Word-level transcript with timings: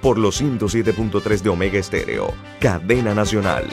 por 0.00 0.18
los 0.18 0.40
107.3 0.40 1.42
de 1.42 1.48
Omega 1.48 1.78
Estéreo, 1.78 2.32
cadena 2.60 3.14
nacional. 3.14 3.64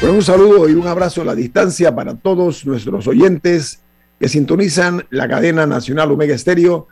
Bueno, 0.00 0.18
un 0.18 0.22
saludo 0.22 0.68
y 0.68 0.74
un 0.74 0.86
abrazo 0.86 1.22
a 1.22 1.24
la 1.24 1.34
distancia 1.34 1.94
para 1.94 2.14
todos 2.14 2.66
nuestros 2.66 3.06
oyentes 3.06 3.82
que 4.20 4.28
sintonizan 4.28 5.06
la 5.08 5.26
cadena 5.26 5.66
nacional 5.66 6.12
Omega 6.12 6.34
Estéreo 6.34 6.88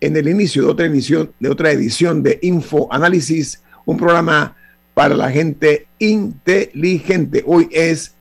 en 0.00 0.16
el 0.16 0.26
inicio 0.26 0.64
de 0.64 0.68
otra 0.68 0.86
edición 0.86 1.32
de, 1.38 1.48
otra 1.48 1.70
edición 1.70 2.24
de 2.24 2.40
Info 2.42 2.88
Análisis, 2.92 3.62
un 3.84 3.96
programa 3.96 4.56
para 4.94 5.14
la 5.14 5.30
gente 5.30 5.86
inteligente. 6.00 7.44
Hoy 7.46 7.68
es 7.70 8.15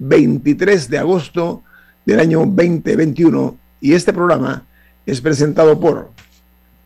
23 0.00 0.90
de 0.90 0.98
agosto 0.98 1.62
del 2.04 2.18
año 2.18 2.40
2021 2.40 3.56
y 3.80 3.94
este 3.94 4.12
programa 4.12 4.66
es 5.06 5.20
presentado 5.20 5.78
por... 5.78 6.10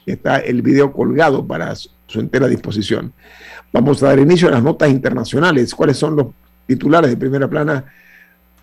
Está 0.04 0.38
el 0.38 0.60
video 0.60 0.92
colgado 0.92 1.46
para 1.46 1.74
su, 1.74 1.88
su 2.06 2.20
entera 2.20 2.48
disposición. 2.48 3.12
Vamos 3.72 4.02
a 4.02 4.08
dar 4.08 4.18
inicio 4.18 4.48
a 4.48 4.52
las 4.52 4.62
notas 4.62 4.90
internacionales. 4.90 5.74
¿Cuáles 5.74 5.96
son 5.96 6.16
los 6.16 6.26
titulares 6.66 7.10
de 7.10 7.16
primera 7.16 7.48
plana 7.48 7.84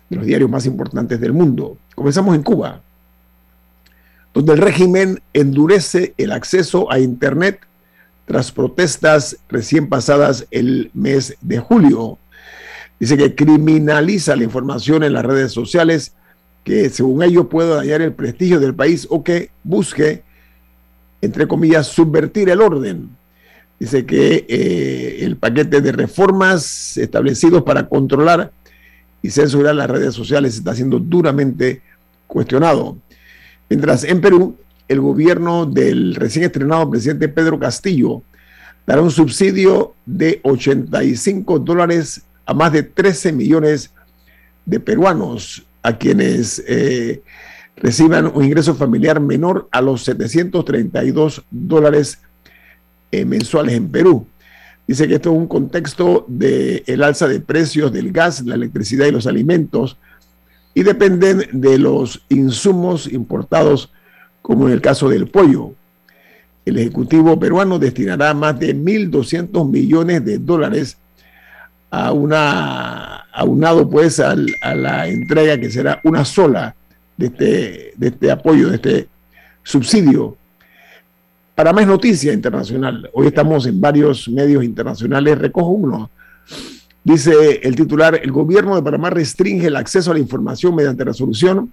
de 0.08 0.16
los 0.16 0.26
diarios 0.26 0.50
más 0.50 0.64
importantes 0.66 1.20
del 1.20 1.32
mundo? 1.32 1.76
Comenzamos 1.94 2.36
en 2.36 2.42
Cuba 2.44 2.82
donde 4.36 4.52
el 4.52 4.58
régimen 4.58 5.22
endurece 5.32 6.12
el 6.18 6.30
acceso 6.30 6.92
a 6.92 6.98
Internet 6.98 7.60
tras 8.26 8.52
protestas 8.52 9.38
recién 9.48 9.88
pasadas 9.88 10.46
el 10.50 10.90
mes 10.92 11.38
de 11.40 11.58
julio. 11.58 12.18
Dice 13.00 13.16
que 13.16 13.34
criminaliza 13.34 14.36
la 14.36 14.44
información 14.44 15.04
en 15.04 15.14
las 15.14 15.24
redes 15.24 15.52
sociales 15.52 16.12
que 16.64 16.90
según 16.90 17.22
ello 17.22 17.48
puede 17.48 17.76
dañar 17.76 18.02
el 18.02 18.12
prestigio 18.12 18.60
del 18.60 18.74
país 18.74 19.06
o 19.08 19.24
que 19.24 19.48
busque, 19.64 20.22
entre 21.22 21.48
comillas, 21.48 21.86
subvertir 21.86 22.50
el 22.50 22.60
orden. 22.60 23.08
Dice 23.80 24.04
que 24.04 24.44
eh, 24.50 25.24
el 25.24 25.38
paquete 25.38 25.80
de 25.80 25.92
reformas 25.92 26.98
establecidos 26.98 27.62
para 27.62 27.88
controlar 27.88 28.52
y 29.22 29.30
censurar 29.30 29.74
las 29.74 29.88
redes 29.88 30.12
sociales 30.12 30.56
está 30.56 30.74
siendo 30.74 30.98
duramente 30.98 31.80
cuestionado. 32.26 32.98
Mientras 33.68 34.04
en 34.04 34.20
Perú, 34.20 34.56
el 34.88 35.00
gobierno 35.00 35.66
del 35.66 36.14
recién 36.14 36.44
estrenado 36.44 36.90
presidente 36.90 37.28
Pedro 37.28 37.58
Castillo 37.58 38.22
dará 38.86 39.02
un 39.02 39.10
subsidio 39.10 39.94
de 40.04 40.40
85 40.44 41.58
dólares 41.58 42.22
a 42.44 42.54
más 42.54 42.72
de 42.72 42.84
13 42.84 43.32
millones 43.32 43.90
de 44.64 44.78
peruanos 44.78 45.66
a 45.82 45.98
quienes 45.98 46.62
eh, 46.66 47.22
reciban 47.76 48.30
un 48.32 48.44
ingreso 48.44 48.74
familiar 48.74 49.20
menor 49.20 49.68
a 49.72 49.80
los 49.80 50.04
732 50.04 51.44
dólares 51.50 52.20
eh, 53.10 53.24
mensuales 53.24 53.74
en 53.74 53.88
Perú. 53.88 54.26
Dice 54.86 55.08
que 55.08 55.16
esto 55.16 55.32
es 55.32 55.36
un 55.36 55.48
contexto 55.48 56.24
del 56.28 56.84
el 56.86 57.02
alza 57.02 57.26
de 57.26 57.40
precios 57.40 57.92
del 57.92 58.12
gas, 58.12 58.44
la 58.44 58.54
electricidad 58.54 59.06
y 59.06 59.10
los 59.10 59.26
alimentos, 59.26 59.96
y 60.76 60.82
dependen 60.82 61.48
de 61.52 61.78
los 61.78 62.20
insumos 62.28 63.10
importados, 63.10 63.90
como 64.42 64.66
en 64.66 64.74
el 64.74 64.82
caso 64.82 65.08
del 65.08 65.26
pollo. 65.26 65.72
El 66.66 66.76
Ejecutivo 66.76 67.40
peruano 67.40 67.78
destinará 67.78 68.34
más 68.34 68.60
de 68.60 68.76
1.200 68.76 69.70
millones 69.70 70.22
de 70.26 70.36
dólares 70.36 70.98
a 71.90 72.12
una 72.12 73.24
aunado 73.32 73.88
pues 73.88 74.20
a 74.20 74.36
la 74.36 75.08
entrega 75.08 75.58
que 75.58 75.70
será 75.70 75.98
una 76.04 76.26
sola 76.26 76.76
de 77.16 77.26
este, 77.26 77.92
de 77.96 78.08
este 78.08 78.30
apoyo, 78.30 78.68
de 78.68 78.74
este 78.74 79.08
subsidio. 79.62 80.36
Para 81.54 81.72
más 81.72 81.86
noticia 81.86 82.34
internacional, 82.34 83.08
hoy 83.14 83.28
estamos 83.28 83.64
en 83.64 83.80
varios 83.80 84.28
medios 84.28 84.62
internacionales, 84.62 85.38
recojo 85.38 85.70
uno. 85.70 86.10
Dice 87.06 87.60
el 87.62 87.76
titular, 87.76 88.18
el 88.20 88.32
gobierno 88.32 88.74
de 88.74 88.82
Panamá 88.82 89.10
restringe 89.10 89.68
el 89.68 89.76
acceso 89.76 90.10
a 90.10 90.14
la 90.14 90.18
información 90.18 90.74
mediante 90.74 91.04
resolución 91.04 91.72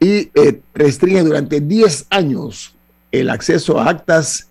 y 0.00 0.30
eh, 0.34 0.62
restringe 0.72 1.22
durante 1.22 1.60
10 1.60 2.06
años 2.08 2.74
el 3.12 3.28
acceso 3.28 3.78
a 3.78 3.90
actas 3.90 4.48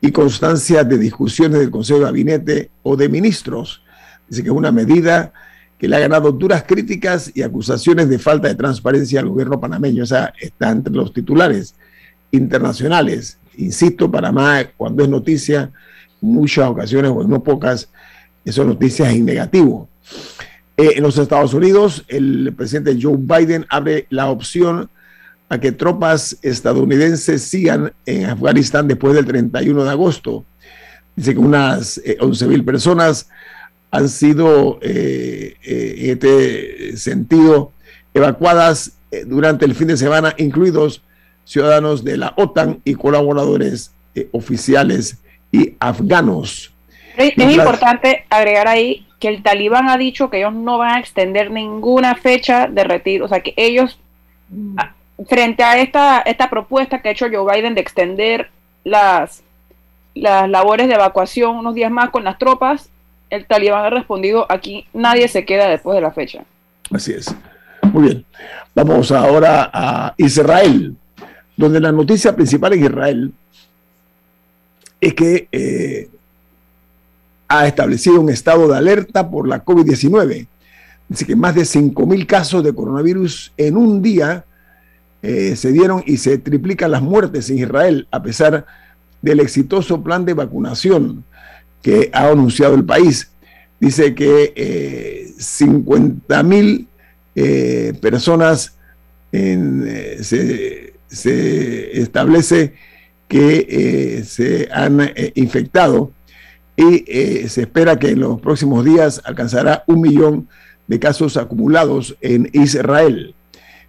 y 0.00 0.10
constancias 0.10 0.88
de 0.88 0.98
discusiones 0.98 1.60
del 1.60 1.70
Consejo 1.70 2.00
de 2.00 2.06
Gabinete 2.06 2.70
o 2.82 2.96
de 2.96 3.08
ministros. 3.08 3.84
Dice 4.28 4.42
que 4.42 4.48
es 4.48 4.54
una 4.54 4.72
medida 4.72 5.32
que 5.78 5.86
le 5.86 5.94
ha 5.94 6.00
ganado 6.00 6.32
duras 6.32 6.64
críticas 6.66 7.30
y 7.32 7.42
acusaciones 7.42 8.08
de 8.08 8.18
falta 8.18 8.48
de 8.48 8.56
transparencia 8.56 9.20
al 9.20 9.28
gobierno 9.28 9.60
panameño. 9.60 10.02
O 10.02 10.06
sea, 10.06 10.34
está 10.40 10.70
entre 10.70 10.92
los 10.92 11.12
titulares 11.12 11.76
internacionales. 12.32 13.38
Insisto, 13.58 14.10
Panamá, 14.10 14.64
cuando 14.76 15.04
es 15.04 15.08
noticia, 15.08 15.70
muchas 16.20 16.68
ocasiones, 16.68 17.12
o 17.14 17.22
en 17.22 17.30
no 17.30 17.44
pocas, 17.44 17.88
eso 18.50 18.64
noticias 18.64 19.12
en 19.12 19.24
negativo. 19.24 19.88
Eh, 20.76 20.92
en 20.96 21.02
los 21.02 21.18
Estados 21.18 21.54
Unidos, 21.54 22.04
el 22.08 22.52
presidente 22.56 22.98
Joe 23.00 23.16
Biden 23.18 23.66
abre 23.68 24.06
la 24.10 24.30
opción 24.30 24.90
a 25.48 25.58
que 25.58 25.72
tropas 25.72 26.38
estadounidenses 26.42 27.42
sigan 27.42 27.92
en 28.06 28.26
Afganistán 28.26 28.86
después 28.86 29.14
del 29.14 29.26
31 29.26 29.84
de 29.84 29.90
agosto. 29.90 30.44
Dice 31.16 31.34
que 31.34 31.40
unas 31.40 31.98
eh, 31.98 32.16
11 32.20 32.46
mil 32.46 32.64
personas 32.64 33.28
han 33.90 34.08
sido 34.08 34.78
eh, 34.82 35.56
eh, 35.62 35.94
en 35.98 36.10
este 36.10 36.96
sentido 36.96 37.72
evacuadas 38.14 38.92
eh, 39.10 39.24
durante 39.24 39.64
el 39.64 39.74
fin 39.74 39.88
de 39.88 39.96
semana, 39.96 40.34
incluidos 40.38 41.02
ciudadanos 41.44 42.04
de 42.04 42.16
la 42.16 42.34
OTAN 42.36 42.80
y 42.84 42.94
colaboradores 42.94 43.92
oficiales 44.32 45.18
y 45.50 45.76
afganos. 45.80 46.69
Es, 47.20 47.34
es 47.36 47.56
importante 47.56 48.24
agregar 48.30 48.66
ahí 48.66 49.06
que 49.18 49.28
el 49.28 49.42
talibán 49.42 49.88
ha 49.88 49.98
dicho 49.98 50.30
que 50.30 50.38
ellos 50.38 50.54
no 50.54 50.78
van 50.78 50.96
a 50.96 50.98
extender 50.98 51.50
ninguna 51.50 52.14
fecha 52.14 52.66
de 52.66 52.84
retiro, 52.84 53.26
o 53.26 53.28
sea 53.28 53.40
que 53.40 53.52
ellos, 53.56 53.98
a, 54.78 54.94
frente 55.28 55.62
a 55.62 55.78
esta, 55.78 56.20
esta 56.20 56.48
propuesta 56.48 57.02
que 57.02 57.10
ha 57.10 57.12
hecho 57.12 57.26
Joe 57.30 57.54
Biden 57.54 57.74
de 57.74 57.82
extender 57.82 58.48
las, 58.82 59.42
las 60.14 60.48
labores 60.48 60.88
de 60.88 60.94
evacuación 60.94 61.56
unos 61.56 61.74
días 61.74 61.90
más 61.90 62.08
con 62.08 62.24
las 62.24 62.38
tropas, 62.38 62.88
el 63.28 63.44
talibán 63.44 63.84
ha 63.84 63.90
respondido, 63.90 64.46
aquí 64.48 64.86
nadie 64.94 65.28
se 65.28 65.44
queda 65.44 65.68
después 65.68 65.94
de 65.94 66.00
la 66.00 66.12
fecha. 66.12 66.44
Así 66.90 67.12
es. 67.12 67.34
Muy 67.92 68.04
bien. 68.04 68.24
Vamos 68.74 69.12
ahora 69.12 69.70
a 69.72 70.14
Israel, 70.16 70.96
donde 71.56 71.80
la 71.80 71.92
noticia 71.92 72.34
principal 72.34 72.72
en 72.72 72.84
Israel 72.84 73.32
es 75.00 75.14
que 75.14 75.48
eh, 75.52 76.08
ha 77.50 77.66
establecido 77.66 78.20
un 78.20 78.30
estado 78.30 78.68
de 78.68 78.78
alerta 78.78 79.28
por 79.28 79.48
la 79.48 79.64
COVID-19. 79.64 80.46
Dice 81.08 81.26
que 81.26 81.34
más 81.34 81.56
de 81.56 81.62
5.000 81.62 82.24
casos 82.24 82.62
de 82.62 82.72
coronavirus 82.72 83.52
en 83.56 83.76
un 83.76 84.00
día 84.00 84.44
eh, 85.20 85.56
se 85.56 85.72
dieron 85.72 86.04
y 86.06 86.18
se 86.18 86.38
triplican 86.38 86.92
las 86.92 87.02
muertes 87.02 87.50
en 87.50 87.58
Israel, 87.58 88.06
a 88.12 88.22
pesar 88.22 88.66
del 89.20 89.40
exitoso 89.40 90.00
plan 90.00 90.24
de 90.24 90.34
vacunación 90.34 91.24
que 91.82 92.08
ha 92.12 92.28
anunciado 92.28 92.76
el 92.76 92.84
país. 92.84 93.32
Dice 93.80 94.14
que 94.14 94.52
eh, 94.54 95.32
50.000 95.36 96.86
eh, 97.34 97.94
personas 98.00 98.76
eh, 99.32 100.18
se, 100.22 100.94
se, 101.08 102.00
establece 102.00 102.74
que 103.26 104.22
se 104.24 104.68
han 104.72 105.12
infectado 105.34 106.12
y 106.80 107.48
se 107.48 107.62
espera 107.62 107.98
que 107.98 108.10
en 108.10 108.20
los 108.20 108.38
próximos 108.40 108.84
días 108.84 109.20
alcanzará 109.24 109.82
un 109.86 110.00
millón 110.00 110.46
de 110.86 110.98
casos 110.98 111.36
acumulados 111.36 112.16
en 112.22 112.48
Israel. 112.54 113.34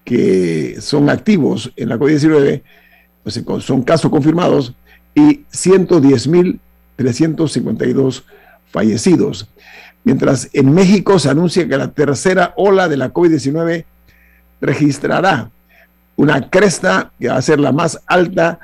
que 0.09 0.81
son 0.81 1.07
activos 1.07 1.71
en 1.75 1.89
la 1.89 2.00
COVID-19, 2.00 2.63
pues, 3.21 3.44
son 3.59 3.83
casos 3.83 4.09
confirmados, 4.09 4.73
y 5.13 5.45
110.352 5.53 8.23
fallecidos. 8.71 9.47
Mientras 10.03 10.50
en 10.53 10.73
México 10.73 11.19
se 11.19 11.29
anuncia 11.29 11.67
que 11.67 11.77
la 11.77 11.91
tercera 11.91 12.56
ola 12.57 12.89
de 12.89 12.97
la 12.97 13.13
COVID-19 13.13 13.85
registrará 14.61 15.51
una 16.15 16.50
cresta 16.50 17.11
que 17.19 17.27
va 17.27 17.35
a 17.35 17.41
ser 17.44 17.59
la 17.59 17.71
más 17.71 18.01
alta 18.07 18.59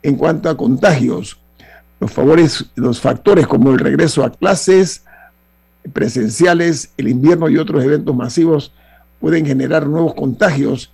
en 0.00 0.14
cuanto 0.14 0.48
a 0.48 0.56
contagios. 0.56 1.40
Los, 1.98 2.12
favores, 2.12 2.66
los 2.76 3.00
factores 3.00 3.48
como 3.48 3.72
el 3.72 3.80
regreso 3.80 4.22
a 4.22 4.30
clases 4.30 5.02
presenciales, 5.92 6.92
el 6.96 7.08
invierno 7.08 7.48
y 7.48 7.58
otros 7.58 7.82
eventos 7.82 8.14
masivos 8.14 8.70
pueden 9.20 9.46
generar 9.46 9.86
nuevos 9.86 10.14
contagios. 10.14 10.92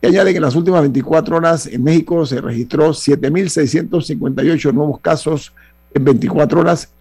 Y 0.00 0.06
añade 0.06 0.32
que 0.32 0.38
en 0.38 0.42
las 0.42 0.56
últimas 0.56 0.80
24 0.82 1.36
horas 1.36 1.66
en 1.66 1.82
México 1.84 2.26
se 2.26 2.40
registró 2.40 2.90
7.658 2.90 4.72
nuevos 4.72 5.00
casos 5.00 5.52
en 5.94 6.04
24 6.04 6.60
horas 6.60 6.92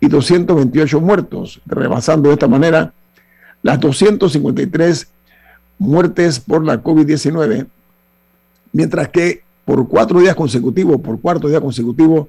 y 0.00 0.08
228 0.08 1.00
muertos, 1.00 1.60
rebasando 1.66 2.28
de 2.28 2.34
esta 2.34 2.48
manera 2.48 2.92
las 3.62 3.80
253 3.80 5.08
muertes 5.78 6.40
por 6.40 6.64
la 6.64 6.82
COVID-19, 6.82 7.66
mientras 8.72 9.08
que 9.08 9.42
por 9.64 9.88
cuatro 9.88 10.20
días 10.20 10.36
consecutivos, 10.36 11.00
por 11.00 11.20
cuarto 11.20 11.48
día 11.48 11.60
consecutivo, 11.60 12.28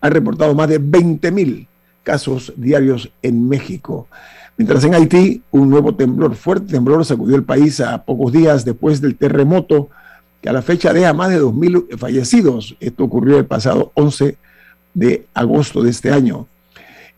han 0.00 0.12
reportado 0.12 0.54
más 0.54 0.68
de 0.68 0.78
20 0.78 1.30
mil 1.32 1.68
casos 2.02 2.52
diarios 2.56 3.10
en 3.22 3.48
México. 3.48 4.06
Mientras 4.56 4.84
en 4.84 4.94
Haití, 4.94 5.42
un 5.50 5.68
nuevo 5.68 5.94
temblor, 5.94 6.34
fuerte 6.34 6.72
temblor, 6.72 7.04
sacudió 7.04 7.36
el 7.36 7.44
país 7.44 7.80
a 7.80 8.04
pocos 8.04 8.32
días 8.32 8.64
después 8.64 9.00
del 9.00 9.16
terremoto, 9.16 9.90
que 10.40 10.48
a 10.48 10.52
la 10.52 10.62
fecha 10.62 10.92
deja 10.92 11.12
más 11.12 11.30
de 11.30 11.42
2.000 11.42 11.98
fallecidos. 11.98 12.76
Esto 12.80 13.04
ocurrió 13.04 13.38
el 13.38 13.46
pasado 13.46 13.92
11 13.94 14.36
de 14.94 15.26
agosto 15.34 15.82
de 15.82 15.90
este 15.90 16.10
año 16.10 16.46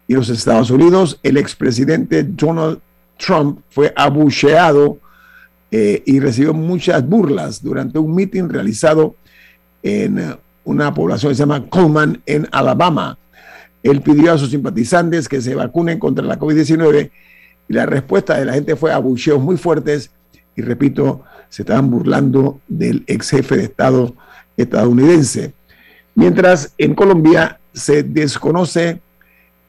y 0.08 0.14
los 0.14 0.31
Estados 0.31 0.70
Unidos, 0.70 1.20
el 1.23 1.37
expresidente 1.37 2.25
Donald 2.25 2.81
Trump 3.19 3.61
fue 3.69 3.93
abucheado 3.94 4.99
eh, 5.70 6.02
y 6.06 6.19
recibió 6.19 6.55
muchas 6.55 7.06
burlas 7.06 7.62
durante 7.62 7.99
un 7.99 8.14
mitin 8.14 8.49
realizado 8.49 9.17
en 9.82 10.34
una 10.64 10.94
población 10.94 11.31
que 11.31 11.37
se 11.37 11.43
llama 11.43 11.69
Coleman, 11.69 12.23
en 12.25 12.49
Alabama. 12.50 13.19
Él 13.82 14.00
pidió 14.00 14.32
a 14.32 14.38
sus 14.38 14.50
simpatizantes 14.50 15.29
que 15.29 15.43
se 15.43 15.55
vacunen 15.55 15.99
contra 15.99 16.25
la 16.25 16.38
COVID-19 16.38 17.11
y 17.69 17.75
la 17.75 17.87
respuesta 17.87 18.38
de 18.38 18.44
la 18.44 18.55
gente 18.55 18.76
fue 18.76 18.93
abucheos 18.93 19.41
muy 19.41 19.56
fuertes 19.56 20.11
y 20.56 20.62
repito, 20.62 21.23
se 21.49 21.62
estaban 21.62 21.91
burlando 21.91 22.61
del 22.67 23.05
ex 23.06 23.31
jefe 23.31 23.56
de 23.56 23.65
Estado 23.65 24.15
estadounidense. 24.56 25.53
Mientras 26.15 26.75
en 26.79 26.94
Colombia 26.97 27.61
se 27.73 28.03
desconoce 28.03 29.00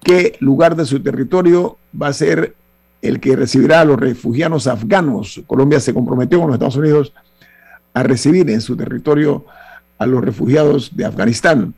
qué 0.01 0.36
lugar 0.40 0.75
de 0.75 0.86
su 0.86 1.01
territorio 1.01 1.78
va 2.00 2.07
a 2.07 2.13
ser 2.13 2.56
el 3.01 3.19
que 3.19 3.36
recibirá 3.36 3.81
a 3.81 3.86
los 3.86 4.00
refugiados 4.00 4.66
afganos. 4.66 5.42
Colombia 5.46 5.80
se 5.80 5.94
comprometió 5.94 6.40
con 6.40 6.48
los 6.48 6.56
Estados 6.56 6.78
Unidos 6.78 7.13
a 7.94 8.04
recibir 8.04 8.50
en 8.50 8.62
su 8.62 8.75
territorio 8.75 9.46
a 10.00 10.06
los 10.06 10.24
refugiados 10.24 10.96
de 10.96 11.06
Afganistán. 11.06 11.75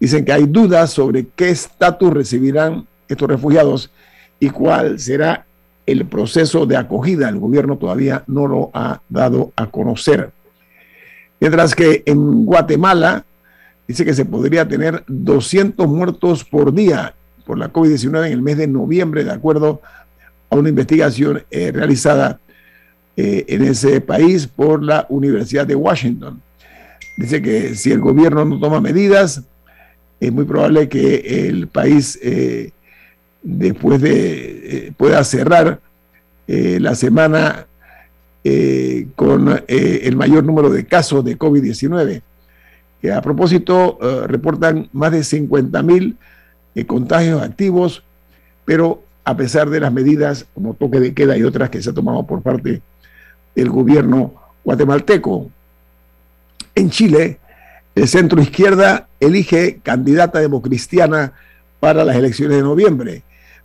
Dicen 0.00 0.24
que 0.24 0.32
hay 0.32 0.46
dudas 0.46 0.90
sobre 0.90 1.28
qué 1.36 1.50
estatus 1.50 2.12
recibirán 2.12 2.86
estos 3.06 3.28
refugiados 3.28 3.90
y 4.40 4.50
cuál 4.50 4.98
será 4.98 5.46
el 5.88 6.04
proceso 6.04 6.66
de 6.66 6.76
acogida. 6.76 7.30
El 7.30 7.38
gobierno 7.38 7.78
todavía 7.78 8.22
no 8.26 8.46
lo 8.46 8.70
ha 8.74 9.00
dado 9.08 9.52
a 9.56 9.70
conocer. 9.70 10.30
Mientras 11.40 11.74
que 11.74 12.02
en 12.04 12.44
Guatemala 12.44 13.24
dice 13.86 14.04
que 14.04 14.12
se 14.12 14.26
podría 14.26 14.68
tener 14.68 15.02
200 15.06 15.88
muertos 15.88 16.44
por 16.44 16.74
día 16.74 17.14
por 17.46 17.56
la 17.56 17.72
COVID-19 17.72 18.26
en 18.26 18.32
el 18.32 18.42
mes 18.42 18.58
de 18.58 18.66
noviembre, 18.66 19.24
de 19.24 19.32
acuerdo 19.32 19.80
a 20.50 20.56
una 20.56 20.68
investigación 20.68 21.44
eh, 21.50 21.72
realizada 21.72 22.38
eh, 23.16 23.46
en 23.48 23.62
ese 23.62 24.02
país 24.02 24.46
por 24.46 24.82
la 24.82 25.06
Universidad 25.08 25.66
de 25.66 25.74
Washington. 25.74 26.42
Dice 27.16 27.40
que 27.40 27.74
si 27.74 27.92
el 27.92 28.00
gobierno 28.00 28.44
no 28.44 28.60
toma 28.60 28.82
medidas, 28.82 29.42
es 30.20 30.32
muy 30.32 30.44
probable 30.44 30.90
que 30.90 31.48
el 31.48 31.68
país 31.68 32.18
eh, 32.22 32.72
después 33.42 34.02
de 34.02 34.92
pueda 34.98 35.24
cerrar 35.24 35.80
la 36.48 36.94
semana 36.94 37.66
con 39.14 39.62
el 39.68 40.16
mayor 40.16 40.44
número 40.44 40.70
de 40.70 40.86
casos 40.86 41.24
de 41.24 41.38
COVID-19. 41.38 42.22
Que 43.02 43.12
a 43.12 43.20
propósito, 43.20 43.98
reportan 44.26 44.88
más 44.92 45.12
de 45.12 45.22
50 45.22 45.82
mil 45.82 46.16
eh, 46.78 46.86
contagios 46.86 47.42
activos, 47.42 48.04
pero 48.64 49.02
a 49.24 49.36
pesar 49.36 49.68
de 49.68 49.80
las 49.80 49.92
medidas 49.92 50.46
como 50.54 50.74
toque 50.74 51.00
de 51.00 51.12
queda 51.12 51.36
y 51.36 51.42
otras 51.42 51.70
que 51.70 51.82
se 51.82 51.88
han 51.88 51.94
tomado 51.96 52.24
por 52.24 52.40
parte 52.40 52.82
del 53.56 53.68
gobierno 53.68 54.32
guatemalteco. 54.62 55.50
En 56.76 56.90
Chile, 56.90 57.40
el 57.96 58.06
centro 58.06 58.40
izquierda 58.40 59.08
elige 59.18 59.80
candidata 59.82 60.38
democristiana 60.38 61.32
para 61.80 62.04
las 62.04 62.14
elecciones 62.14 62.58
de 62.58 62.62
noviembre. 62.62 63.24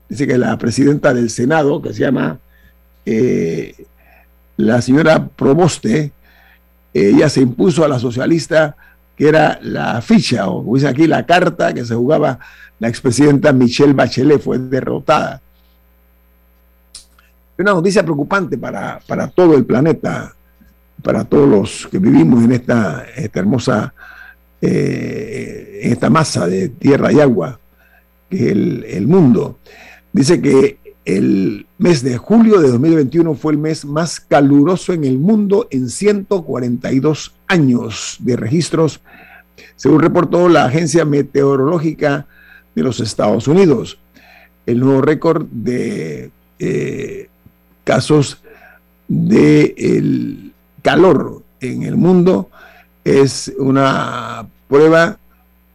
Dice 0.09 0.25
que 0.25 0.39
la 0.39 0.57
presidenta 0.57 1.13
del 1.13 1.29
Senado, 1.29 1.83
que 1.83 1.93
se 1.93 1.99
llama 1.99 2.39
eh, 3.05 3.85
la 4.57 4.81
señora 4.81 5.27
Proboste, 5.27 6.11
ella 6.93 7.29
se 7.29 7.41
impuso 7.41 7.83
a 7.83 7.87
la 7.87 7.99
socialista 7.99 8.75
que 9.17 9.27
era 9.27 9.59
la 9.61 10.01
ficha, 10.01 10.49
o 10.49 10.73
dice 10.75 10.87
aquí 10.87 11.07
la 11.07 11.25
carta 11.25 11.73
que 11.73 11.85
se 11.85 11.95
jugaba 11.95 12.39
la 12.79 12.87
expresidenta 12.87 13.53
Michelle 13.53 13.93
Bachelet, 13.93 14.41
fue 14.41 14.57
derrotada. 14.57 15.41
Una 17.57 17.73
noticia 17.73 18.03
preocupante 18.03 18.57
para, 18.57 18.99
todo 19.33 19.55
el 19.55 19.65
planeta, 19.65 20.33
para 21.01 21.23
todos 21.23 21.47
los 21.47 21.87
que 21.87 21.99
vivimos 21.99 22.43
en 22.43 22.53
esta, 22.53 23.05
esta 23.15 23.39
hermosa, 23.39 23.93
eh, 24.59 25.81
esta 25.83 26.09
masa 26.09 26.47
de 26.47 26.69
tierra 26.69 27.11
y 27.11 27.19
agua, 27.19 27.59
que 28.29 28.37
es 28.37 28.51
el, 28.51 28.83
el 28.85 29.07
mundo. 29.07 29.59
Dice 30.11 30.41
que 30.41 30.79
el 31.05 31.65
mes 31.77 32.01
de 32.01 32.17
julio 32.17 32.61
de 32.61 32.69
2021 32.69 33.35
fue 33.35 33.53
el 33.53 33.59
mes 33.59 33.85
más 33.85 34.19
caluroso 34.19 34.93
en 34.93 35.03
el 35.03 35.17
mundo 35.17 35.67
en 35.69 35.89
142 35.89 37.33
años 37.47 38.17
de 38.19 38.35
registros, 38.37 39.01
según 39.75 39.99
reportó 39.99 40.47
la 40.47 40.65
Agencia 40.65 41.03
Meteorológica 41.03 42.25
de 42.73 42.83
los 42.83 42.99
Estados 42.99 43.47
Unidos. 43.47 43.99
El 44.65 44.79
nuevo 44.79 45.01
récord 45.01 45.45
de 45.51 46.31
eh, 46.59 47.29
casos 47.83 48.41
de 49.09 49.75
el 49.77 50.53
calor 50.81 51.43
en 51.59 51.83
el 51.83 51.97
mundo 51.97 52.49
es 53.03 53.51
una 53.57 54.47
prueba 54.69 55.17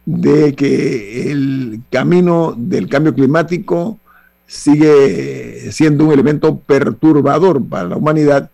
de 0.05 0.55
que 0.55 1.31
el 1.31 1.81
camino 1.91 2.55
del 2.57 2.89
cambio 2.89 3.13
climático 3.13 3.99
sigue 4.49 5.71
siendo 5.71 6.05
un 6.05 6.11
elemento 6.11 6.57
perturbador 6.57 7.63
para 7.63 7.89
la 7.89 7.97
humanidad, 7.97 8.49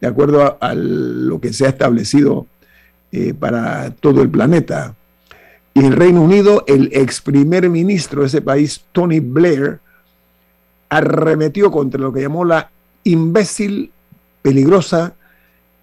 de 0.00 0.08
acuerdo 0.08 0.58
a, 0.60 0.74
lo 0.74 1.40
que 1.40 1.52
se 1.52 1.66
ha 1.66 1.68
establecido 1.68 2.46
eh, 3.12 3.32
para 3.32 3.92
todo 3.92 4.22
el 4.22 4.28
planeta. 4.28 4.96
Y 5.72 5.80
en 5.80 5.92
Reino 5.92 6.20
Unido, 6.20 6.64
el 6.66 6.90
ex 6.92 7.20
primer 7.20 7.70
ministro 7.70 8.22
de 8.22 8.26
ese 8.26 8.42
país, 8.42 8.84
Tony 8.90 9.20
Blair, 9.20 9.78
arremetió 10.88 11.70
contra 11.70 12.00
lo 12.00 12.12
que 12.12 12.22
llamó 12.22 12.44
la 12.44 12.70
imbécil, 13.04 13.92
peligrosa 14.42 15.14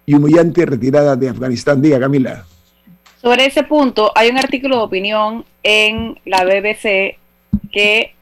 y 0.04 0.14
humillante 0.14 0.66
retirada 0.66 1.16
de 1.16 1.30
Afganistán. 1.30 1.80
Diga, 1.80 1.98
Camila. 1.98 2.44
Sobre 3.22 3.46
ese 3.46 3.62
punto, 3.62 4.12
hay 4.14 4.28
un 4.28 4.38
artículo 4.38 4.76
de 4.76 4.82
opinión 4.82 5.44
en 5.62 6.18
la 6.26 6.44
BBC 6.44 7.16
que, 7.70 8.14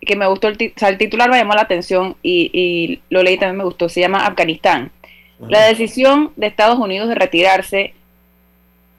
que 0.00 0.16
me 0.16 0.26
gustó, 0.26 0.48
el, 0.48 0.56
el 0.58 0.98
titular 0.98 1.30
me 1.30 1.38
llamó 1.38 1.54
la 1.54 1.62
atención 1.62 2.16
y, 2.22 3.00
lo 3.10 3.22
leí 3.22 3.36
también 3.36 3.58
me 3.58 3.64
gustó, 3.64 3.88
se 3.88 4.00
llama 4.00 4.26
Afganistán. 4.26 4.90
La 5.40 5.66
decisión 5.66 6.32
de 6.36 6.48
Estados 6.48 6.78
Unidos 6.78 7.08
de 7.08 7.14
retirarse 7.14 7.94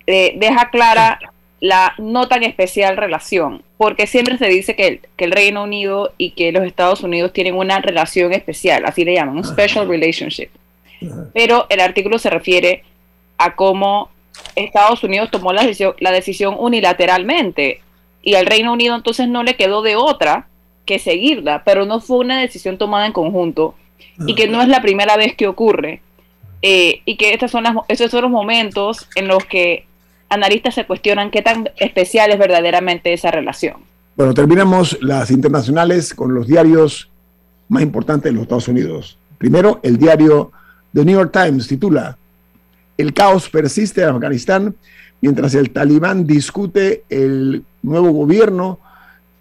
eh, 0.08 0.34
deja 0.38 0.70
clara 0.70 1.20
la 1.60 1.94
no 1.98 2.28
tan 2.28 2.44
especial 2.44 2.96
relación, 2.96 3.64
porque 3.78 4.08
siempre 4.08 4.38
se 4.38 4.48
dice 4.48 4.76
que 4.76 4.88
el, 4.88 5.02
que 5.18 5.26
el 5.26 5.32
Reino 5.32 5.64
Unido 5.64 6.14
y 6.18 6.32
que 6.32 6.52
los 6.54 6.64
Estados 6.64 7.04
Unidos 7.04 7.34
tienen 7.34 7.56
una 7.56 7.80
relación 7.80 8.32
especial, 8.32 8.86
así 8.86 9.04
le 9.04 9.16
llaman, 9.16 9.38
un 9.38 9.44
special 9.44 9.88
relationship. 9.88 10.50
Pero 11.34 11.66
el 11.70 11.82
artículo 11.82 12.18
se 12.18 12.30
refiere 12.30 12.84
a 13.38 13.56
cómo 13.56 14.10
Estados 14.56 15.04
Unidos 15.04 15.30
tomó 15.32 15.54
la 15.54 15.64
decisión, 15.64 15.96
la 16.00 16.12
decisión 16.12 16.56
unilateralmente 16.58 17.82
y 18.22 18.36
al 18.36 18.46
Reino 18.46 18.74
Unido 18.74 18.96
entonces 18.96 19.28
no 19.28 19.44
le 19.44 19.56
quedó 19.56 19.82
de 19.82 19.96
otra 19.96 20.48
que 20.90 20.98
seguirla, 20.98 21.62
pero 21.64 21.86
no 21.86 22.00
fue 22.00 22.18
una 22.18 22.42
decisión 22.42 22.80
tomada 22.80 23.06
en 23.06 23.14
conjunto 23.14 23.76
y 24.26 24.34
que 24.34 24.48
no 24.48 24.60
es 24.60 24.68
la 24.68 24.82
primera 24.82 25.18
vez 25.18 25.36
que 25.36 25.48
ocurre. 25.48 26.02
Eh, 26.64 27.04
y 27.06 27.16
que 27.16 27.32
estas 27.32 27.52
son 27.52 27.64
las, 27.64 27.76
estos 27.88 28.10
son 28.10 28.24
los 28.24 28.32
momentos 28.32 29.08
en 29.14 29.28
los 29.28 29.46
que 29.46 29.86
analistas 30.30 30.74
se 30.74 30.88
cuestionan 30.88 31.30
qué 31.30 31.44
tan 31.44 31.70
especial 31.78 32.32
es 32.32 32.40
verdaderamente 32.40 33.14
esa 33.14 33.30
relación. 33.30 33.76
Bueno, 34.16 34.34
terminamos 34.34 34.98
las 35.02 35.30
internacionales 35.30 36.16
con 36.16 36.34
los 36.34 36.48
diarios 36.48 37.08
más 37.68 37.84
importantes 37.84 38.32
de 38.32 38.34
los 38.34 38.42
Estados 38.42 38.68
Unidos. 38.68 39.20
Primero, 39.38 39.80
el 39.84 39.98
diario 39.98 40.52
The 40.92 41.06
New 41.06 41.20
York 41.20 41.32
Times 41.32 41.68
titula 41.68 42.18
El 42.98 43.14
caos 43.14 43.48
persiste 43.48 44.02
en 44.02 44.10
Afganistán 44.10 44.76
mientras 45.22 45.54
el 45.54 45.70
talibán 45.70 46.26
discute 46.26 47.04
el 47.12 47.64
nuevo 47.84 48.10
gobierno 48.10 48.80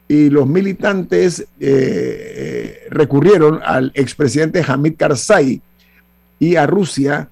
y 0.08 0.30
los 0.30 0.46
militantes 0.46 1.40
eh, 1.40 1.46
eh, 1.60 2.78
recurrieron 2.90 3.60
al 3.62 3.92
expresidente 3.94 4.64
Hamid 4.66 4.94
Karzai 4.96 5.60
y 6.38 6.56
a 6.56 6.66
Rusia 6.66 7.28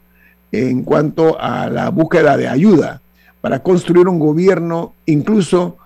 en 0.52 0.82
cuanto 0.82 1.40
a 1.40 1.70
la 1.70 1.88
búsqueda 1.88 2.36
de 2.36 2.48
ayuda 2.48 3.00
para 3.40 3.62
construir 3.62 4.08
un 4.08 4.18
gobierno, 4.18 4.94
incluso 5.06 5.78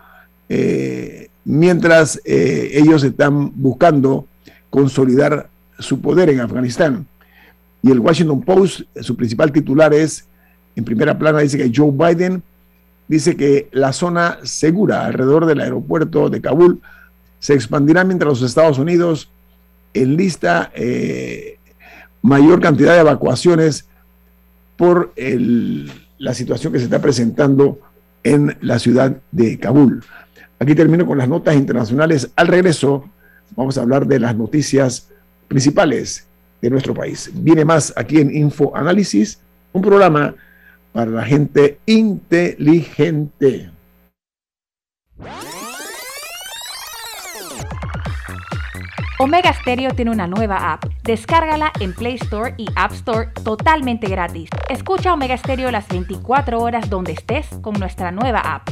eh, 0.49 1.29
mientras 1.45 2.21
ellos 2.25 3.05
están 3.05 3.53
buscando 3.55 4.27
consolidar 4.69 5.49
su 5.79 6.01
poder 6.01 6.31
en 6.31 6.41
Afganistán. 6.41 7.07
Y 7.83 7.91
el 7.91 8.01
Washington 8.01 8.43
Post, 8.43 8.83
su 9.01 9.17
principal 9.17 9.53
titular 9.53 9.95
es, 9.95 10.27
en 10.77 10.85
primera 10.85 11.19
plana, 11.19 11.41
dice 11.41 11.59
que 11.59 11.73
Joe 11.75 11.91
Biden 11.93 12.43
dice 13.11 13.37
que 13.37 13.69
la 13.73 13.93
zona 13.93 14.39
segura 14.45 15.05
alrededor 15.05 15.45
del 15.45 15.61
aeropuerto 15.61 16.31
de 16.31 16.41
Kabul 16.41 16.81
se 17.41 17.55
expandirá 17.55 18.05
mientras 18.05 18.29
los 18.29 18.43
Estados 18.43 18.79
Unidos 18.79 19.33
enlista 19.93 20.71
eh, 20.77 21.59
mayor 22.23 22.61
cantidad 22.61 22.95
de 22.95 23.01
evacuaciones 23.01 23.89
por 24.77 25.13
la 25.17 26.35
situación 26.35 26.73
que 26.73 26.79
se 26.79 26.85
está 26.85 27.03
presentando 27.03 27.81
en 28.23 28.57
la 28.61 28.79
ciudad 28.79 29.17
de 29.33 29.59
Kabul. 29.59 30.05
Aquí 30.61 30.77
termino 30.77 31.05
con 31.05 31.19
las 31.19 31.29
notas 31.29 31.57
internacionales. 31.57 32.31
Al 32.37 32.47
regreso 32.47 33.11
vamos 33.57 33.77
a 33.77 33.83
hablar 33.83 34.07
de 34.07 34.21
las 34.21 34.37
noticias 34.37 35.09
principales 35.49 36.29
de 36.63 36.71
nuestro 36.71 36.95
país. 36.95 37.29
Viene 37.35 37.65
más 37.65 37.93
aquí 37.97 38.19
en 38.19 38.33
Info 38.33 38.77
Análisis, 38.77 39.41
un 39.73 39.83
programa 39.83 40.37
para 40.93 41.11
la 41.11 41.25
gente 41.25 41.79
inteligente. 41.87 43.71
Omega 49.19 49.53
Stereo 49.53 49.91
tiene 49.91 50.11
una 50.13 50.27
nueva 50.27 50.73
app. 50.73 50.87
Descárgala 51.05 51.73
en 51.79 51.93
Play 51.93 52.15
Store 52.15 52.55
y 52.57 52.67
App 52.75 52.93
Store 52.93 53.29
totalmente 53.45 54.09
gratis. 54.09 54.49
Escucha 54.71 55.13
Omega 55.13 55.37
Stereo 55.37 55.71
las 55.71 55.87
24 55.89 56.59
horas 56.59 56.89
donde 56.89 57.13
estés 57.13 57.47
con 57.61 57.75
nuestra 57.79 58.13
nueva 58.13 58.41
app. 58.41 58.71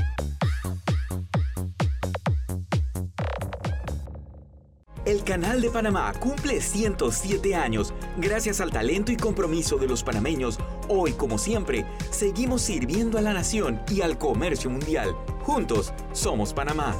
El 5.08 5.24
Canal 5.24 5.62
de 5.62 5.70
Panamá 5.70 6.12
cumple 6.20 6.60
107 6.60 7.54
años. 7.54 7.94
Gracias 8.18 8.60
al 8.60 8.70
talento 8.70 9.10
y 9.10 9.16
compromiso 9.16 9.78
de 9.78 9.88
los 9.88 10.02
panameños, 10.02 10.58
hoy 10.88 11.12
como 11.12 11.38
siempre, 11.38 11.84
seguimos 12.10 12.62
sirviendo 12.62 13.18
a 13.18 13.22
la 13.22 13.32
nación 13.32 13.80
y 13.90 14.02
al 14.02 14.18
comercio 14.18 14.70
mundial. 14.70 15.14
Juntos 15.42 15.92
somos 16.12 16.52
Panamá. 16.52 16.94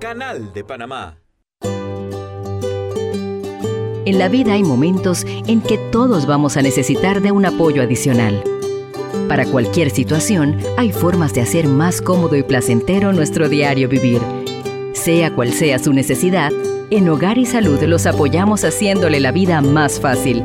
Canal 0.00 0.52
de 0.52 0.64
Panamá. 0.64 1.18
En 4.06 4.18
la 4.18 4.28
vida 4.28 4.52
hay 4.52 4.62
momentos 4.62 5.24
en 5.24 5.62
que 5.62 5.78
todos 5.78 6.26
vamos 6.26 6.58
a 6.58 6.62
necesitar 6.62 7.22
de 7.22 7.32
un 7.32 7.46
apoyo 7.46 7.82
adicional. 7.82 8.44
Para 9.28 9.46
cualquier 9.46 9.88
situación, 9.88 10.58
hay 10.76 10.92
formas 10.92 11.32
de 11.32 11.40
hacer 11.40 11.66
más 11.66 12.02
cómodo 12.02 12.36
y 12.36 12.42
placentero 12.42 13.14
nuestro 13.14 13.48
diario 13.48 13.88
vivir. 13.88 14.20
Sea 14.92 15.34
cual 15.34 15.54
sea 15.54 15.78
su 15.78 15.94
necesidad, 15.94 16.52
en 16.90 17.08
Hogar 17.08 17.38
y 17.38 17.46
Salud 17.46 17.82
los 17.84 18.04
apoyamos 18.04 18.64
haciéndole 18.64 19.20
la 19.20 19.32
vida 19.32 19.62
más 19.62 19.98
fácil, 19.98 20.44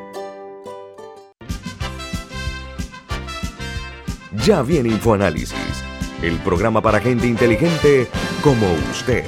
Ya 4.45 4.63
viene 4.63 4.89
InfoAnálisis, 4.89 5.83
el 6.23 6.39
programa 6.39 6.81
para 6.81 6.99
gente 6.99 7.27
inteligente 7.27 8.07
como 8.41 8.65
usted. 8.89 9.23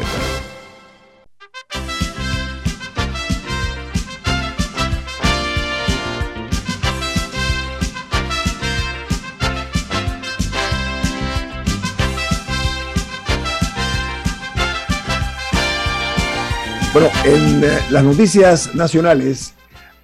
Bueno, 16.91 17.09
en 17.23 17.63
eh, 17.63 17.79
las 17.91 18.03
noticias 18.03 18.73
nacionales 18.73 19.53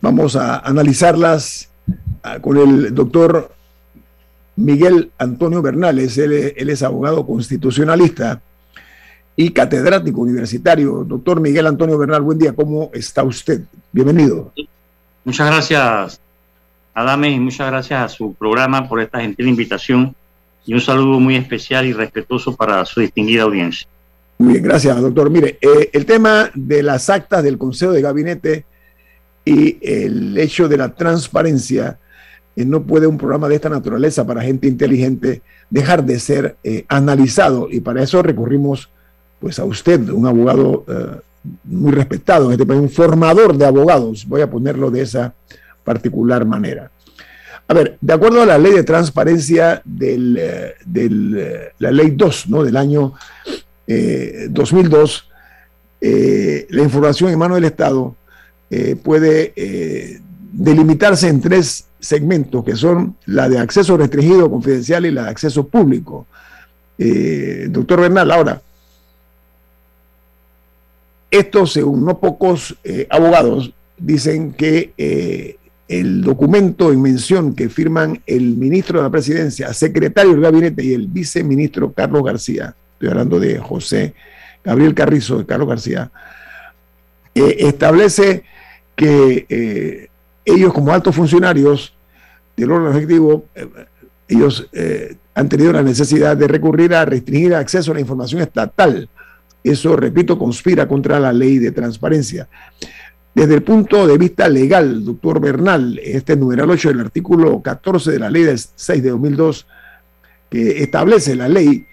vamos 0.01 0.36
a 0.36 0.60
analizarlas 0.60 1.72
ah, 2.22 2.38
con 2.39 2.58
el 2.58 2.94
doctor 2.94 3.59
Miguel 4.60 5.12
Antonio 5.18 5.62
Bernales. 5.62 6.18
Él, 6.18 6.54
es 6.70 6.84
abogado 6.84 7.25
constitucionalista 7.25 8.42
y 9.36 9.51
catedrático 9.51 10.22
universitario. 10.22 11.06
Doctor 11.08 11.39
Miguel 11.39 11.68
Antonio 11.68 11.98
Bernal, 11.98 12.22
buen 12.22 12.38
día. 12.38 12.54
¿Cómo 12.54 12.92
está 12.94 13.24
usted? 13.24 13.62
Bienvenido. 13.92 14.51
Muchas 15.24 15.48
gracias, 15.48 16.20
Adame, 16.94 17.30
y 17.30 17.39
muchas 17.39 17.68
gracias 17.68 18.01
a 18.01 18.10
su 18.10 18.34
programa 18.34 18.88
por 18.88 19.01
esta 19.01 19.22
gentil 19.22 19.48
invitación 19.48 20.16
y 20.66 20.74
un 20.74 20.82
saludo 20.82 21.20
muy 21.20 21.36
especial 21.36 21.86
y 21.86 21.94
respetuoso 21.94 22.56
para 22.56 22.84
su 22.86 23.00
distinguida 23.00 23.44
audiencia. 23.44 23.88
Muy 24.38 24.54
bien, 24.54 24.63
gracias, 24.63 25.00
doctor. 25.00 25.30
Mire, 25.30 25.58
eh, 25.62 25.89
el 25.94 26.06
tema 26.06 26.50
de 26.54 26.84
las 26.84 27.10
actas 27.10 27.44
del 27.44 27.58
Consejo 27.58 27.92
de 27.92 28.01
Gabinete 28.01 28.66
y 29.46 29.78
el 29.82 30.38
hecho 30.38 30.68
de 30.68 30.78
la 30.78 30.94
transparencia, 30.94 31.98
no 32.66 32.84
puede 32.84 33.08
un 33.08 33.18
programa 33.18 33.48
de 33.48 33.56
esta 33.56 33.70
naturaleza 33.70 34.25
para 34.25 34.42
gente 34.42 34.68
inteligente 34.68 35.42
dejar 35.70 36.04
de 36.06 36.20
ser 36.20 36.58
eh, 36.63 36.86
analizado 36.88 37.68
y 37.70 37.80
para 37.80 38.04
eso 38.04 38.22
recurrimos 38.22 38.89
pues 39.39 39.60
a 39.60 39.66
usted, 39.66 40.10
un 40.10 40.28
abogado 40.28 40.86
eh, 40.88 41.22
muy 41.63 41.92
respetado 41.92 42.51
este 42.51 42.63
un 42.63 42.89
formador 42.89 43.58
de 43.58 43.66
abogados, 43.66 44.25
voy 44.28 44.42
a 44.42 44.50
ponerlo 44.50 44.92
de 44.92 45.01
esa 45.01 45.34
particular 45.84 46.46
manera. 46.46 46.92
A 47.68 47.74
ver, 47.74 47.98
de 48.01 48.13
acuerdo 48.13 48.42
a 48.42 48.46
la 48.46 48.58
ley 48.58 48.74
de 48.74 48.84
transparencia 48.84 49.82
de 49.86 50.16
eh, 50.38 50.74
eh, 50.96 51.70
la 51.80 51.92
ley 51.92 52.12
2, 52.12 52.50
¿no? 52.50 52.63
Del 52.63 52.75
año 52.75 53.13
2002, 54.50 55.30
la 56.01 56.84
información 56.84 57.32
en 57.32 57.39
manos 57.39 57.58
del 57.58 57.66
Estado 57.66 58.16
puede 59.01 60.22
delimitarse 60.51 61.27
en 61.27 61.41
tres 61.41 61.86
segmentos, 62.00 62.63
que 62.63 62.75
son 62.75 63.15
la 63.25 63.50
de 63.50 63.60
acceso 63.60 63.98
restringido, 63.98 64.50
confidencial 64.50 65.06
y 65.06 65.12
la 65.12 65.24
de 65.24 65.29
acceso 65.29 65.68
público. 65.68 66.27
doctor 67.70 68.01
Bernal, 68.01 68.32
ahora, 68.32 68.62
esto, 71.32 71.68
según 71.68 72.06
no 72.06 72.20
pocos 72.20 72.75
eh, 72.84 73.08
abogados, 73.10 73.72
dicen 73.98 74.53
que 74.53 74.94
eh, 74.98 75.58
el 75.88 76.22
documento 76.22 76.91
en 76.91 77.01
mención 77.01 77.53
que 77.53 77.70
firman 77.70 78.22
el 78.25 78.58
ministro 78.58 79.00
de 79.00 79.03
la 79.03 79.12
presidencia, 79.12 79.74
secretario 79.74 80.32
del 80.32 80.41
gabinete 80.41 80.84
y 80.84 80.94
el 80.94 81.08
viceministro 81.08 81.91
Carlos 81.94 82.24
García, 82.24 82.75
estoy 82.94 83.10
hablando 83.10 83.39
de 83.39 83.60
José 83.60 84.13
Gabriel 84.63 84.96
Carrizo, 84.96 85.38
de 85.38 85.46
Carlos 85.46 85.68
García, 85.68 86.12
eh, 87.36 87.58
establece 87.60 88.44
que 88.96 90.10
ellos 90.50 90.74
como 90.74 90.94
altos 90.94 91.15
funcionarios 91.15 91.94
del 92.56 92.72
órgano 92.72 92.91
ejecutivo, 92.91 93.46
ellos 94.27 94.70
han 95.34 95.50
tenido 95.50 95.72
la 95.72 95.82
necesidad 95.82 96.36
de 96.36 96.48
recurrir 96.48 96.94
a 96.94 97.06
restringir 97.06 97.48
el 97.48 97.56
acceso 97.56 97.91
a 97.91 97.96
la 97.96 98.01
información 98.01 98.41
estatal 98.41 99.10
eso, 99.63 99.96
repito, 99.96 100.38
conspira 100.38 100.88
contra 100.88 101.20
la 101.20 101.34
ley 101.34 101.58
de 101.58 101.72
transparencia. 101.72 102.48
Desde 103.34 103.56
el 103.56 103.63
punto 103.63 104.08
de 104.08 104.18
vista 104.18 104.48
legal, 104.50 105.03
doctor 105.03 105.39
Bernal, 105.39 106.00
este 106.03 106.36
numeral 106.36 106.70
8 106.70 106.89
del 106.89 107.01
artículo 107.01 107.62
14 107.62 108.12
de 108.12 108.20
la 108.20 108.29
ley 108.29 108.44
del 108.44 108.58
6 108.58 109.03
de 109.03 109.10
2002, 109.10 109.68
que 110.50 110.82
establece 110.82 111.36
la 111.36 111.48
ley, 111.48 111.86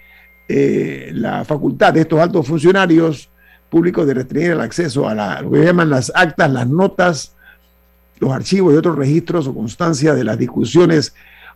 eh, 0.47 1.11
la 1.13 1.45
facultad 1.45 1.93
de 1.93 2.01
estos 2.01 2.19
altos 2.19 2.47
funcionarios 2.47 3.29
públicos 3.69 4.07
de 4.07 4.13
restringir 4.13 4.51
el 4.51 4.61
acceso 4.61 5.07
a 5.07 5.13
la, 5.13 5.41
lo 5.41 5.51
que 5.51 5.63
llaman 5.63 5.89
las 5.89 6.11
actas, 6.15 6.51
las 6.51 6.67
notas, 6.67 7.35
los 8.19 8.31
archivos 8.31 8.73
y 8.73 8.77
otros 8.77 8.97
registros 8.97 9.47
o 9.47 9.53
constancias 9.53 10.15
de 10.15 10.23
las 10.23 10.37
discusiones 10.37 11.13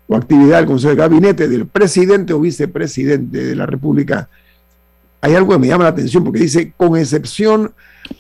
o 0.08 0.15
actividad 0.15 0.58
del 0.58 0.68
Consejo 0.68 0.91
de 0.91 0.96
Gabinete 0.96 1.48
del 1.48 1.68
presidente 1.68 2.34
o 2.34 2.39
vicepresidente 2.39 3.44
de 3.44 3.56
la 3.56 3.65
República 3.65 4.30
hay 5.22 5.36
algo 5.36 5.53
que 5.53 5.60
me 5.60 5.68
llama 5.68 5.84
la 5.84 5.91
atención 5.91 6.24
porque 6.24 6.39
dice, 6.39 6.74
con 6.75 6.98
excepción 6.98 7.74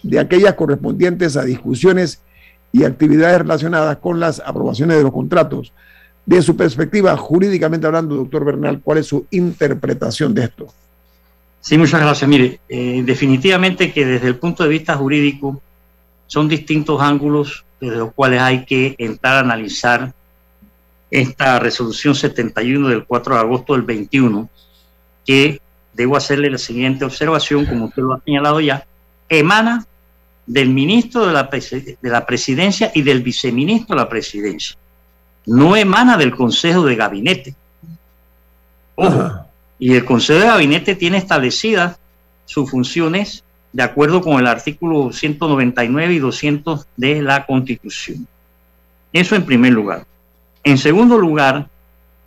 de 0.03 0.19
aquellas 0.19 0.53
correspondientes 0.53 1.35
a 1.35 1.43
discusiones 1.43 2.21
y 2.71 2.83
actividades 2.83 3.39
relacionadas 3.39 3.97
con 3.97 4.19
las 4.19 4.39
aprobaciones 4.39 4.97
de 4.97 5.03
los 5.03 5.11
contratos. 5.11 5.73
De 6.23 6.41
su 6.43 6.55
perspectiva, 6.55 7.17
jurídicamente 7.17 7.87
hablando, 7.87 8.15
doctor 8.15 8.45
Bernal, 8.45 8.79
¿cuál 8.83 8.99
es 8.99 9.07
su 9.07 9.25
interpretación 9.31 10.35
de 10.35 10.43
esto? 10.43 10.67
Sí, 11.59 11.77
muchas 11.77 11.99
gracias. 11.99 12.29
Mire, 12.29 12.59
eh, 12.69 13.01
definitivamente 13.03 13.91
que 13.91 14.05
desde 14.05 14.27
el 14.27 14.35
punto 14.35 14.63
de 14.63 14.69
vista 14.69 14.95
jurídico 14.95 15.59
son 16.27 16.47
distintos 16.47 17.01
ángulos 17.01 17.65
desde 17.81 17.97
los 17.97 18.13
cuales 18.13 18.41
hay 18.41 18.63
que 18.63 18.95
entrar 18.99 19.37
a 19.37 19.39
analizar 19.39 20.13
esta 21.09 21.59
resolución 21.59 22.15
71 22.15 22.87
del 22.87 23.05
4 23.05 23.33
de 23.33 23.41
agosto 23.41 23.73
del 23.73 23.81
21, 23.81 24.47
que 25.25 25.59
debo 25.93 26.15
hacerle 26.15 26.49
la 26.49 26.57
siguiente 26.57 27.03
observación, 27.03 27.65
como 27.65 27.85
usted 27.85 28.03
lo 28.03 28.13
ha 28.13 28.21
señalado 28.21 28.61
ya, 28.61 28.85
emana 29.27 29.85
del 30.45 30.69
ministro 30.69 31.25
de 31.25 31.33
la, 31.33 31.43
de 31.43 32.09
la 32.09 32.25
presidencia 32.25 32.91
y 32.93 33.01
del 33.01 33.21
viceministro 33.21 33.95
de 33.95 34.01
la 34.01 34.09
presidencia. 34.09 34.77
No 35.45 35.75
emana 35.75 36.17
del 36.17 36.35
Consejo 36.35 36.85
de 36.85 36.95
Gabinete. 36.95 37.55
Ojo. 38.95 39.45
Y 39.79 39.95
el 39.95 40.05
Consejo 40.05 40.39
de 40.39 40.45
Gabinete 40.45 40.95
tiene 40.95 41.17
establecidas 41.17 41.97
sus 42.45 42.69
funciones 42.69 43.43
de 43.73 43.83
acuerdo 43.83 44.21
con 44.21 44.39
el 44.39 44.47
artículo 44.47 45.11
199 45.11 46.13
y 46.13 46.19
200 46.19 46.87
de 46.97 47.21
la 47.21 47.45
Constitución. 47.45 48.27
Eso 49.13 49.35
en 49.35 49.45
primer 49.45 49.73
lugar. 49.73 50.05
En 50.63 50.77
segundo 50.77 51.17
lugar, 51.17 51.67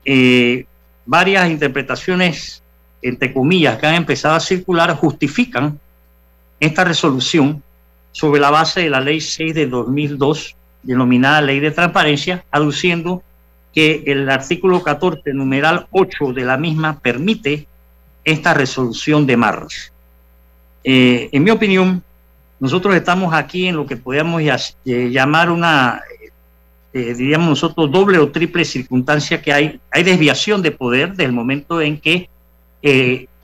eh, 0.04 0.66
varias 1.06 1.50
interpretaciones 1.50 2.62
entre 3.04 3.34
comillas, 3.34 3.78
que 3.78 3.86
han 3.86 3.96
empezado 3.96 4.34
a 4.34 4.40
circular 4.40 4.96
justifican 4.96 5.78
esta 6.58 6.84
resolución 6.84 7.62
sobre 8.12 8.40
la 8.40 8.50
base 8.50 8.80
de 8.80 8.90
la 8.90 9.00
ley 9.00 9.20
6 9.20 9.54
de 9.54 9.66
2002, 9.66 10.56
denominada 10.82 11.42
ley 11.42 11.60
de 11.60 11.70
transparencia, 11.70 12.44
aduciendo 12.50 13.22
que 13.74 14.04
el 14.06 14.30
artículo 14.30 14.82
14, 14.82 15.34
numeral 15.34 15.86
8 15.90 16.32
de 16.32 16.44
la 16.44 16.56
misma, 16.56 16.98
permite 16.98 17.66
esta 18.24 18.54
resolución 18.54 19.26
de 19.26 19.36
Marras. 19.36 19.92
Eh, 20.84 21.30
en 21.32 21.42
mi 21.42 21.50
opinión, 21.50 22.02
nosotros 22.60 22.94
estamos 22.94 23.32
aquí 23.32 23.66
en 23.66 23.76
lo 23.76 23.86
que 23.86 23.96
podríamos 23.96 24.42
eh, 24.42 25.08
llamar 25.10 25.50
una, 25.50 26.02
eh, 26.92 27.14
diríamos 27.14 27.48
nosotros, 27.48 27.90
doble 27.90 28.18
o 28.18 28.30
triple 28.30 28.66
circunstancia 28.66 29.40
que 29.40 29.52
hay, 29.52 29.80
hay 29.90 30.02
desviación 30.02 30.60
de 30.60 30.70
poder 30.70 31.14
del 31.14 31.32
momento 31.32 31.80
en 31.80 31.98
que 31.98 32.28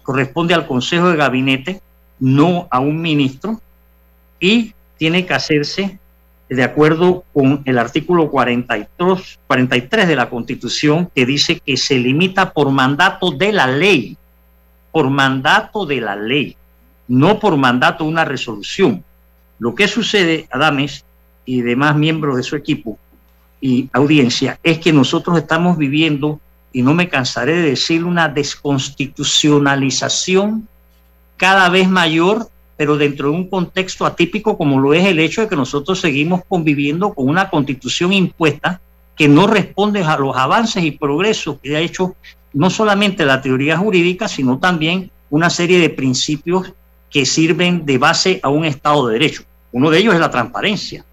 corresponde 0.03 0.53
al 0.53 0.66
Consejo 0.66 1.09
de 1.09 1.16
Gabinete, 1.16 1.81
no 2.18 2.68
a 2.70 2.79
un 2.79 3.00
ministro, 3.00 3.59
y 4.38 4.74
tiene 4.98 5.24
que 5.24 5.33
hacerse 5.33 5.98
de 6.50 6.62
acuerdo 6.62 7.24
con 7.33 7.62
el 7.64 7.79
artículo 7.79 8.31
43, 8.31 9.38
43 9.46 10.09
de 10.09 10.16
la 10.16 10.29
Constitución, 10.29 11.09
que 11.14 11.24
dice 11.24 11.61
que 11.64 11.79
se 11.79 11.98
limita 11.98 12.53
por 12.53 12.70
mandato 12.70 13.31
de 13.31 13.53
la 13.53 13.66
ley, 13.66 14.18
por 14.92 15.09
mandato 15.09 15.87
de 15.87 16.00
la 16.03 16.16
ley, 16.16 16.57
no 17.11 17.38
por 17.40 17.57
mandato 17.57 18.05
una 18.05 18.25
resolución. 18.25 19.03
Lo 19.59 19.75
que 19.75 19.88
sucede, 19.88 20.46
Adames 20.53 21.05
y 21.44 21.61
demás 21.61 21.96
miembros 21.96 22.37
de 22.37 22.44
su 22.44 22.55
equipo 22.55 22.96
y 23.61 23.90
audiencia, 23.92 24.61
es 24.62 24.79
que 24.79 24.92
nosotros 24.92 25.37
estamos 25.37 25.77
viviendo 25.77 26.38
y 26.73 26.83
no 26.83 26.94
me 26.94 27.09
cansaré 27.09 27.57
de 27.57 27.70
decir, 27.70 28.05
una 28.05 28.29
desconstitucionalización 28.29 30.68
cada 31.37 31.68
vez 31.68 31.88
mayor, 31.88 32.49
pero 32.77 32.96
dentro 32.96 33.31
de 33.31 33.37
un 33.38 33.51
contexto 33.51 34.07
atípico 34.07 34.57
como 34.57 34.79
lo 34.79 34.94
es 34.94 35.05
el 35.05 35.18
hecho 35.18 35.40
de 35.40 35.49
que 35.49 35.57
nosotros 35.57 36.01
seguimos 36.01 36.42
conviviendo 36.49 37.12
con 37.12 37.29
una 37.29 37.51
constitución 37.51 38.12
impuesta 38.12 38.81
que 39.16 39.27
no 39.27 39.49
responde 39.49 40.05
a 40.05 40.16
los 40.16 40.37
avances 40.37 40.85
y 40.85 40.92
progresos 40.92 41.57
que 41.61 41.77
ha 41.77 41.81
hecho 41.81 42.14
no 42.53 42.70
solamente 42.70 43.25
la 43.25 43.42
teoría 43.42 43.77
jurídica, 43.77 44.29
sino 44.29 44.61
también 44.61 45.11
una 45.29 45.51
serie 45.51 45.81
de 45.81 45.90
principios 45.90 46.73
que 47.11 47.27
sirven 47.27 47.85
de 47.85 47.99
base 47.99 48.40
a 48.42 48.49
un 48.49 48.64
Estado 48.64 49.07
de 49.09 49.14
Derecho. 49.14 49.42
Uno 49.73 49.90
de 49.90 49.99
ellos 49.99 50.14
es 50.14 50.20
la 50.20 50.31
transparencia, 50.31 51.05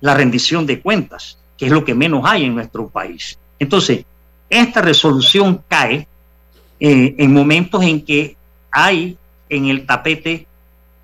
la 0.00 0.14
rendición 0.14 0.66
de 0.66 0.80
cuentas, 0.80 1.38
que 1.58 1.66
es 1.66 1.72
lo 1.72 1.84
que 1.84 1.94
menos 1.94 2.22
hay 2.24 2.44
en 2.44 2.54
nuestro 2.54 2.88
país. 2.88 3.38
Entonces, 3.58 4.04
esta 4.48 4.80
resolución 4.80 5.62
cae 5.68 6.06
eh, 6.78 7.14
en 7.18 7.32
momentos 7.32 7.82
en 7.82 8.04
que 8.04 8.36
hay 8.70 9.16
en 9.48 9.66
el 9.66 9.84
tapete 9.84 10.46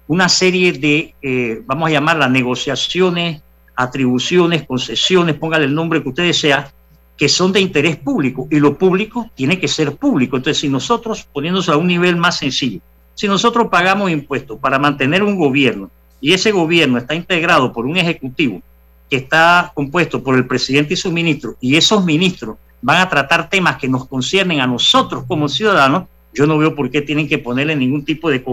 una 0.08 0.28
serie 0.28 0.72
de, 0.72 1.14
eh, 1.20 1.62
vamos 1.66 1.88
a 1.88 1.92
llamarlas 1.92 2.30
negociaciones, 2.30 3.42
atribuciones, 3.74 4.64
concesiones, 4.66 5.36
póngale 5.36 5.66
el 5.66 5.74
nombre 5.74 6.02
que 6.02 6.08
usted 6.08 6.24
desea, 6.24 6.72
que 7.16 7.28
son 7.28 7.52
de 7.52 7.60
interés 7.60 7.96
público 7.96 8.46
y 8.50 8.58
lo 8.58 8.76
público 8.76 9.30
tiene 9.34 9.58
que 9.58 9.68
ser 9.68 9.96
público. 9.96 10.36
Entonces, 10.36 10.60
si 10.60 10.68
nosotros, 10.68 11.26
poniéndose 11.32 11.72
a 11.72 11.76
un 11.76 11.86
nivel 11.86 12.16
más 12.16 12.38
sencillo, 12.38 12.80
si 13.16 13.26
nosotros 13.26 13.68
pagamos 13.68 14.10
impuestos 14.10 14.60
para 14.60 14.78
mantener 14.78 15.22
un 15.22 15.36
gobierno 15.36 15.90
y 16.20 16.34
ese 16.34 16.52
gobierno 16.52 16.98
está 16.98 17.14
integrado 17.14 17.72
por 17.72 17.86
un 17.86 17.96
ejecutivo 17.96 18.62
que 19.08 19.16
está 19.16 19.72
compuesto 19.74 20.22
por 20.22 20.36
el 20.36 20.46
presidente 20.46 20.94
y 20.94 20.96
sus 20.96 21.12
ministros 21.12 21.56
y 21.60 21.76
esos 21.76 22.04
ministros 22.04 22.58
van 22.82 23.00
a 23.00 23.08
tratar 23.08 23.48
temas 23.48 23.78
que 23.78 23.88
nos 23.88 24.06
conciernen 24.06 24.60
a 24.60 24.66
nosotros 24.66 25.24
como 25.26 25.48
ciudadanos, 25.48 26.04
yo 26.34 26.46
no 26.46 26.58
veo 26.58 26.74
por 26.74 26.90
qué 26.90 27.00
tienen 27.00 27.26
que 27.26 27.38
ponerle 27.38 27.74
ningún 27.74 28.04
tipo 28.04 28.28
de 28.28 28.44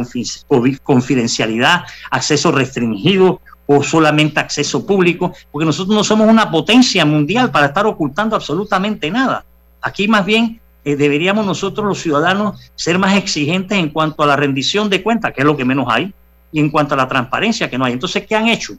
confidencialidad, 0.82 1.84
acceso 2.10 2.52
restringido 2.52 3.42
o 3.66 3.84
solamente 3.84 4.40
acceso 4.40 4.86
público, 4.86 5.34
porque 5.52 5.66
nosotros 5.66 5.94
no 5.94 6.04
somos 6.06 6.30
una 6.30 6.50
potencia 6.50 7.06
mundial 7.06 7.52
para 7.52 7.68
estar 7.68 7.86
ocultando 7.86 8.38
absolutamente 8.38 9.12
nada. 9.12 9.44
Aquí 9.82 10.08
más 10.08 10.26
bien 10.26 10.62
eh, 10.86 10.96
deberíamos 10.96 11.46
nosotros 11.46 11.88
los 11.88 12.00
ciudadanos 12.00 12.60
ser 12.76 13.00
más 13.00 13.16
exigentes 13.16 13.78
en 13.78 13.90
cuanto 13.90 14.24
a 14.24 14.28
la 14.28 14.36
rendición 14.36 14.90
de 14.90 15.02
cuentas, 15.02 15.34
que 15.34 15.42
es 15.42 15.46
lo 15.46 15.56
que 15.56 15.66
menos 15.66 15.88
hay, 15.90 16.14
y 16.52 16.60
en 16.60 16.70
cuanto 16.70 16.94
a 16.94 16.98
la 16.98 17.08
transparencia, 17.08 17.70
que 17.70 17.78
no 17.78 17.86
hay. 17.86 17.94
Entonces, 17.94 18.26
¿qué 18.28 18.36
han 18.36 18.48
hecho? 18.48 18.74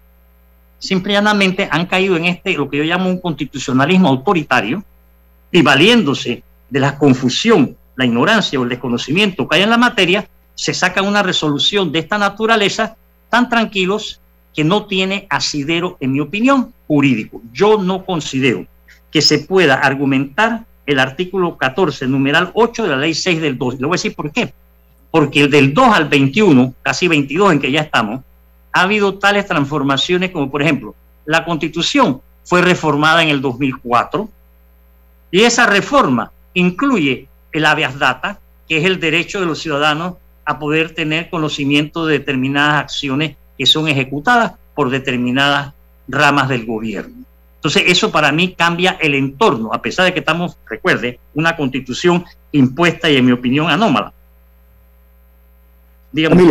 Simplemente 0.78 1.68
han 1.70 1.86
caído 1.86 2.16
en 2.16 2.26
este, 2.26 2.52
lo 2.54 2.68
que 2.68 2.76
yo 2.78 2.84
llamo 2.84 3.08
un 3.08 3.20
constitucionalismo 3.20 4.08
autoritario, 4.08 4.84
y 5.50 5.62
valiéndose 5.62 6.42
de 6.68 6.80
la 6.80 6.98
confusión, 6.98 7.76
la 7.96 8.04
ignorancia 8.04 8.58
o 8.58 8.64
el 8.64 8.68
desconocimiento 8.68 9.48
que 9.48 9.56
hay 9.56 9.62
en 9.62 9.70
la 9.70 9.78
materia, 9.78 10.28
se 10.54 10.74
saca 10.74 11.00
una 11.02 11.22
resolución 11.22 11.92
de 11.92 12.00
esta 12.00 12.18
naturaleza 12.18 12.96
tan 13.30 13.48
tranquilos 13.48 14.20
que 14.54 14.64
no 14.64 14.86
tiene 14.86 15.26
asidero, 15.30 15.96
en 16.00 16.12
mi 16.12 16.20
opinión, 16.20 16.72
jurídico. 16.86 17.40
Yo 17.52 17.78
no 17.78 18.04
considero 18.04 18.66
que 19.10 19.22
se 19.22 19.38
pueda 19.38 19.76
argumentar 19.76 20.64
el 20.86 20.98
artículo 20.98 21.56
14, 21.56 22.06
numeral 22.06 22.50
8 22.54 22.82
de 22.82 22.88
la 22.88 22.96
ley 22.96 23.14
6 23.14 23.40
del 23.40 23.58
2. 23.58 23.74
Le 23.80 23.86
voy 23.86 23.94
a 23.94 23.98
decir 23.98 24.14
por 24.14 24.30
qué. 24.30 24.52
Porque 25.10 25.42
el 25.42 25.50
del 25.50 25.72
2 25.72 25.88
al 25.88 26.08
21, 26.08 26.74
casi 26.82 27.08
22 27.08 27.52
en 27.52 27.60
que 27.60 27.70
ya 27.70 27.82
estamos, 27.82 28.20
ha 28.72 28.82
habido 28.82 29.18
tales 29.18 29.46
transformaciones 29.46 30.30
como, 30.30 30.50
por 30.50 30.62
ejemplo, 30.62 30.94
la 31.24 31.44
constitución 31.44 32.20
fue 32.44 32.60
reformada 32.60 33.22
en 33.22 33.28
el 33.30 33.40
2004 33.40 34.28
y 35.30 35.42
esa 35.42 35.66
reforma 35.66 36.30
incluye 36.52 37.28
el 37.52 37.64
habeas 37.64 37.98
data, 37.98 38.38
que 38.68 38.78
es 38.78 38.84
el 38.84 39.00
derecho 39.00 39.40
de 39.40 39.46
los 39.46 39.60
ciudadanos 39.60 40.14
a 40.44 40.58
poder 40.58 40.94
tener 40.94 41.30
conocimiento 41.30 42.06
de 42.06 42.18
determinadas 42.18 42.82
acciones 42.82 43.36
que 43.56 43.66
son 43.66 43.88
ejecutadas 43.88 44.52
por 44.74 44.90
determinadas 44.90 45.72
ramas 46.08 46.48
del 46.48 46.66
gobierno. 46.66 47.23
Entonces, 47.64 47.84
eso 47.86 48.12
para 48.12 48.30
mí 48.30 48.52
cambia 48.52 48.98
el 49.00 49.14
entorno, 49.14 49.72
a 49.72 49.80
pesar 49.80 50.04
de 50.04 50.12
que 50.12 50.18
estamos, 50.18 50.58
recuerde, 50.68 51.18
una 51.32 51.56
constitución 51.56 52.22
impuesta 52.52 53.08
y, 53.08 53.16
en 53.16 53.24
mi 53.24 53.32
opinión, 53.32 53.70
anómala. 53.70 54.12
Dígame. 56.12 56.42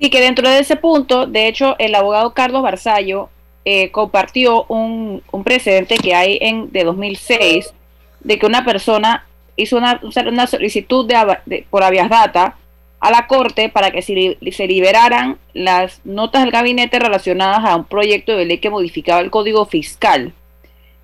Sí, 0.00 0.08
que 0.08 0.20
dentro 0.20 0.48
de 0.48 0.60
ese 0.60 0.76
punto, 0.76 1.26
de 1.26 1.48
hecho, 1.48 1.74
el 1.80 1.96
abogado 1.96 2.32
Carlos 2.32 2.62
Barzallo 2.62 3.28
eh, 3.64 3.90
compartió 3.90 4.66
un, 4.66 5.20
un, 5.32 5.42
precedente 5.42 5.96
que 5.96 6.14
hay 6.14 6.38
en 6.40 6.70
de 6.70 6.84
2006 6.84 7.74
de 8.20 8.38
que 8.38 8.46
una 8.46 8.64
persona 8.64 9.26
hizo 9.56 9.76
una, 9.76 10.00
una 10.28 10.46
solicitud 10.46 11.08
de, 11.08 11.66
por 11.68 11.82
habeas 11.82 12.08
data 12.08 12.56
a 13.02 13.10
la 13.10 13.26
Corte 13.26 13.68
para 13.68 13.90
que 13.90 14.00
se, 14.00 14.66
liberaran 14.68 15.36
las 15.54 16.00
notas 16.04 16.42
del 16.42 16.52
gabinete 16.52 17.00
relacionadas 17.00 17.64
a 17.64 17.74
un 17.74 17.84
proyecto 17.84 18.36
de 18.36 18.44
ley 18.44 18.58
que 18.58 18.70
modificaba 18.70 19.20
el 19.20 19.30
código 19.30 19.66
fiscal. 19.66 20.32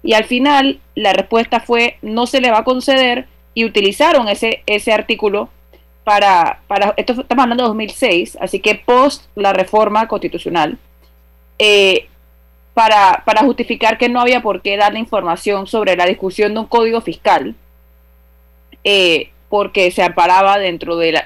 Y 0.05 0.13
al 0.13 0.23
final 0.23 0.79
la 0.95 1.13
respuesta 1.13 1.59
fue 1.59 1.99
no 2.01 2.29
se 2.29 2.41
le 2.41 2.53
va 2.53 2.59
a 2.59 2.65
conceder 2.65 3.27
y 3.53 3.65
utilizaron 3.65 4.29
ese, 4.29 4.63
ese 4.67 4.93
artículo 4.93 5.49
para, 6.05 6.61
para, 6.69 6.95
esto 6.97 7.21
estamos 7.21 7.43
hablando 7.43 7.65
de 7.65 7.69
2006, 7.69 8.39
así 8.41 8.61
que 8.61 8.77
post 8.77 9.25
la 9.35 9.53
reforma 9.53 10.07
constitucional, 10.07 10.79
eh, 11.59 12.07
para, 12.75 13.25
para 13.27 13.43
justificar 13.43 13.99
que 13.99 14.09
no 14.09 14.21
había 14.21 14.41
por 14.41 14.63
qué 14.63 14.77
darle 14.77 15.01
información 15.01 15.67
sobre 15.67 15.97
la 15.97 16.07
discusión 16.07 16.55
de 16.55 16.61
un 16.61 16.67
código 16.67 17.01
fiscal 17.01 17.57
eh, 18.85 19.33
porque 19.49 19.91
se 19.91 20.03
amparaba 20.03 20.59
dentro 20.59 20.97
de 20.97 21.23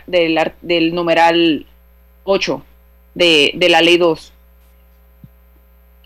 del 0.63 0.95
numeral 0.95 1.67
8 2.25 2.63
de, 3.15 3.53
de, 3.55 3.69
la 3.69 3.81
ley 3.81 3.99
2. 3.99 4.33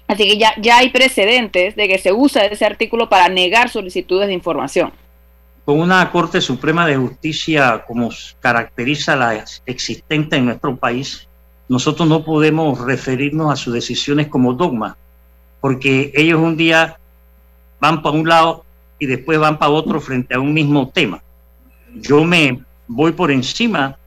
Así 0.08 0.28
que 0.28 0.38
ya, 0.38 0.54
ya 0.60 0.78
hay 0.78 0.90
precedentes 0.90 1.76
de 1.76 1.88
que 1.88 1.98
se 1.98 2.12
usa 2.12 2.46
ese 2.46 2.64
artículo 2.64 3.08
para 3.08 3.28
negar 3.28 3.68
solicitudes 3.68 4.28
de 4.28 4.34
información. 4.34 4.92
Con 5.64 5.80
una 5.80 6.10
Corte 6.12 6.40
Suprema 6.40 6.86
de 6.86 6.96
Justicia 6.96 7.84
como 7.86 8.10
caracteriza 8.40 9.16
la 9.16 9.44
existente 9.66 10.36
en 10.36 10.46
nuestro 10.46 10.76
país, 10.76 11.28
nosotros 11.68 12.08
no 12.08 12.24
podemos 12.24 12.80
referirnos 12.80 13.52
a 13.52 13.56
sus 13.56 13.74
decisiones 13.74 14.28
como 14.28 14.52
dogma, 14.52 14.96
porque 15.60 16.12
ellos 16.14 16.40
un 16.40 16.56
día 16.56 16.96
van 17.80 18.00
para 18.00 18.16
un 18.16 18.28
lado 18.28 18.64
y 19.00 19.06
después 19.06 19.40
van 19.40 19.58
para 19.58 19.72
otro 19.72 20.00
frente 20.00 20.34
a 20.34 20.40
un 20.40 20.54
mismo 20.54 20.88
tema 20.88 21.20
yo 22.00 22.24
me 22.24 22.62
voy 22.86 23.12
por 23.12 23.30
encima 23.30 23.98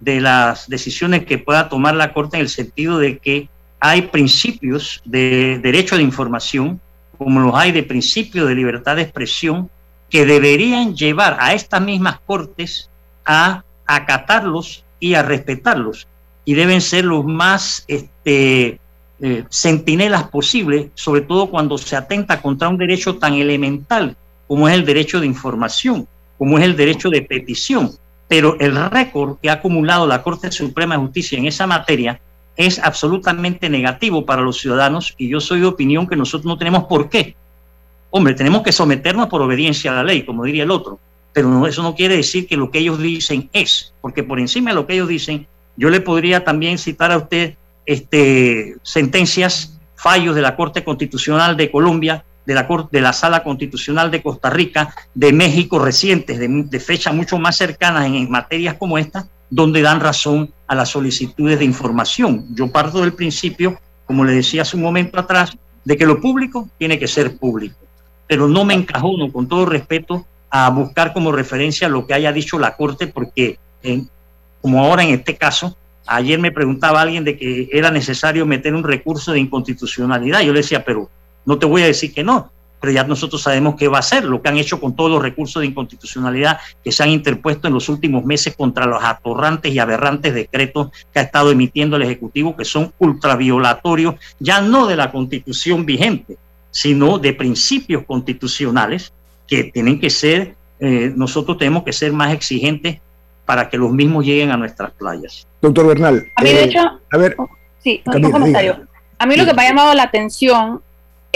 de 0.00 0.20
las 0.20 0.68
decisiones 0.68 1.24
que 1.24 1.38
pueda 1.38 1.68
tomar 1.68 1.94
la 1.94 2.12
Corte 2.12 2.36
en 2.36 2.42
el 2.42 2.48
sentido 2.48 2.98
de 2.98 3.18
que 3.18 3.48
hay 3.80 4.02
principios 4.02 5.00
de 5.04 5.58
derecho 5.62 5.96
de 5.96 6.02
información, 6.02 6.80
como 7.18 7.40
los 7.40 7.54
hay 7.54 7.72
de 7.72 7.82
principio 7.82 8.46
de 8.46 8.54
libertad 8.54 8.96
de 8.96 9.02
expresión, 9.02 9.70
que 10.10 10.26
deberían 10.26 10.94
llevar 10.94 11.36
a 11.40 11.54
estas 11.54 11.80
mismas 11.80 12.20
Cortes 12.26 12.90
a 13.24 13.64
acatarlos 13.86 14.84
y 15.00 15.14
a 15.14 15.22
respetarlos. 15.22 16.06
Y 16.44 16.54
deben 16.54 16.80
ser 16.80 17.04
los 17.04 17.24
más 17.24 17.84
este, 17.88 18.78
eh, 19.20 19.44
centinelas 19.50 20.24
posibles, 20.24 20.88
sobre 20.94 21.22
todo 21.22 21.50
cuando 21.50 21.76
se 21.78 21.96
atenta 21.96 22.40
contra 22.40 22.68
un 22.68 22.78
derecho 22.78 23.16
tan 23.16 23.34
elemental 23.34 24.16
como 24.46 24.68
es 24.68 24.74
el 24.74 24.84
derecho 24.84 25.18
de 25.18 25.26
información 25.26 26.06
como 26.38 26.58
es 26.58 26.64
el 26.64 26.76
derecho 26.76 27.10
de 27.10 27.22
petición. 27.22 27.92
Pero 28.28 28.58
el 28.58 28.74
récord 28.90 29.38
que 29.40 29.50
ha 29.50 29.54
acumulado 29.54 30.06
la 30.06 30.22
Corte 30.22 30.50
Suprema 30.50 30.96
de 30.96 31.02
Justicia 31.02 31.38
en 31.38 31.46
esa 31.46 31.66
materia 31.66 32.20
es 32.56 32.78
absolutamente 32.78 33.68
negativo 33.68 34.24
para 34.24 34.42
los 34.42 34.58
ciudadanos 34.58 35.14
y 35.18 35.28
yo 35.28 35.40
soy 35.40 35.60
de 35.60 35.66
opinión 35.66 36.06
que 36.06 36.16
nosotros 36.16 36.46
no 36.46 36.58
tenemos 36.58 36.84
por 36.84 37.08
qué. 37.08 37.36
Hombre, 38.10 38.34
tenemos 38.34 38.62
que 38.62 38.72
someternos 38.72 39.28
por 39.28 39.42
obediencia 39.42 39.92
a 39.92 39.96
la 39.96 40.04
ley, 40.04 40.24
como 40.24 40.44
diría 40.44 40.62
el 40.62 40.70
otro, 40.70 40.98
pero 41.32 41.66
eso 41.66 41.82
no 41.82 41.94
quiere 41.94 42.16
decir 42.16 42.46
que 42.46 42.56
lo 42.56 42.70
que 42.70 42.78
ellos 42.78 42.98
dicen 42.98 43.50
es, 43.52 43.92
porque 44.00 44.22
por 44.22 44.40
encima 44.40 44.70
de 44.70 44.76
lo 44.76 44.86
que 44.86 44.94
ellos 44.94 45.08
dicen, 45.08 45.46
yo 45.76 45.90
le 45.90 46.00
podría 46.00 46.44
también 46.44 46.78
citar 46.78 47.12
a 47.12 47.18
usted 47.18 47.56
este, 47.84 48.76
sentencias, 48.82 49.78
fallos 49.96 50.34
de 50.34 50.40
la 50.40 50.56
Corte 50.56 50.82
Constitucional 50.82 51.56
de 51.56 51.70
Colombia, 51.70 52.24
de 52.46 52.54
la, 52.54 52.68
de 52.90 53.00
la 53.00 53.12
Sala 53.12 53.42
Constitucional 53.42 54.10
de 54.10 54.22
Costa 54.22 54.48
Rica, 54.50 54.94
de 55.14 55.32
México 55.32 55.78
recientes, 55.78 56.38
de, 56.38 56.48
de 56.48 56.80
fecha 56.80 57.12
mucho 57.12 57.38
más 57.38 57.56
cercanas 57.56 58.06
en, 58.06 58.30
materias 58.30 58.76
como 58.78 58.98
esta, 58.98 59.26
donde 59.50 59.82
dan 59.82 60.00
razón 60.00 60.52
a 60.66 60.74
las 60.74 60.88
solicitudes 60.88 61.58
de 61.58 61.64
información. 61.64 62.46
Yo 62.54 62.68
parto 62.68 63.00
del 63.00 63.12
principio, 63.12 63.78
como 64.06 64.24
le 64.24 64.32
decía 64.32 64.62
hace 64.62 64.76
un 64.76 64.82
momento 64.82 65.18
atrás, 65.18 65.56
de 65.84 65.96
que 65.96 66.06
lo 66.06 66.20
público 66.20 66.68
tiene 66.78 66.98
que 66.98 67.06
ser 67.06 67.36
público, 67.36 67.76
pero 68.26 68.48
no 68.48 68.64
me 68.64 68.74
encajono, 68.74 69.30
con 69.32 69.46
todo 69.48 69.66
respeto, 69.66 70.26
a 70.50 70.70
buscar 70.70 71.12
como 71.12 71.32
referencia 71.32 71.88
lo 71.88 72.06
que 72.06 72.14
haya 72.14 72.32
dicho 72.32 72.58
la 72.58 72.76
Corte, 72.76 73.08
porque 73.08 73.58
como 74.60 74.84
ahora 74.84 75.04
en 75.04 75.10
este 75.10 75.36
caso, 75.36 75.76
ayer 76.06 76.38
me 76.38 76.50
preguntaba 76.50 77.00
alguien 77.00 77.24
de 77.24 77.36
que 77.36 77.68
era 77.72 77.90
necesario 77.90 78.46
meter 78.46 78.74
un 78.74 78.84
recurso 78.84 79.32
de 79.32 79.40
inconstitucionalidad. 79.40 80.40
Yo 80.40 80.52
le 80.52 80.60
decía, 80.60 80.84
pero 80.84 81.10
no 81.46 81.58
te 81.58 81.66
voy 81.66 81.82
a 81.82 81.86
decir 81.86 82.12
que 82.12 82.22
no, 82.22 82.50
pero 82.80 82.92
ya 82.92 83.04
nosotros 83.04 83.42
sabemos 83.42 83.76
qué 83.76 83.88
va 83.88 83.98
a 83.98 84.02
ser, 84.02 84.24
lo 84.24 84.42
que 84.42 84.48
han 84.48 84.58
hecho 84.58 84.80
con 84.80 84.94
todos 84.94 85.10
los 85.10 85.22
recursos 85.22 85.60
de 85.60 85.66
inconstitucionalidad 85.66 86.58
que 86.84 86.92
se 86.92 87.02
han 87.02 87.10
interpuesto 87.10 87.68
en 87.68 87.74
los 87.74 87.88
últimos 87.88 88.24
meses 88.24 88.54
contra 88.54 88.86
los 88.86 89.02
atorrantes 89.02 89.72
y 89.72 89.78
aberrantes 89.78 90.34
decretos 90.34 90.90
que 91.12 91.20
ha 91.20 91.22
estado 91.22 91.50
emitiendo 91.50 91.96
el 91.96 92.02
Ejecutivo, 92.02 92.56
que 92.56 92.64
son 92.64 92.92
ultraviolatorios, 92.98 94.16
ya 94.38 94.60
no 94.60 94.86
de 94.86 94.96
la 94.96 95.10
constitución 95.10 95.86
vigente, 95.86 96.36
sino 96.70 97.18
de 97.18 97.32
principios 97.32 98.04
constitucionales 98.04 99.12
que 99.46 99.64
tienen 99.64 99.98
que 99.98 100.10
ser, 100.10 100.54
eh, 100.80 101.12
nosotros 101.16 101.56
tenemos 101.56 101.84
que 101.84 101.92
ser 101.92 102.12
más 102.12 102.32
exigentes 102.32 103.00
para 103.46 103.70
que 103.70 103.78
los 103.78 103.92
mismos 103.92 104.24
lleguen 104.24 104.50
a 104.50 104.56
nuestras 104.56 104.90
playas. 104.92 105.46
Doctor 105.62 105.86
Bernal. 105.86 106.26
A 106.34 106.42
mí, 106.42 106.50
de 106.50 106.60
eh, 106.60 106.64
hecho, 106.64 106.80
a 106.80 107.16
ver, 107.16 107.36
sí, 107.82 108.02
un 108.06 108.30
comentario. 108.30 108.86
A 109.18 109.24
mí 109.24 109.36
lo 109.36 109.46
que 109.46 109.54
me 109.54 109.62
ha 109.62 109.68
llamado 109.68 109.94
la 109.94 110.02
atención 110.02 110.82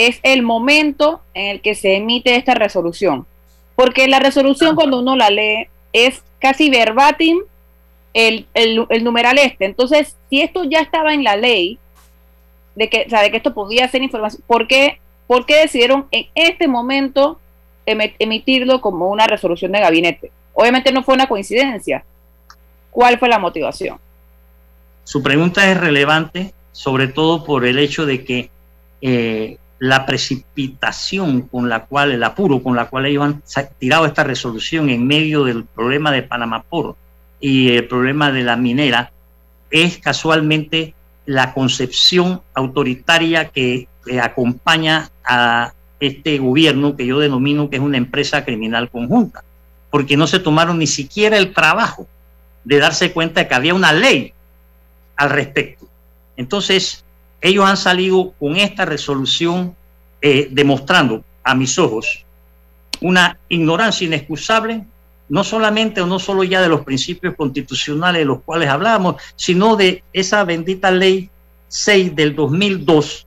es 0.00 0.18
el 0.22 0.42
momento 0.42 1.20
en 1.34 1.48
el 1.48 1.60
que 1.60 1.74
se 1.74 1.96
emite 1.96 2.34
esta 2.34 2.54
resolución. 2.54 3.26
Porque 3.76 4.08
la 4.08 4.18
resolución 4.18 4.74
cuando 4.74 4.98
uno 4.98 5.14
la 5.14 5.28
lee 5.28 5.68
es 5.92 6.22
casi 6.38 6.70
verbatim 6.70 7.40
el, 8.14 8.46
numeral 9.02 9.36
este. 9.36 9.66
Entonces, 9.66 10.16
si 10.30 10.40
esto 10.40 10.64
ya 10.64 10.80
estaba 10.80 11.12
en 11.12 11.22
la 11.22 11.36
ley, 11.36 11.78
de 12.74 12.88
que, 12.88 13.06
o 13.08 13.30
que 13.30 13.36
esto 13.36 13.52
podía 13.52 13.86
ser 13.88 14.02
información, 14.02 14.42
¿por 14.46 14.66
qué, 14.66 15.00
¿por 15.26 15.44
qué 15.44 15.56
decidieron 15.56 16.06
en 16.12 16.28
este 16.34 16.66
momento 16.66 17.38
emitirlo 17.84 18.80
como 18.80 19.08
una 19.10 19.26
resolución 19.26 19.72
de 19.72 19.80
gabinete? 19.80 20.32
Obviamente 20.54 20.92
no 20.92 21.02
fue 21.02 21.12
una 21.12 21.26
coincidencia. 21.26 22.04
¿Cuál 22.90 23.18
fue 23.18 23.28
la 23.28 23.38
motivación? 23.38 23.98
Su 25.04 25.22
pregunta 25.22 25.70
es 25.70 25.78
relevante, 25.78 26.54
sobre 26.72 27.08
todo 27.08 27.44
por 27.44 27.66
el 27.66 27.78
hecho 27.78 28.06
de 28.06 28.24
que 28.24 28.50
eh, 29.02 29.58
la 29.80 30.04
precipitación 30.04 31.42
con 31.42 31.70
la 31.70 31.86
cual, 31.86 32.12
el 32.12 32.22
apuro 32.22 32.62
con 32.62 32.76
la 32.76 32.88
cual 32.88 33.06
ellos 33.06 33.24
han 33.24 33.42
tirado 33.78 34.04
esta 34.04 34.22
resolución 34.22 34.90
en 34.90 35.06
medio 35.06 35.42
del 35.44 35.64
problema 35.64 36.12
de 36.12 36.22
Panamá 36.22 36.62
Poro 36.62 36.98
y 37.40 37.70
el 37.70 37.88
problema 37.88 38.30
de 38.30 38.44
la 38.44 38.56
minera, 38.56 39.10
es 39.70 39.96
casualmente 39.98 40.94
la 41.24 41.54
concepción 41.54 42.42
autoritaria 42.54 43.48
que, 43.48 43.88
acompaña 44.22 45.10
a 45.24 45.72
este 46.00 46.38
gobierno 46.38 46.96
que 46.96 47.06
yo 47.06 47.20
denomino 47.20 47.68
que 47.68 47.76
es 47.76 47.82
una 47.82 47.98
empresa 47.98 48.44
criminal 48.44 48.90
conjunta, 48.90 49.44
porque 49.90 50.16
no 50.16 50.26
se 50.26 50.40
tomaron 50.40 50.78
ni 50.78 50.86
siquiera 50.86 51.36
el 51.36 51.52
trabajo 51.52 52.08
de 52.64 52.78
darse 52.78 53.12
cuenta 53.12 53.42
de 53.42 53.48
que 53.48 53.54
había 53.54 53.74
una 53.74 53.92
ley 53.92 54.32
al 55.16 55.30
respecto. 55.30 55.86
Entonces, 56.36 57.04
ellos 57.40 57.64
han 57.64 57.76
salido 57.76 58.32
con 58.38 58.56
esta 58.56 58.84
resolución 58.84 59.74
eh, 60.20 60.48
demostrando 60.50 61.24
a 61.42 61.54
mis 61.54 61.78
ojos 61.78 62.24
una 63.00 63.38
ignorancia 63.48 64.06
inexcusable 64.06 64.84
no 65.30 65.44
solamente 65.44 66.00
o 66.00 66.06
no 66.06 66.18
solo 66.18 66.44
ya 66.44 66.60
de 66.60 66.68
los 66.68 66.82
principios 66.82 67.34
constitucionales 67.36 68.20
de 68.20 68.26
los 68.26 68.42
cuales 68.42 68.68
hablamos, 68.68 69.22
sino 69.36 69.76
de 69.76 70.02
esa 70.12 70.44
bendita 70.44 70.90
ley 70.90 71.30
6 71.68 72.16
del 72.16 72.34
2002, 72.34 73.26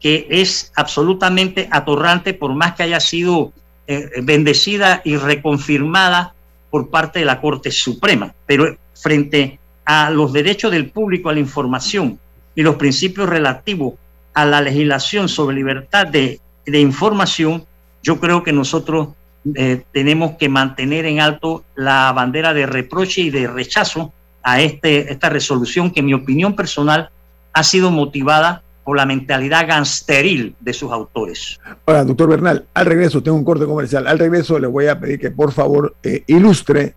que 0.00 0.26
es 0.28 0.72
absolutamente 0.74 1.68
atorrante 1.70 2.34
por 2.34 2.52
más 2.54 2.74
que 2.74 2.82
haya 2.82 2.98
sido 2.98 3.52
eh, 3.86 4.10
bendecida 4.22 5.00
y 5.04 5.16
reconfirmada 5.16 6.34
por 6.70 6.90
parte 6.90 7.20
de 7.20 7.24
la 7.24 7.40
Corte 7.40 7.70
Suprema. 7.70 8.34
Pero 8.46 8.76
frente 8.92 9.60
a 9.84 10.10
los 10.10 10.32
derechos 10.32 10.72
del 10.72 10.90
público 10.90 11.28
a 11.30 11.34
la 11.34 11.40
información 11.40 12.18
y 12.54 12.62
los 12.62 12.76
principios 12.76 13.28
relativos 13.28 13.94
a 14.32 14.44
la 14.44 14.60
legislación 14.60 15.28
sobre 15.28 15.56
libertad 15.56 16.06
de, 16.06 16.40
de 16.66 16.80
información, 16.80 17.64
yo 18.02 18.20
creo 18.20 18.42
que 18.42 18.52
nosotros 18.52 19.08
eh, 19.54 19.82
tenemos 19.92 20.36
que 20.38 20.48
mantener 20.48 21.04
en 21.04 21.20
alto 21.20 21.64
la 21.74 22.12
bandera 22.12 22.54
de 22.54 22.66
reproche 22.66 23.22
y 23.22 23.30
de 23.30 23.46
rechazo 23.46 24.12
a 24.42 24.60
este, 24.60 25.12
esta 25.12 25.28
resolución 25.28 25.90
que 25.90 26.00
en 26.00 26.06
mi 26.06 26.14
opinión 26.14 26.56
personal 26.56 27.10
ha 27.52 27.62
sido 27.62 27.90
motivada 27.90 28.62
por 28.84 28.96
la 28.96 29.06
mentalidad 29.06 29.66
gangsteril 29.66 30.54
de 30.60 30.72
sus 30.72 30.92
autores. 30.92 31.58
Ahora, 31.86 32.04
doctor 32.04 32.28
Bernal, 32.28 32.66
al 32.74 32.86
regreso, 32.86 33.22
tengo 33.22 33.36
un 33.36 33.44
corte 33.44 33.64
comercial, 33.64 34.06
al 34.06 34.18
regreso 34.18 34.58
le 34.58 34.66
voy 34.66 34.86
a 34.86 34.98
pedir 34.98 35.18
que 35.18 35.30
por 35.30 35.52
favor 35.52 35.94
eh, 36.02 36.22
ilustre 36.26 36.94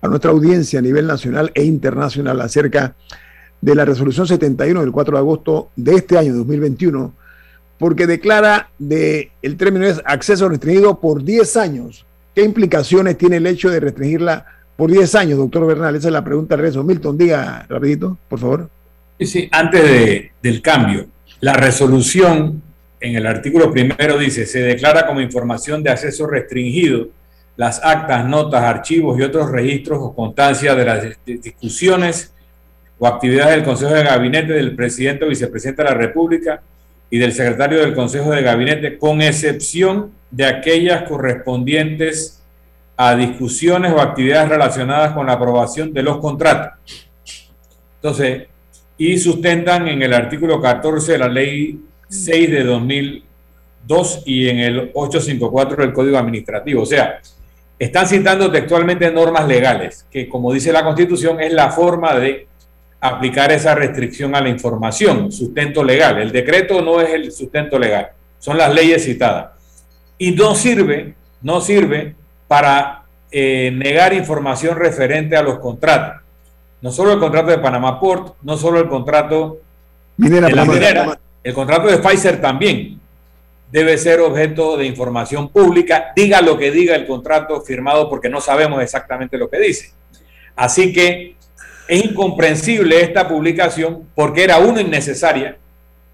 a 0.00 0.08
nuestra 0.08 0.30
audiencia 0.30 0.78
a 0.78 0.82
nivel 0.82 1.06
nacional 1.06 1.50
e 1.54 1.64
internacional 1.64 2.40
acerca 2.40 2.88
de 2.88 2.94
la 3.62 3.84
resolución 3.84 4.26
71 4.26 4.80
del 4.80 4.92
4 4.92 5.16
de 5.16 5.18
agosto 5.18 5.70
de 5.76 5.94
este 5.94 6.18
año 6.18 6.34
2021 6.34 7.12
porque 7.78 8.06
declara 8.06 8.70
de 8.78 9.30
el 9.42 9.56
término 9.56 9.86
es 9.86 10.00
acceso 10.04 10.48
restringido 10.48 10.98
por 10.98 11.22
10 11.22 11.56
años. 11.56 12.06
¿Qué 12.34 12.42
implicaciones 12.42 13.18
tiene 13.18 13.36
el 13.36 13.46
hecho 13.46 13.70
de 13.70 13.80
restringirla 13.80 14.46
por 14.76 14.90
10 14.90 15.14
años, 15.14 15.38
doctor 15.38 15.66
Bernal? 15.66 15.94
Esa 15.94 16.08
es 16.08 16.12
la 16.12 16.24
pregunta 16.24 16.56
de 16.56 16.82
Milton, 16.82 17.18
diga 17.18 17.66
rapidito, 17.68 18.18
por 18.28 18.38
favor. 18.38 18.70
Sí, 19.18 19.26
sí, 19.26 19.48
antes 19.50 19.82
de, 19.82 20.32
del 20.42 20.60
cambio, 20.60 21.06
la 21.40 21.54
resolución 21.54 22.62
en 23.00 23.16
el 23.16 23.26
artículo 23.26 23.70
primero 23.70 24.18
dice, 24.18 24.46
se 24.46 24.60
declara 24.60 25.06
como 25.06 25.20
información 25.20 25.82
de 25.82 25.90
acceso 25.90 26.26
restringido 26.26 27.08
las 27.56 27.82
actas, 27.82 28.26
notas, 28.26 28.62
archivos 28.62 29.18
y 29.18 29.22
otros 29.22 29.50
registros 29.50 29.98
o 30.02 30.14
constancias 30.14 30.76
de 30.76 30.84
las 30.84 31.06
discusiones 31.24 32.34
o 32.98 33.06
actividades 33.06 33.56
del 33.56 33.64
Consejo 33.64 33.92
de 33.92 34.04
Gabinete 34.04 34.52
del 34.52 34.74
presidente 34.74 35.24
o 35.24 35.28
vicepresidente 35.28 35.82
de 35.82 35.88
la 35.88 35.94
República 35.94 36.62
y 37.10 37.18
del 37.18 37.32
secretario 37.32 37.78
del 37.78 37.94
Consejo 37.94 38.30
de 38.30 38.42
Gabinete, 38.42 38.98
con 38.98 39.22
excepción 39.22 40.12
de 40.30 40.46
aquellas 40.46 41.02
correspondientes 41.02 42.42
a 42.96 43.14
discusiones 43.14 43.92
o 43.92 44.00
actividades 44.00 44.48
relacionadas 44.48 45.12
con 45.12 45.26
la 45.26 45.34
aprobación 45.34 45.92
de 45.92 46.02
los 46.02 46.18
contratos. 46.18 46.72
Entonces, 47.96 48.48
y 48.98 49.18
sustentan 49.18 49.88
en 49.88 50.02
el 50.02 50.14
artículo 50.14 50.60
14 50.60 51.12
de 51.12 51.18
la 51.18 51.28
ley 51.28 51.80
6 52.08 52.50
de 52.50 52.64
2002 52.64 54.22
y 54.24 54.48
en 54.48 54.58
el 54.58 54.90
854 54.94 55.76
del 55.76 55.92
Código 55.92 56.16
Administrativo. 56.16 56.82
O 56.82 56.86
sea, 56.86 57.20
están 57.78 58.06
citando 58.06 58.50
textualmente 58.50 59.10
normas 59.10 59.46
legales, 59.46 60.06
que 60.10 60.28
como 60.28 60.52
dice 60.52 60.72
la 60.72 60.82
Constitución 60.82 61.40
es 61.40 61.52
la 61.52 61.70
forma 61.70 62.14
de 62.14 62.46
aplicar 63.08 63.52
esa 63.52 63.74
restricción 63.74 64.34
a 64.34 64.40
la 64.40 64.48
información, 64.48 65.30
sustento 65.32 65.82
legal. 65.82 66.18
El 66.18 66.32
decreto 66.32 66.82
no 66.82 67.00
es 67.00 67.10
el 67.10 67.32
sustento 67.32 67.78
legal, 67.78 68.10
son 68.38 68.58
las 68.58 68.74
leyes 68.74 69.04
citadas. 69.04 69.52
Y 70.18 70.32
no 70.32 70.54
sirve, 70.54 71.14
no 71.42 71.60
sirve 71.60 72.14
para 72.48 73.04
eh, 73.30 73.70
negar 73.74 74.12
información 74.12 74.76
referente 74.76 75.36
a 75.36 75.42
los 75.42 75.58
contratos. 75.58 76.22
No 76.80 76.92
solo 76.92 77.12
el 77.12 77.18
contrato 77.18 77.50
de 77.50 77.58
Panamá 77.58 77.98
Port, 77.98 78.36
no 78.42 78.56
solo 78.56 78.78
el 78.78 78.88
contrato 78.88 79.58
de 80.16 80.40
la 80.40 80.64
minera, 80.64 81.18
el 81.42 81.54
contrato 81.54 81.88
de 81.88 81.98
Pfizer 81.98 82.40
también 82.40 83.00
debe 83.70 83.98
ser 83.98 84.20
objeto 84.20 84.76
de 84.76 84.86
información 84.86 85.48
pública, 85.48 86.12
diga 86.14 86.40
lo 86.40 86.56
que 86.56 86.70
diga 86.70 86.94
el 86.94 87.06
contrato 87.06 87.60
firmado 87.60 88.08
porque 88.08 88.28
no 88.28 88.40
sabemos 88.40 88.82
exactamente 88.82 89.36
lo 89.36 89.50
que 89.50 89.58
dice. 89.58 89.92
Así 90.54 90.92
que 90.92 91.36
es 91.88 92.04
incomprensible 92.04 93.00
esta 93.00 93.28
publicación 93.28 94.04
porque 94.14 94.44
era 94.44 94.58
uno 94.58 94.80
innecesaria, 94.80 95.56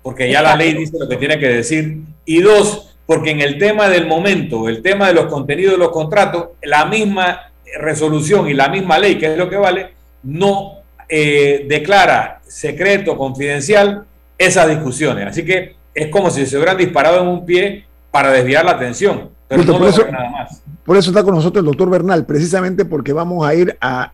porque 0.02 0.30
ya 0.30 0.42
la 0.42 0.56
ley 0.56 0.74
dice 0.74 0.98
lo 0.98 1.08
que 1.08 1.16
tiene 1.16 1.38
que 1.38 1.48
decir, 1.48 1.98
y 2.24 2.40
dos, 2.40 2.96
porque 3.06 3.30
en 3.30 3.40
el 3.40 3.58
tema 3.58 3.88
del 3.88 4.06
momento, 4.06 4.68
el 4.68 4.82
tema 4.82 5.08
de 5.08 5.14
los 5.14 5.26
contenidos 5.26 5.72
de 5.72 5.78
los 5.78 5.90
contratos, 5.90 6.48
la 6.62 6.87
misma 6.87 7.52
resolución 7.78 8.48
y 8.48 8.54
la 8.54 8.68
misma 8.68 8.98
ley, 8.98 9.18
que 9.18 9.32
es 9.32 9.37
lo 9.37 9.48
que 9.48 9.56
vale, 9.56 9.92
no 10.22 10.78
eh, 11.08 11.64
declara 11.68 12.40
secreto, 12.46 13.16
confidencial 13.16 14.04
esas 14.38 14.68
discusiones. 14.68 15.26
Así 15.26 15.44
que 15.44 15.76
es 15.94 16.08
como 16.08 16.30
si 16.30 16.46
se 16.46 16.56
hubieran 16.56 16.76
disparado 16.76 17.20
en 17.20 17.28
un 17.28 17.46
pie 17.46 17.85
para 18.11 18.30
desviar 18.30 18.64
la 18.64 18.72
atención. 18.72 19.30
Pero 19.56 19.72
no 19.72 19.78
por, 19.78 19.88
eso, 19.88 20.06
nada 20.10 20.30
más. 20.30 20.62
por 20.84 20.96
eso 20.96 21.10
está 21.10 21.22
con 21.22 21.34
nosotros 21.34 21.62
el 21.62 21.66
doctor 21.66 21.90
Bernal, 21.90 22.24
precisamente 22.24 22.84
porque 22.84 23.12
vamos 23.12 23.46
a 23.46 23.54
ir 23.54 23.76
a, 23.80 24.12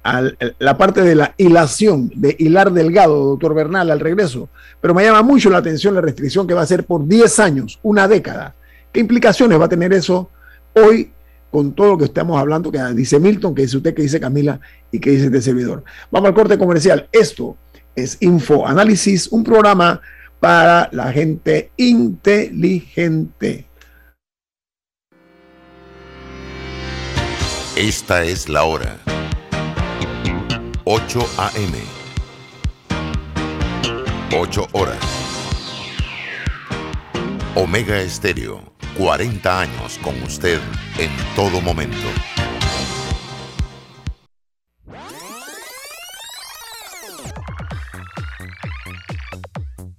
la 0.59 0.77
parte 0.77 1.03
de 1.03 1.14
la 1.14 1.35
hilación, 1.37 2.11
de 2.14 2.35
hilar 2.38 2.72
delgado, 2.72 3.24
doctor 3.24 3.55
Bernal, 3.55 3.90
al 3.90 4.01
regreso. 4.01 4.48
Pero 4.81 4.94
me 4.94 5.05
llama 5.05 5.22
mucho 5.22 5.48
la 5.51 5.59
atención 5.59 5.94
la 5.94 6.01
restricción 6.01 6.46
que 6.46 6.55
va 6.55 6.62
a 6.62 6.66
ser 6.66 6.85
por 6.85 7.07
10 7.07 7.38
años, 7.38 7.79
una 7.83 8.09
década. 8.09 8.55
¿Qué 8.92 9.01
implicaciones 9.01 9.61
va 9.61 9.66
a 9.66 9.68
tener 9.68 9.92
eso 9.92 10.31
hoy 10.74 11.12
con 11.51 11.72
todo 11.72 11.92
lo 11.92 11.98
que 11.98 12.05
estamos 12.05 12.38
hablando, 12.38 12.72
que 12.72 12.83
dice 12.94 13.20
Milton, 13.20 13.55
que 13.55 13.62
dice 13.62 13.77
usted, 13.77 13.94
que 13.94 14.03
dice 14.03 14.20
Camila 14.20 14.61
y 14.90 14.98
que 14.98 15.11
dice 15.11 15.27
este 15.27 15.40
servidor? 15.40 15.85
Vamos 16.11 16.29
al 16.29 16.35
corte 16.35 16.59
comercial. 16.59 17.09
Esto 17.12 17.57
es 17.94 18.16
Info 18.20 18.66
Análisis, 18.66 19.29
un 19.29 19.44
programa 19.44 20.01
para 20.40 20.88
la 20.92 21.12
gente 21.12 21.70
inteligente. 21.77 23.68
Esta 27.79 28.25
es 28.25 28.49
la 28.49 28.64
hora. 28.64 28.99
8 30.83 31.21
a.m. 31.38 31.79
8 34.37 34.69
horas. 34.73 34.99
Omega 37.55 38.01
Estéreo, 38.01 38.64
40 38.97 39.61
años 39.61 39.97
con 40.03 40.21
usted 40.25 40.59
en 40.99 41.11
todo 41.37 41.61
momento. 41.61 42.09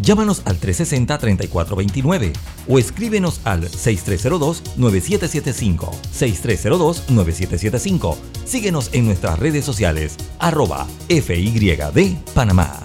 Llámanos 0.00 0.42
al 0.44 0.60
360-3429 0.60 2.32
o 2.68 2.78
escríbenos 2.78 3.40
al 3.44 3.68
6302-9775. 3.68 5.90
6302-9775. 6.12 8.16
Síguenos 8.44 8.90
en 8.92 9.06
nuestras 9.06 9.38
redes 9.38 9.64
sociales, 9.64 10.16
arroba 10.38 10.86
FYD 11.08 12.16
Panamá. 12.34 12.82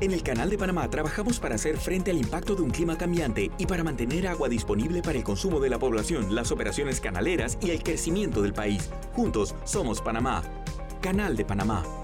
En 0.00 0.12
el 0.12 0.22
Canal 0.22 0.50
de 0.50 0.58
Panamá 0.58 0.90
trabajamos 0.90 1.38
para 1.38 1.54
hacer 1.54 1.78
frente 1.78 2.10
al 2.10 2.18
impacto 2.18 2.54
de 2.54 2.62
un 2.62 2.70
clima 2.70 2.98
cambiante 2.98 3.50
y 3.58 3.66
para 3.66 3.84
mantener 3.84 4.26
agua 4.26 4.48
disponible 4.48 5.02
para 5.02 5.16
el 5.16 5.24
consumo 5.24 5.60
de 5.60 5.70
la 5.70 5.78
población, 5.78 6.34
las 6.34 6.50
operaciones 6.50 7.00
canaleras 7.00 7.56
y 7.62 7.70
el 7.70 7.82
crecimiento 7.82 8.42
del 8.42 8.52
país. 8.52 8.90
Juntos 9.14 9.54
somos 9.64 10.02
Panamá. 10.02 10.42
Canal 11.00 11.36
de 11.36 11.44
Panamá. 11.44 12.03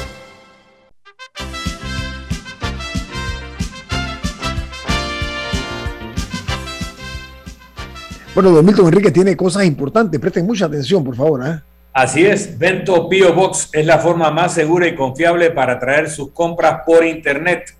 Bueno, 8.33 8.51
don 8.51 8.65
Milton 8.65 8.87
Enrique 8.87 9.11
tiene 9.11 9.35
cosas 9.35 9.65
importantes. 9.65 10.17
Presten 10.17 10.45
mucha 10.45 10.65
atención, 10.65 11.03
por 11.03 11.15
favor. 11.15 11.45
¿eh? 11.45 11.59
Así 11.91 12.25
es, 12.25 12.57
Vento 12.57 13.09
Pio 13.09 13.33
Box 13.33 13.69
es 13.73 13.85
la 13.85 13.99
forma 13.99 14.31
más 14.31 14.53
segura 14.53 14.87
y 14.87 14.95
confiable 14.95 15.51
para 15.51 15.77
traer 15.77 16.09
sus 16.09 16.31
compras 16.31 16.83
por 16.85 17.05
Internet 17.05 17.75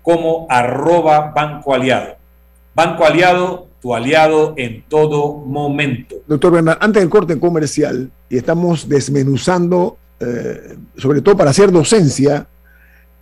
como 0.00 0.46
arroba 0.48 1.32
Banco 1.34 1.74
Aliado. 1.74 2.14
Banco 2.74 3.04
Aliado, 3.04 3.66
tu 3.82 3.94
aliado 3.94 4.54
en 4.56 4.84
todo 4.88 5.34
momento. 5.34 6.16
Doctor 6.26 6.52
Bernal, 6.52 6.78
antes 6.80 7.02
del 7.02 7.10
corte 7.10 7.38
comercial, 7.38 8.10
y 8.30 8.36
estamos 8.36 8.88
desmenuzando, 8.88 9.98
eh, 10.20 10.76
sobre 10.96 11.20
todo 11.20 11.36
para 11.36 11.50
hacer 11.50 11.72
docencia 11.72 12.46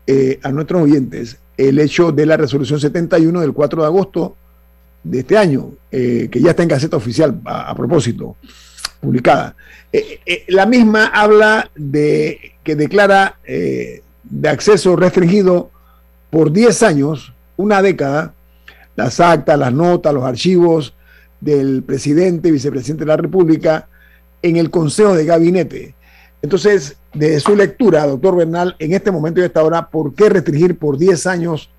eh, 0.06 0.38
a 0.42 0.52
nuestros 0.52 0.82
oyentes, 0.82 1.38
el 1.56 1.78
hecho 1.78 2.12
de 2.12 2.26
la 2.26 2.36
resolución 2.36 2.78
71 2.78 3.40
del 3.40 3.52
4 3.52 3.82
de 3.82 3.86
agosto 3.86 4.36
de 5.02 5.20
este 5.20 5.38
año, 5.38 5.70
eh, 5.90 6.28
que 6.30 6.40
ya 6.40 6.50
está 6.50 6.62
en 6.62 6.68
Gaceta 6.68 6.96
Oficial 6.96 7.40
a 7.44 7.74
propósito 7.74 8.36
publicada. 9.00 9.56
La 10.48 10.64
misma 10.64 11.06
habla 11.06 11.70
de 11.74 12.51
que 12.62 12.76
declara 12.76 13.38
eh, 13.44 14.02
de 14.24 14.48
acceso 14.48 14.96
restringido 14.96 15.70
por 16.30 16.52
10 16.52 16.82
años, 16.82 17.32
una 17.56 17.82
década, 17.82 18.34
las 18.96 19.20
actas, 19.20 19.58
las 19.58 19.72
notas, 19.72 20.14
los 20.14 20.24
archivos 20.24 20.94
del 21.40 21.82
presidente 21.82 22.48
y 22.48 22.52
vicepresidente 22.52 23.04
de 23.04 23.08
la 23.08 23.16
República 23.16 23.88
en 24.42 24.56
el 24.56 24.70
Consejo 24.70 25.14
de 25.14 25.24
Gabinete. 25.24 25.94
Entonces, 26.40 26.96
de 27.12 27.38
su 27.40 27.54
lectura, 27.54 28.06
doctor 28.06 28.36
Bernal, 28.36 28.76
en 28.78 28.94
este 28.94 29.10
momento 29.10 29.40
y 29.40 29.44
a 29.44 29.46
esta 29.46 29.62
hora, 29.62 29.88
¿por 29.88 30.14
qué 30.14 30.28
restringir 30.28 30.78
por 30.78 30.98
10 30.98 31.26
años 31.26 31.70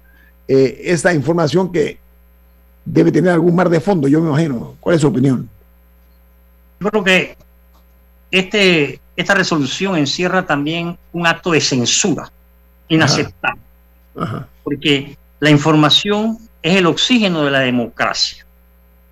esta 0.47 1.13
información 1.13 1.71
que 1.71 1.97
debe 2.85 3.11
tener 3.11 3.31
algún 3.31 3.55
mar 3.55 3.69
de 3.69 3.79
fondo? 3.79 4.07
Yo 4.07 4.21
me 4.21 4.29
imagino. 4.29 4.75
¿Cuál 4.79 4.95
es 4.95 5.01
su 5.01 5.07
opinión? 5.07 5.49
Yo 6.79 6.89
creo 6.89 7.03
que 7.03 7.37
este, 8.31 8.99
esta 9.15 9.34
resolución 9.34 9.95
encierra 9.95 10.45
también 10.45 10.97
un 11.12 11.28
acto 11.28 11.52
de 11.52 11.62
censura 11.62 12.32
inaceptable, 12.88 13.62
porque 14.63 15.17
la 15.39 15.49
información 15.49 16.38
es 16.62 16.78
el 16.78 16.86
oxígeno 16.86 17.43
de 17.43 17.52
la 17.52 17.60
democracia. 17.60 18.45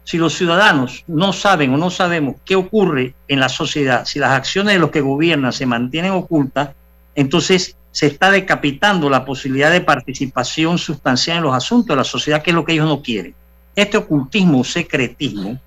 Si 0.04 0.18
los 0.18 0.34
ciudadanos 0.34 1.04
no 1.08 1.32
saben 1.32 1.74
o 1.74 1.78
no 1.78 1.90
sabemos 1.90 2.36
qué 2.44 2.56
ocurre 2.56 3.14
en 3.28 3.40
la 3.40 3.50
sociedad, 3.50 4.06
si 4.06 4.20
las 4.20 4.32
acciones 4.32 4.74
de 4.74 4.80
los 4.80 4.92
que 4.92 5.02
gobiernan 5.02 5.54
se 5.54 5.66
mantienen 5.66 6.12
ocultas, 6.12 6.72
entonces 7.16 7.76
se 7.92 8.08
está 8.08 8.32
decapitando 8.32 9.10
la 9.10 9.26
posibilidad 9.26 9.72
de 9.72 9.82
participación 9.82 10.78
sustancial 10.78 11.38
en 11.38 11.44
los 11.44 11.56
asuntos 11.56 11.90
de 11.90 11.98
la 11.98 12.04
sociedad, 12.04 12.42
que 12.42 12.52
es 12.52 12.56
lo 12.56 12.66
que 12.66 12.74
ellos 12.74 12.88
no 12.88 13.02
quieren. 13.02 13.36
Este 13.76 13.98
ocultismo, 13.98 14.64
secretismo, 14.64 15.60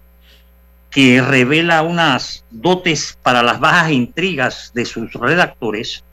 que 0.94 1.20
revela 1.20 1.82
unas 1.82 2.44
dotes 2.52 3.18
para 3.20 3.42
las 3.42 3.58
bajas 3.58 3.90
intrigas 3.90 4.70
de 4.74 4.84
sus 4.84 5.12
redactores, 5.12 6.04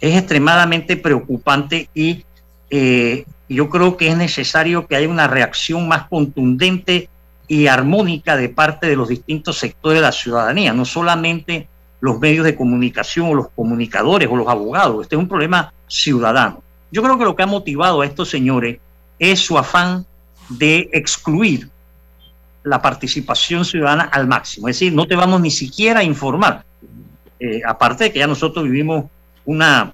es 0.00 0.16
extremadamente 0.16 0.96
preocupante 0.96 1.88
y 1.92 2.24
eh, 2.70 3.24
yo 3.48 3.68
creo 3.68 3.96
que 3.96 4.06
es 4.06 4.16
necesario 4.16 4.86
que 4.86 4.94
haya 4.94 5.08
una 5.08 5.26
reacción 5.26 5.88
más 5.88 6.06
contundente 6.06 7.08
y 7.48 7.66
armónica 7.66 8.36
de 8.36 8.48
parte 8.48 8.86
de 8.86 8.94
los 8.94 9.08
distintos 9.08 9.58
sectores 9.58 9.98
de 9.98 10.06
la 10.06 10.12
ciudadanía, 10.12 10.72
no 10.72 10.84
solamente 10.84 11.66
los 11.98 12.20
medios 12.20 12.44
de 12.44 12.54
comunicación 12.54 13.26
o 13.26 13.34
los 13.34 13.48
comunicadores 13.48 14.28
o 14.30 14.36
los 14.36 14.46
abogados. 14.46 15.02
Este 15.02 15.16
es 15.16 15.20
un 15.20 15.28
problema 15.28 15.74
ciudadano. 15.88 16.62
Yo 16.92 17.02
creo 17.02 17.18
que 17.18 17.24
lo 17.24 17.34
que 17.34 17.42
ha 17.42 17.46
motivado 17.46 18.02
a 18.02 18.06
estos 18.06 18.30
señores 18.30 18.78
es 19.18 19.40
su 19.40 19.58
afán 19.58 20.06
de 20.48 20.88
excluir 20.92 21.71
la 22.64 22.80
participación 22.80 23.64
ciudadana 23.64 24.04
al 24.04 24.26
máximo. 24.26 24.68
Es 24.68 24.76
decir, 24.76 24.92
no 24.92 25.06
te 25.06 25.16
vamos 25.16 25.40
ni 25.40 25.50
siquiera 25.50 26.00
a 26.00 26.04
informar. 26.04 26.64
Eh, 27.40 27.60
aparte 27.66 28.04
de 28.04 28.12
que 28.12 28.20
ya 28.20 28.26
nosotros 28.26 28.64
vivimos 28.64 29.06
una 29.44 29.92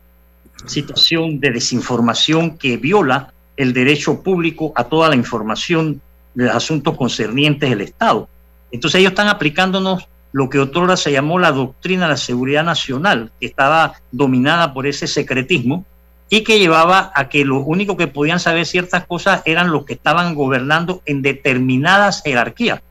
situación 0.67 1.41
de 1.41 1.53
desinformación 1.53 2.59
que 2.59 2.77
viola 2.77 3.33
el 3.57 3.73
derecho 3.73 4.23
público 4.23 4.73
a 4.77 4.85
toda 4.85 5.09
la 5.09 5.17
información 5.17 6.01
de 6.35 6.45
los 6.45 6.55
asuntos 6.55 6.97
concernientes 6.97 7.71
del 7.71 7.81
Estado. 7.81 8.29
Entonces 8.71 9.01
ellos 9.01 9.13
están 9.13 9.29
aplicándonos 9.29 10.09
lo 10.33 10.51
que 10.51 10.59
otrora 10.59 10.97
se 10.97 11.11
llamó 11.11 11.39
la 11.39 11.53
doctrina 11.53 12.05
de 12.05 12.11
la 12.11 12.17
seguridad 12.17 12.65
nacional, 12.65 13.33
que 13.41 13.47
estaba 13.47 13.95
dominada 14.13 14.75
por 14.75 14.87
ese 14.87 15.07
secretismo, 15.07 15.85
y 16.31 16.43
que 16.43 16.59
llevaba 16.59 17.11
a 17.15 17.29
que 17.29 17.45
lo 17.45 17.61
único 17.61 17.97
que 17.97 18.07
podían 18.07 18.41
saber 18.41 18.67
ciertas 18.67 19.07
cosas 19.07 19.43
eran 19.45 19.71
los 19.71 19.85
que 19.85 19.95
estaban 19.95 20.35
gobernando 20.35 21.03
en 21.07 21.23
determinadas 21.23 22.23
jerarquías. 22.23 22.83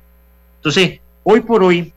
Entonces, 0.58 1.00
hoy 1.24 1.42
por 1.42 1.64
hoy, 1.64 1.94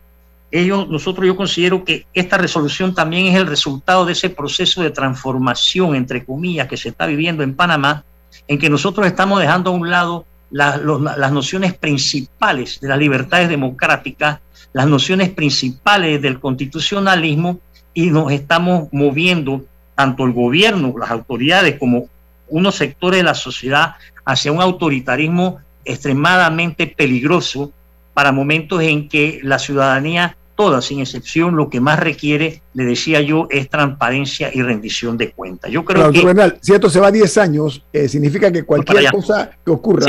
ellos, 0.50 0.88
nosotros 0.88 1.26
yo 1.26 1.36
considero 1.36 1.84
que 1.84 2.06
esta 2.12 2.36
resolución 2.36 2.94
también 2.94 3.26
es 3.26 3.36
el 3.36 3.46
resultado 3.46 4.04
de 4.04 4.12
ese 4.12 4.30
proceso 4.30 4.82
de 4.82 4.90
transformación, 4.90 5.94
entre 5.94 6.24
comillas, 6.24 6.68
que 6.68 6.76
se 6.76 6.90
está 6.90 7.06
viviendo 7.06 7.42
en 7.42 7.54
Panamá, 7.54 8.04
en 8.46 8.58
que 8.58 8.68
nosotros 8.68 9.06
estamos 9.06 9.40
dejando 9.40 9.70
a 9.70 9.74
un 9.74 9.90
lado 9.90 10.26
las 10.50 11.32
nociones 11.32 11.74
principales 11.74 12.80
de 12.80 12.88
las 12.88 12.98
libertades 12.98 13.48
democráticas, 13.48 14.40
las 14.72 14.86
nociones 14.88 15.30
principales 15.30 16.20
del 16.20 16.40
constitucionalismo 16.40 17.60
y 17.94 18.10
nos 18.10 18.32
estamos 18.32 18.88
moviendo, 18.92 19.64
tanto 20.00 20.24
el 20.24 20.32
gobierno, 20.32 20.94
las 20.98 21.10
autoridades, 21.10 21.78
como 21.78 22.08
unos 22.48 22.74
sectores 22.76 23.18
de 23.18 23.22
la 23.22 23.34
sociedad, 23.34 23.96
hacia 24.24 24.50
un 24.50 24.62
autoritarismo 24.62 25.60
extremadamente 25.84 26.86
peligroso 26.86 27.70
para 28.14 28.32
momentos 28.32 28.80
en 28.80 29.10
que 29.10 29.40
la 29.42 29.58
ciudadanía, 29.58 30.38
toda 30.56 30.80
sin 30.80 31.00
excepción, 31.00 31.54
lo 31.54 31.68
que 31.68 31.82
más 31.82 31.98
requiere, 32.00 32.62
le 32.72 32.86
decía 32.86 33.20
yo, 33.20 33.46
es 33.50 33.68
transparencia 33.68 34.50
y 34.54 34.62
rendición 34.62 35.18
de 35.18 35.32
cuentas. 35.32 35.70
Yo 35.70 35.84
creo 35.84 36.10
que... 36.10 36.54
si 36.62 36.72
esto 36.72 36.88
se 36.88 36.98
va 36.98 37.08
a 37.08 37.12
10 37.12 37.36
años, 37.36 37.82
eh, 37.92 38.08
significa 38.08 38.50
que 38.50 38.62
cualquier 38.62 39.10
cosa 39.10 39.50
que 39.62 39.70
ocurra, 39.70 40.06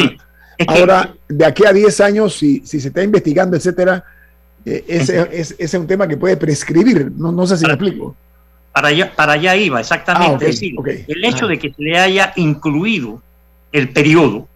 ahora, 0.67 1.13
de 1.27 1.43
aquí 1.43 1.65
a 1.65 1.73
10 1.73 1.99
años, 1.99 2.37
si, 2.37 2.61
si 2.65 2.79
se 2.79 2.87
está 2.87 3.03
investigando, 3.03 3.57
etcétera, 3.57 4.05
eh, 4.65 4.85
ese, 4.87 5.55
es, 5.59 5.73
un 5.73 5.85
tema 5.85 6.07
que 6.07 6.15
puede 6.15 6.37
prescribir, 6.37 7.11
no, 7.13 7.33
no 7.33 7.45
sé 7.45 7.57
si 7.57 7.65
me 7.65 7.73
explico. 7.73 8.15
Para 8.71 8.87
allá, 8.89 9.13
para 9.15 9.33
allá 9.33 9.55
iba, 9.55 9.79
exactamente. 9.79 10.45
Ah, 10.45 10.49
es 10.49 10.59
decir, 10.59 10.75
el 11.07 11.25
hecho 11.25 11.47
de 11.47 11.59
que 11.59 11.73
se 11.73 11.81
le 11.81 11.99
haya 11.99 12.33
incluido 12.37 13.21
el 13.71 13.89
periodo, 13.89 14.47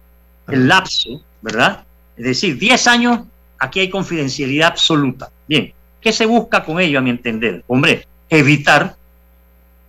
el 0.48 0.68
lapso, 0.68 1.22
¿verdad? 1.42 1.84
Es 2.16 2.24
decir, 2.24 2.58
10 2.58 2.86
años, 2.86 3.20
aquí 3.58 3.80
hay 3.80 3.90
confidencialidad 3.90 4.68
absoluta. 4.68 5.30
Bien, 5.46 5.72
¿qué 6.00 6.12
se 6.12 6.24
busca 6.24 6.64
con 6.64 6.80
ello, 6.80 6.98
a 6.98 7.02
mi 7.02 7.10
entender? 7.10 7.62
Hombre, 7.66 8.06
evitar 8.30 8.96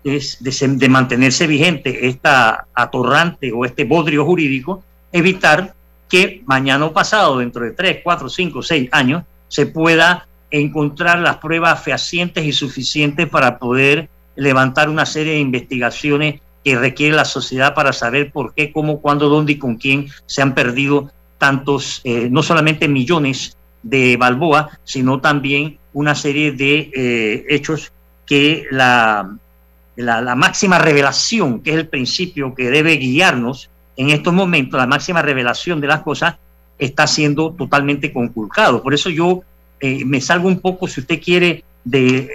es 0.03 0.41
de, 0.41 0.67
de, 0.75 0.89
mantenerse 0.89 1.47
vigente 1.47 2.07
esta 2.07 2.67
atorrante 2.73 3.51
o 3.51 3.65
este 3.65 3.83
bodrio 3.83 4.25
jurídico, 4.25 4.83
evitar 5.11 5.73
que 6.09 6.41
mañana 6.45 6.85
o 6.85 6.93
pasado, 6.93 7.39
dentro 7.39 7.63
de 7.63 7.71
3, 7.71 7.99
4, 8.03 8.29
5, 8.29 8.63
6 8.63 8.89
años, 8.91 9.23
se 9.47 9.65
pueda 9.65 10.27
encontrar 10.51 11.19
las 11.19 11.37
pruebas 11.37 11.83
fehacientes 11.83 12.45
y 12.45 12.53
suficientes 12.53 13.27
para 13.27 13.57
poder 13.57 14.09
levantar 14.37 14.89
una 14.89 15.05
serie 15.05 15.33
de 15.33 15.39
investigaciones 15.39 16.39
que 16.63 16.77
requiere 16.77 17.15
la 17.15 17.25
sociedad 17.25 17.73
para 17.73 17.91
saber 17.91 18.31
por 18.31 18.53
qué, 18.53 18.71
cómo, 18.71 19.01
cuándo, 19.01 19.29
dónde 19.29 19.53
y 19.53 19.57
con 19.57 19.75
quién 19.75 20.07
se 20.25 20.41
han 20.41 20.53
perdido 20.53 21.11
tantos, 21.37 22.01
eh, 22.03 22.29
no 22.31 22.43
solamente 22.43 22.87
millones 22.87 23.57
de 23.83 24.17
Balboa, 24.17 24.79
sino 24.83 25.19
también 25.19 25.77
una 25.93 26.15
serie 26.15 26.51
de 26.51 26.91
eh, 26.93 27.45
hechos 27.49 27.91
que 28.25 28.65
la, 28.71 29.37
la, 29.95 30.35
máxima 30.35 30.77
revelación, 30.77 31.61
que 31.61 31.71
es 31.71 31.77
el 31.77 31.87
principio 31.87 32.53
que 32.53 32.69
debe 32.69 32.97
guiarnos 32.97 33.69
en 33.95 34.09
estos 34.09 34.33
momentos, 34.33 34.79
la 34.79 34.87
máxima 34.87 35.21
revelación 35.21 35.81
de 35.81 35.87
las 35.87 36.01
cosas, 36.01 36.35
está 36.77 37.07
siendo 37.07 37.51
totalmente 37.53 38.13
conculcado. 38.13 38.83
Por 38.83 38.93
eso 38.93 39.09
yo 39.09 39.41
eh, 39.79 40.03
me 40.05 40.21
salgo 40.21 40.47
un 40.47 40.59
poco, 40.59 40.87
si 40.87 40.99
usted 40.99 41.21
quiere, 41.21 41.63
del 41.83 42.29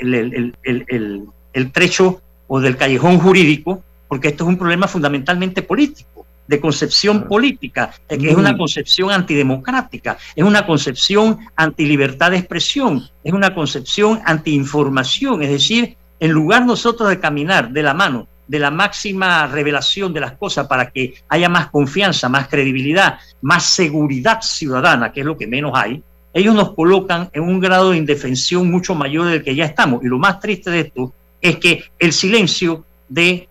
el, 0.62 0.86
el, 0.88 1.26
trecho 1.72 2.22
o 2.46 2.60
del 2.60 2.76
callejón 2.76 3.18
jurídico, 3.18 3.82
porque 4.08 4.28
esto 4.28 4.44
es 4.44 4.48
un 4.48 4.58
problema 4.58 4.88
fundamentalmente 4.88 5.62
político, 5.62 6.26
de 6.46 6.60
concepción 6.60 7.24
política, 7.24 7.92
es 8.08 8.36
una 8.36 8.52
mm. 8.52 8.58
concepción 8.58 9.10
antidemocrática, 9.10 10.18
es 10.34 10.44
una 10.44 10.66
concepción 10.66 11.38
antilibertad 11.56 12.32
de 12.32 12.38
expresión, 12.38 13.08
es 13.22 13.32
una 13.32 13.54
concepción 13.54 14.20
antiinformación, 14.24 15.42
es 15.42 15.50
decir, 15.50 15.96
en 16.20 16.30
lugar 16.30 16.66
nosotros 16.66 17.08
de 17.08 17.20
caminar 17.20 17.70
de 17.70 17.82
la 17.82 17.94
mano 17.94 18.26
de 18.46 18.58
la 18.58 18.70
máxima 18.70 19.46
revelación 19.46 20.12
de 20.12 20.20
las 20.20 20.32
cosas 20.32 20.66
para 20.66 20.90
que 20.90 21.14
haya 21.28 21.48
más 21.48 21.70
confianza, 21.70 22.28
más 22.28 22.48
credibilidad, 22.48 23.18
más 23.40 23.64
seguridad 23.64 24.42
ciudadana, 24.42 25.10
que 25.10 25.20
es 25.20 25.26
lo 25.26 25.38
que 25.38 25.46
menos 25.46 25.72
hay, 25.74 26.02
ellos 26.34 26.54
nos 26.54 26.74
colocan 26.74 27.30
en 27.32 27.42
un 27.42 27.60
grado 27.60 27.90
de 27.90 27.98
indefensión 27.98 28.70
mucho 28.70 28.94
mayor 28.94 29.26
del 29.26 29.42
que 29.42 29.54
ya 29.54 29.64
estamos. 29.64 30.02
Y 30.02 30.08
lo 30.08 30.18
más 30.18 30.40
triste 30.40 30.70
de 30.70 30.80
esto 30.80 31.14
es 31.42 31.58
que 31.58 31.84
el 31.98 32.12
silencio 32.12 32.84
de 33.08 33.48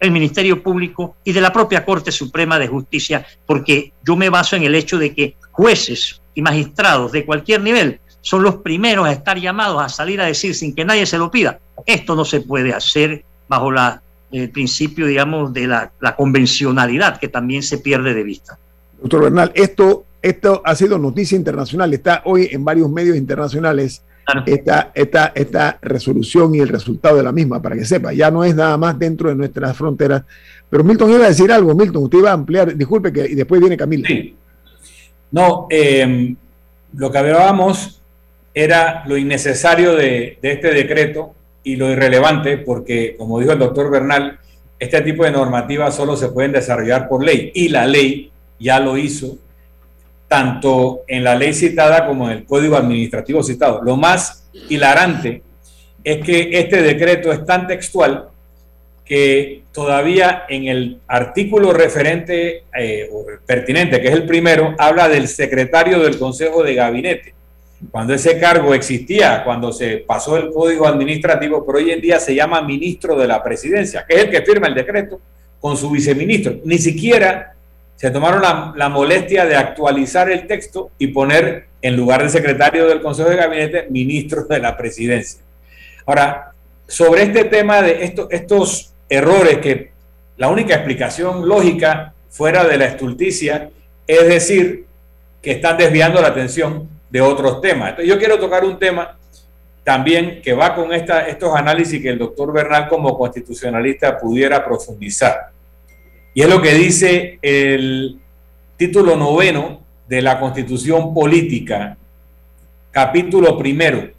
el 0.00 0.10
Ministerio 0.10 0.62
Público 0.62 1.16
y 1.24 1.32
de 1.32 1.40
la 1.40 1.52
propia 1.52 1.84
Corte 1.84 2.10
Suprema 2.10 2.58
de 2.58 2.66
Justicia, 2.66 3.24
porque 3.46 3.92
yo 4.04 4.16
me 4.16 4.28
baso 4.28 4.56
en 4.56 4.64
el 4.64 4.74
hecho 4.74 4.98
de 4.98 5.14
que 5.14 5.36
jueces 5.52 6.20
y 6.34 6.42
magistrados 6.42 7.12
de 7.12 7.24
cualquier 7.24 7.62
nivel 7.62 8.00
son 8.20 8.42
los 8.42 8.56
primeros 8.56 9.06
a 9.06 9.12
estar 9.12 9.38
llamados 9.38 9.82
a 9.82 9.88
salir 9.88 10.20
a 10.20 10.26
decir 10.26 10.54
sin 10.54 10.74
que 10.74 10.84
nadie 10.84 11.06
se 11.06 11.16
lo 11.16 11.30
pida, 11.30 11.60
esto 11.86 12.16
no 12.16 12.24
se 12.24 12.40
puede 12.40 12.74
hacer 12.74 13.24
bajo 13.48 13.70
la 13.70 14.02
el 14.34 14.50
principio, 14.50 15.06
digamos, 15.06 15.52
de 15.52 15.66
la, 15.66 15.92
convencionalidad 16.16 17.18
que 17.18 17.28
también 17.28 17.62
se 17.62 17.78
pierde 17.78 18.14
de 18.14 18.22
vista. 18.22 18.58
Doctor 19.00 19.22
Bernal, 19.22 19.52
esto, 19.54 20.04
esto 20.20 20.60
ha 20.64 20.74
sido 20.74 20.98
noticia 20.98 21.36
internacional, 21.36 21.94
está 21.94 22.22
hoy 22.24 22.48
en 22.50 22.64
varios 22.64 22.90
medios 22.90 23.16
internacionales 23.16 24.02
esta, 24.46 24.90
esta, 24.94 25.32
esta 25.34 25.78
resolución 25.82 26.54
y 26.54 26.60
el 26.60 26.68
resultado 26.68 27.16
de 27.16 27.22
la 27.22 27.32
misma, 27.32 27.60
para 27.60 27.76
que 27.76 27.84
sepa, 27.84 28.12
ya 28.12 28.30
no 28.30 28.44
es 28.44 28.54
nada 28.54 28.76
más 28.76 28.98
dentro 28.98 29.28
de 29.28 29.34
nuestras 29.34 29.76
fronteras. 29.76 30.22
Pero 30.70 30.84
Milton 30.84 31.10
iba 31.10 31.24
a 31.24 31.28
decir 31.28 31.52
algo, 31.52 31.74
Milton, 31.74 32.04
usted 32.04 32.18
iba 32.18 32.30
a 32.30 32.34
ampliar, 32.34 32.76
disculpe 32.76 33.12
que 33.12 33.26
y 33.26 33.34
después 33.34 33.60
viene 33.60 33.76
Camilo. 33.76 34.06
Sí. 34.06 34.34
No, 35.30 35.66
em, 35.70 36.36
lo 36.96 37.10
que 37.10 37.18
hablábamos 37.18 38.00
era 38.52 39.02
lo 39.06 39.16
innecesario 39.16 39.94
de, 39.94 40.38
de 40.40 40.52
este 40.52 40.72
decreto 40.72 41.34
y 41.62 41.76
lo 41.76 41.90
irrelevante, 41.90 42.58
porque 42.58 43.16
como 43.18 43.40
dijo 43.40 43.52
el 43.52 43.58
doctor 43.58 43.90
Bernal, 43.90 44.38
este 44.78 45.00
tipo 45.02 45.24
de 45.24 45.30
normativas 45.30 45.94
solo 45.94 46.16
se 46.16 46.28
pueden 46.28 46.52
desarrollar 46.52 47.08
por 47.08 47.24
ley 47.24 47.52
y 47.54 47.68
la 47.68 47.86
ley 47.86 48.30
ya 48.58 48.80
lo 48.80 48.96
hizo 48.96 49.38
tanto 50.34 51.04
en 51.06 51.22
la 51.22 51.36
ley 51.36 51.54
citada 51.54 52.08
como 52.08 52.28
en 52.28 52.38
el 52.38 52.44
código 52.44 52.74
administrativo 52.74 53.40
citado. 53.44 53.80
Lo 53.84 53.96
más 53.96 54.50
hilarante 54.68 55.42
es 56.02 56.24
que 56.26 56.58
este 56.58 56.82
decreto 56.82 57.30
es 57.30 57.46
tan 57.46 57.68
textual 57.68 58.30
que 59.04 59.62
todavía 59.70 60.42
en 60.48 60.66
el 60.66 60.98
artículo 61.06 61.72
referente 61.72 62.64
eh, 62.76 63.08
o 63.12 63.24
pertinente, 63.46 64.00
que 64.00 64.08
es 64.08 64.14
el 64.14 64.26
primero, 64.26 64.74
habla 64.76 65.08
del 65.08 65.28
secretario 65.28 66.00
del 66.00 66.18
Consejo 66.18 66.64
de 66.64 66.74
Gabinete 66.74 67.34
cuando 67.92 68.12
ese 68.12 68.36
cargo 68.40 68.74
existía, 68.74 69.44
cuando 69.44 69.70
se 69.70 69.98
pasó 69.98 70.36
el 70.36 70.50
código 70.50 70.88
administrativo, 70.88 71.64
pero 71.64 71.78
hoy 71.78 71.92
en 71.92 72.00
día 72.00 72.18
se 72.18 72.34
llama 72.34 72.60
ministro 72.60 73.16
de 73.16 73.28
la 73.28 73.40
presidencia, 73.40 74.04
que 74.08 74.16
es 74.16 74.24
el 74.24 74.30
que 74.30 74.42
firma 74.42 74.66
el 74.66 74.74
decreto 74.74 75.20
con 75.60 75.76
su 75.76 75.90
viceministro. 75.90 76.56
Ni 76.64 76.78
siquiera 76.78 77.54
se 77.96 78.10
tomaron 78.10 78.42
la, 78.76 78.88
molestia 78.88 79.46
de 79.46 79.56
actualizar 79.56 80.30
el 80.30 80.46
texto 80.46 80.90
y 80.98 81.08
poner 81.08 81.66
en 81.80 81.96
lugar 81.96 82.22
de 82.22 82.28
secretario 82.28 82.86
del 82.86 83.00
Consejo 83.00 83.30
de 83.30 83.36
Gabinete, 83.36 83.86
ministro 83.90 84.44
de 84.44 84.58
la 84.58 84.76
presidencia. 84.76 85.42
Ahora, 86.06 86.52
sobre 86.86 87.22
este 87.22 87.44
tema 87.44 87.82
de 87.82 88.14
estos 88.30 88.92
errores 89.08 89.58
que 89.58 89.92
la 90.36 90.48
única 90.48 90.74
explicación 90.74 91.48
lógica 91.48 92.14
fuera 92.30 92.64
de 92.64 92.76
la 92.76 92.86
estulticia 92.86 93.70
es 94.06 94.28
decir 94.28 94.86
que 95.40 95.52
están 95.52 95.76
desviando 95.76 96.20
la 96.20 96.28
atención 96.28 96.88
de 97.10 97.20
otros 97.20 97.60
temas. 97.60 97.94
Yo 98.04 98.18
quiero 98.18 98.38
tocar 98.38 98.64
un 98.64 98.78
tema 98.78 99.16
también 99.84 100.40
que 100.42 100.54
va 100.54 100.74
con 100.74 100.92
estos 100.92 101.54
análisis 101.54 102.02
que 102.02 102.08
el 102.08 102.18
doctor 102.18 102.52
Bernal 102.52 102.88
como 102.88 103.16
constitucionalista 103.16 104.18
pudiera 104.18 104.64
profundizar. 104.64 105.53
Y 106.34 106.42
es 106.42 106.48
lo 106.48 106.60
que 106.60 106.74
dice 106.74 107.38
el 107.40 108.18
título 108.76 109.16
noveno 109.16 109.80
de 110.08 110.20
la 110.20 110.40
Constitución 110.40 111.14
Política, 111.14 111.96
capítulo 112.90 113.56
primero, 113.56 114.10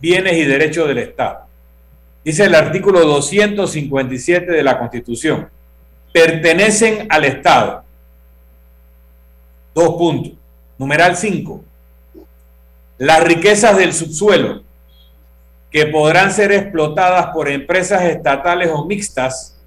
bienes 0.00 0.36
y 0.38 0.44
derechos 0.44 0.88
del 0.88 0.98
Estado. 0.98 1.46
Dice 2.24 2.44
el 2.46 2.54
artículo 2.56 3.06
257 3.06 4.50
de 4.50 4.62
la 4.64 4.76
Constitución, 4.76 5.48
pertenecen 6.12 7.06
al 7.08 7.24
Estado. 7.24 7.84
Dos 9.72 9.90
puntos. 9.90 10.32
Numeral 10.78 11.16
5. 11.16 11.64
Las 12.98 13.22
riquezas 13.22 13.76
del 13.76 13.92
subsuelo 13.92 14.64
que 15.70 15.86
podrán 15.86 16.32
ser 16.32 16.50
explotadas 16.50 17.26
por 17.26 17.48
empresas 17.48 18.02
estatales 18.02 18.68
o 18.72 18.84
mixtas 18.84 19.59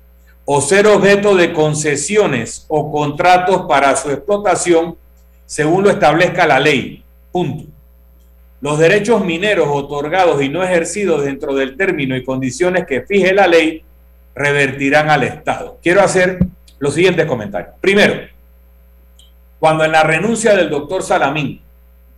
o 0.46 0.62
ser 0.62 0.88
objeto 0.88 1.36
de 1.36 1.54
concesiones 1.54 2.66
o 2.68 2.92
contratos 2.92 3.66
para 3.68 3.96
su 3.96 4.12
explotación 4.12 4.98
según 5.46 5.84
lo 5.84 5.90
establezca 5.90 6.48
la 6.48 6.60
ley. 6.60 7.04
Punto. 7.32 7.66
Los 8.62 8.80
derechos 8.80 9.24
mineros 9.24 9.68
otorgados 9.70 10.42
y 10.42 10.50
no 10.50 10.64
ejercidos 10.64 11.26
dentro 11.26 11.54
del 11.54 11.76
término 11.76 12.16
y 12.16 12.24
condiciones 12.24 12.86
que 12.86 13.02
fije 13.02 13.34
la 13.34 13.48
ley 13.48 13.84
revertirán 14.36 15.10
al 15.10 15.24
Estado. 15.24 15.78
Quiero 15.82 16.02
hacer 16.02 16.40
los 16.80 16.94
siguientes 16.94 17.26
comentarios. 17.26 17.76
Primero, 17.82 18.28
cuando 19.60 19.86
en 19.86 19.92
la 19.92 20.04
renuncia 20.04 20.56
del 20.56 20.70
doctor 20.70 21.04
Salamín, 21.04 21.62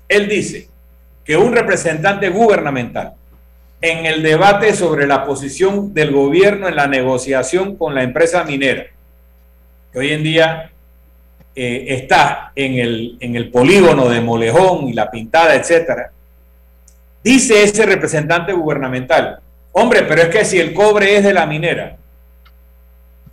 él 0.07 0.27
dice 0.27 0.69
que 1.23 1.35
un 1.35 1.53
representante 1.53 2.29
gubernamental 2.29 3.13
en 3.91 4.05
el 4.05 4.23
debate 4.23 4.73
sobre 4.73 5.05
la 5.05 5.25
posición 5.25 5.93
del 5.93 6.11
gobierno 6.11 6.67
en 6.67 6.75
la 6.75 6.87
negociación 6.87 7.75
con 7.75 7.93
la 7.93 8.03
empresa 8.03 8.43
minera, 8.43 8.87
que 9.93 9.99
hoy 9.99 10.11
en 10.11 10.23
día 10.23 10.71
eh, 11.55 11.85
está 11.89 12.51
en 12.55 12.79
el, 12.79 13.17
en 13.19 13.35
el 13.35 13.51
polígono 13.51 14.09
de 14.09 14.21
Molejón 14.21 14.87
y 14.87 14.93
la 14.93 15.11
pintada, 15.11 15.55
etcétera, 15.55 16.11
Dice 17.25 17.63
ese 17.63 17.87
representante 17.87 18.53
gubernamental, 18.53 19.39
hombre, 19.71 20.03
pero 20.03 20.21
es 20.21 20.27
que 20.29 20.45
si 20.45 20.59
el 20.59 20.75
cobre 20.75 21.17
es 21.17 21.23
de 21.23 21.33
la 21.33 21.47
minera, 21.47 21.97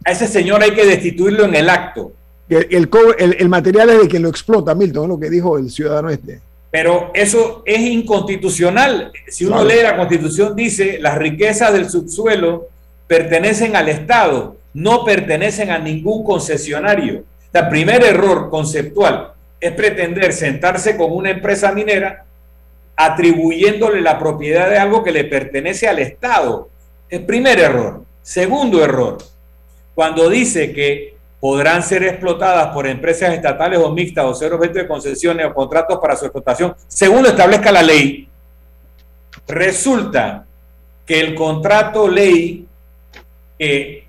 a 0.03 0.11
ese 0.11 0.27
señor 0.27 0.63
hay 0.63 0.71
que 0.71 0.87
destituirlo 0.87 1.45
en 1.45 1.55
el 1.55 1.69
acto. 1.69 2.15
El, 2.49 2.89
el, 3.19 3.49
material 3.51 3.91
es 3.91 4.01
de 4.01 4.09
quien 4.09 4.23
lo 4.23 4.31
explota, 4.31 4.75
Milton, 4.75 5.03
es 5.03 5.09
lo 5.11 5.21
que 5.21 5.29
dijo 5.29 5.59
el 5.59 5.71
ciudadano 5.71 6.09
este. 6.09 6.41
Pero 6.73 7.11
eso 7.13 7.63
es 7.67 7.81
inconstitucional. 7.81 9.13
Si 9.29 9.45
uno 9.45 9.63
lee 9.63 9.83
la 9.83 9.95
constitución, 9.95 10.57
dice 10.57 10.99
las 10.99 11.19
riquezas 11.19 11.71
del 11.71 11.91
subsuelo 11.91 12.69
pertenecen 13.07 13.77
al 13.77 13.91
Estado, 13.91 14.57
no 14.73 15.05
pertenecen 15.05 15.71
a 15.71 15.79
ningún 15.79 16.25
concesionario. 16.25 17.25
El 17.53 17.69
primer 17.69 18.03
error 18.03 18.49
conceptual 18.49 19.35
es 19.61 19.73
pretender 19.73 20.33
sentarse 20.33 20.97
con 20.97 21.13
una 21.13 21.29
empresa 21.29 21.73
minera 21.73 22.25
atribuyéndole 22.97 24.01
la 24.01 24.19
propiedad 24.19 24.71
de 24.71 24.79
algo 24.79 25.05
que 25.05 25.13
le 25.13 25.25
pertenece 25.25 25.87
al 25.89 25.99
Estado. 25.99 26.71
El 27.11 27.27
primer 27.27 27.59
error. 27.61 28.03
Segundo 28.23 28.83
error, 28.83 29.19
cuando 29.95 30.31
dice 30.31 30.73
que 30.73 31.12
podrán 31.43 31.83
ser 31.83 32.05
explotadas 32.05 32.69
por 32.69 32.87
empresas 32.87 33.35
estatales 33.35 33.81
o 33.81 33.91
mixtas 33.91 34.25
o 34.27 34.33
ser 34.33 34.53
objeto 34.53 34.79
de 34.79 34.87
concesiones 34.87 35.45
o 35.45 35.53
contratos 35.53 35.99
para 36.01 36.15
su 36.15 36.25
explotación, 36.25 36.77
según 36.87 37.25
lo 37.25 37.31
establezca 37.31 37.73
la 37.73 37.83
ley, 37.83 38.29
resulta 39.49 40.47
que 41.05 41.19
el 41.19 41.35
contrato 41.35 42.07
ley 42.07 42.65
que 43.59 44.07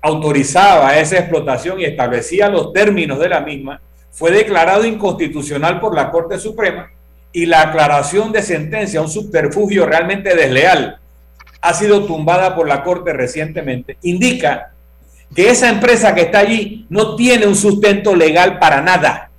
autorizaba 0.00 0.96
esa 0.96 1.18
explotación 1.18 1.80
y 1.80 1.86
establecía 1.86 2.48
los 2.48 2.72
términos 2.72 3.18
de 3.18 3.30
la 3.30 3.40
misma, 3.40 3.80
fue 4.12 4.30
declarado 4.30 4.84
inconstitucional 4.84 5.80
por 5.80 5.92
la 5.92 6.12
Corte 6.12 6.38
Suprema 6.38 6.88
y 7.32 7.46
la 7.46 7.62
aclaración 7.62 8.30
de 8.30 8.42
sentencia, 8.42 9.02
un 9.02 9.10
subterfugio 9.10 9.86
realmente 9.86 10.36
desleal, 10.36 11.00
ha 11.60 11.74
sido 11.74 12.06
tumbada 12.06 12.54
por 12.54 12.68
la 12.68 12.84
Corte 12.84 13.12
recientemente, 13.12 13.96
indica 14.02 14.73
que 15.34 15.50
esa 15.50 15.68
empresa 15.68 16.14
que 16.14 16.22
está 16.22 16.38
allí 16.38 16.86
no 16.88 17.16
tiene 17.16 17.46
un 17.46 17.56
sustento 17.56 18.14
legal 18.14 18.58
para 18.58 18.80
nada, 18.80 19.30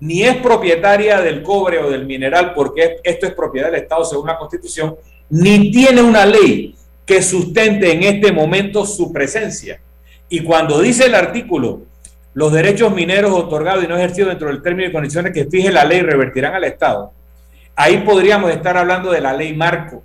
ni 0.00 0.22
es 0.22 0.36
propietaria 0.36 1.20
del 1.20 1.42
cobre 1.42 1.78
o 1.80 1.90
del 1.90 2.06
mineral, 2.06 2.52
porque 2.54 3.00
esto 3.02 3.26
es 3.26 3.34
propiedad 3.34 3.70
del 3.70 3.82
Estado 3.82 4.04
según 4.04 4.28
la 4.28 4.38
Constitución, 4.38 4.96
ni 5.28 5.72
tiene 5.72 6.02
una 6.02 6.24
ley 6.24 6.76
que 7.04 7.20
sustente 7.20 7.90
en 7.90 8.04
este 8.04 8.30
momento 8.30 8.86
su 8.86 9.12
presencia. 9.12 9.80
Y 10.28 10.40
cuando 10.40 10.80
dice 10.80 11.06
el 11.06 11.14
artículo, 11.14 11.82
los 12.34 12.52
derechos 12.52 12.92
mineros 12.94 13.32
otorgados 13.32 13.82
y 13.82 13.88
no 13.88 13.96
ejercidos 13.96 14.28
dentro 14.28 14.48
del 14.48 14.62
término 14.62 14.88
y 14.88 14.92
condiciones 14.92 15.32
que 15.32 15.46
fije 15.46 15.72
la 15.72 15.84
ley 15.84 16.02
revertirán 16.02 16.54
al 16.54 16.64
Estado, 16.64 17.12
ahí 17.74 17.98
podríamos 17.98 18.52
estar 18.52 18.76
hablando 18.76 19.10
de 19.10 19.20
la 19.20 19.32
ley 19.32 19.56
marco, 19.56 20.04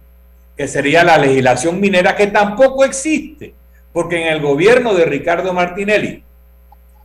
que 0.58 0.68
sería 0.68 1.04
la 1.04 1.18
legislación 1.20 1.80
minera 1.80 2.16
que 2.16 2.28
tampoco 2.28 2.84
existe 2.84 3.54
porque 3.94 4.22
en 4.22 4.34
el 4.34 4.42
gobierno 4.42 4.94
de 4.94 5.06
Ricardo 5.06 5.54
Martinelli 5.54 6.24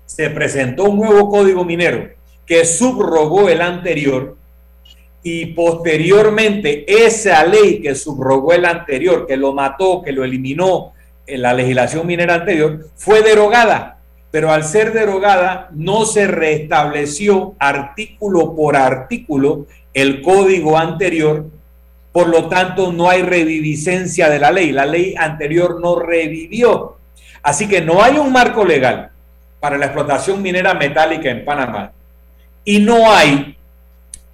se 0.07 0.31
presentó 0.31 0.85
un 0.85 0.97
nuevo 0.97 1.29
código 1.29 1.65
minero 1.65 2.09
que 2.47 2.65
subrogó 2.65 3.49
el 3.51 3.61
anterior 3.61 4.37
y 5.23 5.47
posteriormente 5.47 6.87
esa 7.05 7.45
ley 7.45 7.83
que 7.83 7.95
subrogó 7.95 8.55
el 8.55 8.65
anterior, 8.65 9.27
que 9.27 9.37
lo 9.37 9.53
mató, 9.53 10.01
que 10.03 10.13
lo 10.13 10.25
eliminó 10.25 10.95
en 11.27 11.43
la 11.43 11.53
legislación 11.53 12.07
minera 12.07 12.37
anterior, 12.37 12.89
fue 12.97 13.23
derogada. 13.23 13.99
Pero 14.31 14.51
al 14.51 14.65
ser 14.65 14.93
derogada 14.93 15.69
no 15.73 16.07
se 16.07 16.27
restableció 16.27 17.55
artículo 17.59 18.55
por 18.55 18.77
artículo 18.77 19.67
el 19.93 20.23
código 20.23 20.79
anterior 20.79 21.47
por 22.19 22.31
lo 22.31 22.49
tanto, 22.49 22.91
no 22.91 23.09
hay 23.09 23.23
reviviscencia 23.23 24.29
de 24.29 24.41
la 24.41 24.51
ley. 24.51 24.73
La 24.73 24.85
ley 24.85 25.15
anterior 25.17 25.81
no 25.81 26.01
revivió. 26.01 26.97
Así 27.45 27.69
que 27.69 27.81
no 27.81 28.03
hay 28.03 28.19
un 28.19 28.33
marco 28.33 28.65
legal 28.65 29.13
para 29.61 29.79
la 29.79 29.85
explotación 29.85 30.43
minera 30.43 30.75
metálica 30.75 31.31
en 31.31 31.45
Panamá. 31.45 31.93
Y 32.65 32.81
no 32.81 33.09
hay 33.09 33.57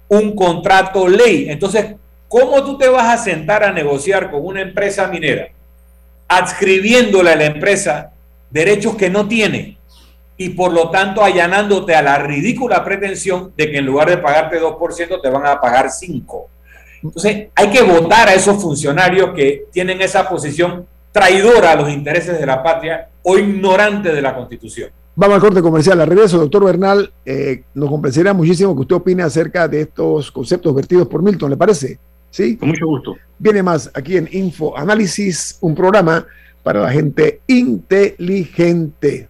un 0.07 0.35
contrato 0.35 1.07
ley. 1.07 1.45
Entonces, 1.47 1.93
¿cómo 2.27 2.63
tú 2.63 2.75
te 2.79 2.89
vas 2.89 3.13
a 3.13 3.23
sentar 3.23 3.63
a 3.63 3.71
negociar 3.71 4.31
con 4.31 4.43
una 4.43 4.61
empresa 4.61 5.05
minera 5.05 5.49
adscribiéndole 6.27 7.33
a 7.33 7.35
la 7.35 7.45
empresa 7.45 8.13
derechos 8.49 8.95
que 8.95 9.11
no 9.11 9.27
tiene? 9.27 9.77
y 10.37 10.49
por 10.49 10.73
lo 10.73 10.89
tanto 10.89 11.23
allanándote 11.23 11.95
a 11.95 12.01
la 12.01 12.17
ridícula 12.17 12.83
pretensión 12.83 13.53
de 13.55 13.71
que 13.71 13.77
en 13.77 13.85
lugar 13.85 14.09
de 14.09 14.17
pagarte 14.17 14.59
2% 14.59 15.21
te 15.21 15.29
van 15.29 15.45
a 15.45 15.61
pagar 15.61 15.85
5%. 15.85 16.47
Entonces, 17.07 17.47
hay 17.55 17.69
que 17.69 17.81
votar 17.81 18.27
a 18.27 18.33
esos 18.33 18.61
funcionarios 18.61 19.31
que 19.35 19.65
tienen 19.71 20.01
esa 20.01 20.27
posición 20.27 20.85
traidora 21.11 21.71
a 21.71 21.75
los 21.75 21.89
intereses 21.89 22.39
de 22.39 22.45
la 22.45 22.61
patria 22.61 23.09
o 23.23 23.37
ignorante 23.37 24.11
de 24.11 24.21
la 24.21 24.35
Constitución. 24.35 24.89
Vamos 25.15 25.35
al 25.35 25.41
corte 25.41 25.61
comercial. 25.61 26.01
Al 26.01 26.07
regreso, 26.07 26.39
doctor 26.39 26.65
Bernal, 26.65 27.13
eh, 27.25 27.63
nos 27.73 27.89
complacería 27.89 28.33
muchísimo 28.33 28.75
que 28.75 28.81
usted 28.81 28.95
opine 28.97 29.23
acerca 29.23 29.67
de 29.67 29.81
estos 29.81 30.29
conceptos 30.31 30.75
vertidos 30.75 31.07
por 31.07 31.23
Milton, 31.23 31.51
¿le 31.51 31.57
parece? 31.57 31.99
Sí. 32.29 32.57
Con 32.57 32.69
mucho 32.69 32.85
gusto. 32.85 33.15
Viene 33.39 33.63
más 33.63 33.89
aquí 33.93 34.17
en 34.17 34.27
Info 34.31 34.77
Análisis, 34.77 35.57
un 35.61 35.73
programa 35.73 36.25
para 36.63 36.81
la 36.81 36.91
gente 36.91 37.39
inteligente. 37.47 39.29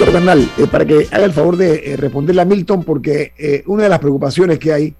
Eh, 0.00 0.66
para 0.70 0.86
que 0.86 1.06
haga 1.10 1.26
el 1.26 1.32
favor 1.32 1.58
de 1.58 1.92
eh, 1.92 1.96
responderle 1.98 2.40
a 2.40 2.46
Milton, 2.46 2.84
porque 2.84 3.34
eh, 3.36 3.62
una 3.66 3.82
de 3.82 3.90
las 3.90 3.98
preocupaciones 3.98 4.58
que 4.58 4.72
hay, 4.72 4.94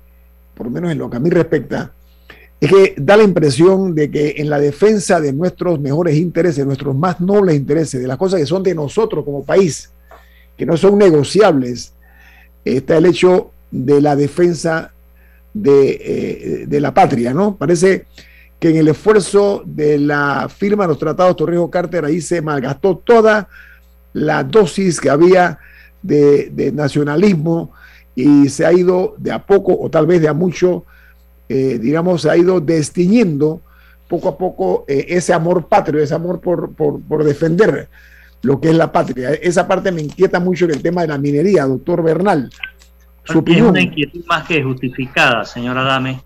por 0.55 0.67
lo 0.67 0.73
menos 0.73 0.93
en 0.93 0.99
lo 0.99 1.09
que 1.09 1.17
a 1.17 1.21
mí 1.21 1.31
respecta, 1.31 1.95
es 2.61 2.71
que 2.71 2.95
da 2.99 3.17
la 3.17 3.23
impresión 3.23 3.95
de 3.95 4.11
que 4.11 4.35
en 4.37 4.51
la 4.51 4.61
defensa 4.61 5.19
de 5.19 5.33
nuestros 5.33 5.81
mejores 5.81 6.17
intereses, 6.17 6.67
nuestros 6.67 6.95
más 6.95 7.19
nobles 7.19 7.57
intereses, 7.57 8.03
de 8.03 8.07
las 8.07 8.19
cosas 8.19 8.41
que 8.41 8.47
son 8.47 8.63
de 8.63 8.75
nosotros 8.75 9.25
como 9.25 9.43
país, 9.43 9.91
que 10.59 10.67
no 10.67 10.77
son 10.77 10.99
negociables, 10.99 11.95
está 12.63 12.99
el 12.99 13.07
hecho 13.07 13.53
de 13.71 14.03
la 14.03 14.15
defensa 14.17 14.93
de, 15.55 16.67
de 16.69 16.81
la 16.81 16.93
patria, 16.93 17.33
¿no? 17.33 17.57
Parece 17.57 18.05
que 18.59 18.69
en 18.69 18.77
el 18.77 18.89
esfuerzo 18.89 19.63
de 19.65 19.99
la 19.99 20.51
firma 20.55 20.85
de 20.85 20.89
los 20.89 20.99
tratados 20.99 21.37
Torrijos-Carter 21.37 22.05
ahí 22.05 22.21
se 22.21 22.43
malgastó 22.43 22.99
toda 22.99 23.49
dosis 24.13 25.01
que 25.01 25.11
había 25.11 25.59
de, 26.03 26.73
nacionalismo 26.75 27.73
y 28.15 28.49
se 28.49 28.67
ha 28.67 28.73
ido 28.73 29.15
de 29.19 29.33
a 29.33 29.45
poco 29.45 29.77
o 29.79 29.91
tal 29.91 30.07
vez 30.07 30.21
de 30.21 30.29
a 30.29 30.35
mucho, 30.35 30.85
eh, 31.49 31.79
digamos, 31.81 32.23
se 32.23 32.31
ha 32.31 32.37
ido 32.37 32.61
destiñendo 32.61 33.63
poco 34.09 34.29
a 34.29 34.37
poco 34.37 34.85
eh, 34.89 35.07
ese 35.09 35.33
amor 35.33 35.69
patrio, 35.69 36.03
ese 36.03 36.15
amor 36.15 36.41
por, 36.41 36.75
por, 36.75 37.25
defender 37.25 37.89
lo 38.43 38.61
que 38.61 38.71
es 38.71 38.75
la 38.75 38.91
patria. 38.91 39.31
Esa 39.31 39.69
parte 39.69 39.93
me 39.93 40.03
inquieta 40.03 40.41
mucho 40.41 40.65
en 40.65 40.73
el 40.73 40.83
tema 40.83 41.03
de 41.03 41.09
la 41.09 41.19
minería, 41.19 41.65
doctor 41.65 42.03
Bernal. 42.03 42.51
Su 43.25 43.45
Es 43.47 43.63
una 43.63 43.81
inquietud 43.81 44.25
más 44.27 44.47
que 44.49 44.63
justificada, 44.63 45.45
señora 45.45 45.85
Dame. 45.85 46.23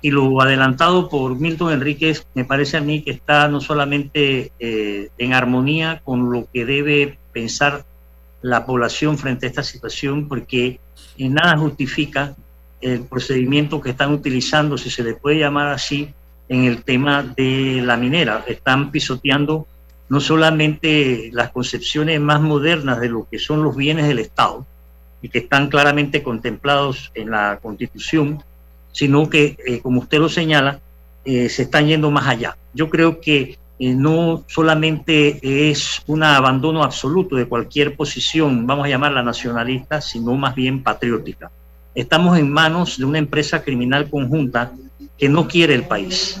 Y 0.00 0.10
lo 0.10 0.40
adelantado 0.40 1.08
por 1.08 1.38
Milton 1.38 1.72
Enríquez 1.72 2.26
me 2.34 2.44
parece 2.44 2.76
a 2.76 2.80
mí 2.80 3.02
que 3.02 3.10
está 3.10 3.48
no 3.48 3.60
solamente 3.60 4.52
eh, 4.58 5.08
en 5.18 5.32
armonía 5.32 6.00
con 6.04 6.30
lo 6.32 6.48
que 6.52 6.64
debe 6.64 7.18
pensar 7.38 7.84
la 8.42 8.66
población 8.66 9.16
frente 9.16 9.46
a 9.46 9.48
esta 9.48 9.62
situación 9.62 10.26
porque 10.28 10.80
en 11.16 11.34
nada 11.34 11.56
justifica 11.56 12.34
el 12.80 13.02
procedimiento 13.02 13.80
que 13.80 13.90
están 13.90 14.12
utilizando, 14.12 14.76
si 14.76 14.90
se 14.90 15.04
le 15.04 15.14
puede 15.14 15.38
llamar 15.38 15.68
así, 15.68 16.12
en 16.48 16.64
el 16.64 16.82
tema 16.82 17.22
de 17.22 17.80
la 17.84 17.96
minera. 17.96 18.44
Están 18.48 18.90
pisoteando 18.90 19.68
no 20.08 20.20
solamente 20.20 21.30
las 21.32 21.50
concepciones 21.50 22.20
más 22.20 22.40
modernas 22.40 22.98
de 23.00 23.08
lo 23.08 23.28
que 23.30 23.38
son 23.38 23.62
los 23.62 23.76
bienes 23.76 24.08
del 24.08 24.18
Estado 24.18 24.66
y 25.22 25.28
que 25.28 25.38
están 25.38 25.68
claramente 25.68 26.22
contemplados 26.22 27.12
en 27.14 27.30
la 27.30 27.60
Constitución, 27.62 28.42
sino 28.90 29.28
que, 29.30 29.56
eh, 29.64 29.80
como 29.80 30.00
usted 30.00 30.18
lo 30.18 30.28
señala, 30.28 30.80
eh, 31.24 31.48
se 31.48 31.62
están 31.62 31.86
yendo 31.86 32.10
más 32.10 32.26
allá. 32.26 32.56
Yo 32.74 32.88
creo 32.88 33.20
que 33.20 33.58
no 33.78 34.44
solamente 34.48 35.38
es 35.70 36.02
un 36.06 36.22
abandono 36.22 36.82
absoluto 36.82 37.36
de 37.36 37.46
cualquier 37.46 37.94
posición, 37.94 38.66
vamos 38.66 38.86
a 38.86 38.88
llamarla 38.88 39.22
nacionalista, 39.22 40.00
sino 40.00 40.34
más 40.34 40.54
bien 40.54 40.82
patriótica. 40.82 41.50
Estamos 41.94 42.38
en 42.38 42.50
manos 42.50 42.98
de 42.98 43.04
una 43.04 43.18
empresa 43.18 43.62
criminal 43.62 44.08
conjunta 44.08 44.72
que 45.16 45.28
no 45.28 45.48
quiere 45.48 45.74
el 45.74 45.84
país. 45.84 46.40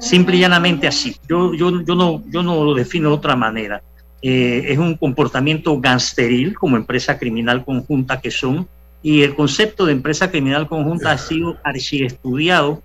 Simple 0.00 0.36
y 0.36 0.40
llanamente 0.40 0.86
así. 0.86 1.16
Yo, 1.28 1.54
yo, 1.54 1.82
yo, 1.82 1.94
no, 1.94 2.22
yo 2.28 2.42
no 2.42 2.64
lo 2.64 2.74
defino 2.74 3.10
de 3.10 3.14
otra 3.14 3.36
manera. 3.36 3.82
Eh, 4.22 4.64
es 4.68 4.78
un 4.78 4.96
comportamiento 4.96 5.78
gangsteril 5.80 6.54
como 6.54 6.76
empresa 6.76 7.18
criminal 7.18 7.64
conjunta 7.64 8.20
que 8.20 8.30
son, 8.30 8.68
y 9.02 9.22
el 9.22 9.34
concepto 9.34 9.86
de 9.86 9.92
empresa 9.92 10.30
criminal 10.30 10.68
conjunta 10.68 11.12
ha 11.12 11.18
sido 11.18 11.56
estudiado 11.64 12.82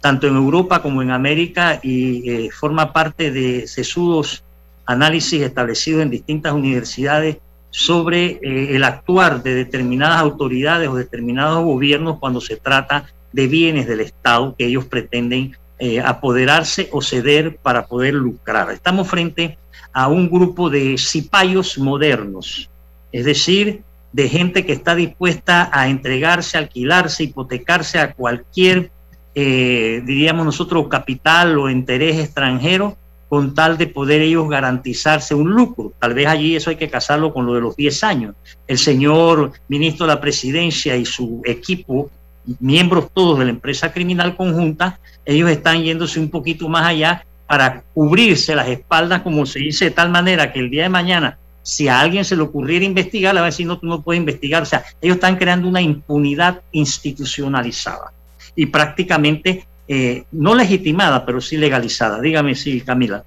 tanto 0.00 0.26
en 0.26 0.36
Europa 0.36 0.82
como 0.82 1.02
en 1.02 1.10
América 1.10 1.78
y 1.82 2.28
eh, 2.28 2.50
forma 2.50 2.92
parte 2.92 3.30
de 3.30 3.66
sesudos 3.66 4.42
análisis 4.86 5.42
establecidos 5.42 6.02
en 6.02 6.10
distintas 6.10 6.52
universidades 6.52 7.36
sobre 7.70 8.40
eh, 8.42 8.76
el 8.76 8.84
actuar 8.84 9.42
de 9.42 9.54
determinadas 9.54 10.18
autoridades 10.18 10.88
o 10.88 10.96
determinados 10.96 11.64
gobiernos 11.64 12.18
cuando 12.18 12.40
se 12.40 12.56
trata 12.56 13.06
de 13.32 13.46
bienes 13.46 13.86
del 13.86 14.00
Estado 14.00 14.54
que 14.58 14.66
ellos 14.66 14.86
pretenden 14.86 15.56
eh, 15.78 16.00
apoderarse 16.00 16.88
o 16.92 17.00
ceder 17.00 17.56
para 17.56 17.86
poder 17.86 18.14
lucrar. 18.14 18.70
Estamos 18.70 19.08
frente 19.08 19.58
a 19.92 20.08
un 20.08 20.28
grupo 20.28 20.68
de 20.68 20.96
cipayos 20.98 21.78
modernos, 21.78 22.68
es 23.12 23.24
decir, 23.24 23.82
de 24.12 24.28
gente 24.28 24.66
que 24.66 24.72
está 24.72 24.94
dispuesta 24.94 25.70
a 25.72 25.88
entregarse, 25.88 26.58
alquilarse, 26.58 27.24
hipotecarse 27.24 27.98
a 27.98 28.12
cualquier, 28.12 28.90
eh, 29.34 30.02
diríamos 30.04 30.44
nosotros, 30.44 30.88
capital 30.88 31.58
o 31.58 31.70
interés 31.70 32.18
extranjero 32.18 32.96
con 33.28 33.54
tal 33.54 33.78
de 33.78 33.86
poder 33.86 34.22
ellos 34.22 34.48
garantizarse 34.48 35.36
un 35.36 35.50
lucro. 35.50 35.92
Tal 36.00 36.14
vez 36.14 36.26
allí 36.26 36.56
eso 36.56 36.70
hay 36.70 36.76
que 36.76 36.90
casarlo 36.90 37.32
con 37.32 37.46
lo 37.46 37.54
de 37.54 37.60
los 37.60 37.76
10 37.76 38.02
años. 38.02 38.34
El 38.66 38.76
señor 38.76 39.52
ministro 39.68 40.04
de 40.04 40.14
la 40.14 40.20
presidencia 40.20 40.96
y 40.96 41.04
su 41.04 41.40
equipo 41.44 42.10
miembros 42.58 43.10
todos 43.12 43.38
de 43.38 43.44
la 43.44 43.50
empresa 43.50 43.92
criminal 43.92 44.36
conjunta, 44.36 44.98
ellos 45.24 45.50
están 45.50 45.82
yéndose 45.82 46.18
un 46.18 46.30
poquito 46.30 46.68
más 46.68 46.86
allá 46.86 47.24
para 47.46 47.82
cubrirse 47.94 48.54
las 48.54 48.68
espaldas, 48.68 49.22
como 49.22 49.46
se 49.46 49.60
dice, 49.60 49.86
de 49.86 49.90
tal 49.90 50.10
manera 50.10 50.52
que 50.52 50.60
el 50.60 50.70
día 50.70 50.84
de 50.84 50.88
mañana, 50.88 51.38
si 51.62 51.88
a 51.88 52.00
alguien 52.00 52.24
se 52.24 52.36
le 52.36 52.42
ocurriera 52.42 52.84
investigar, 52.84 53.34
le 53.34 53.40
va 53.40 53.46
a 53.46 53.50
decir, 53.50 53.66
no, 53.66 53.78
tú 53.78 53.86
no 53.86 54.02
puedes 54.02 54.18
investigar. 54.18 54.62
O 54.62 54.66
sea, 54.66 54.84
ellos 55.00 55.16
están 55.16 55.36
creando 55.36 55.68
una 55.68 55.80
impunidad 55.80 56.62
institucionalizada 56.72 58.12
y 58.54 58.66
prácticamente 58.66 59.66
eh, 59.88 60.24
no 60.32 60.54
legitimada, 60.54 61.26
pero 61.26 61.40
sí 61.40 61.56
legalizada. 61.56 62.20
Dígame 62.20 62.54
si, 62.54 62.80
Camila. 62.80 63.24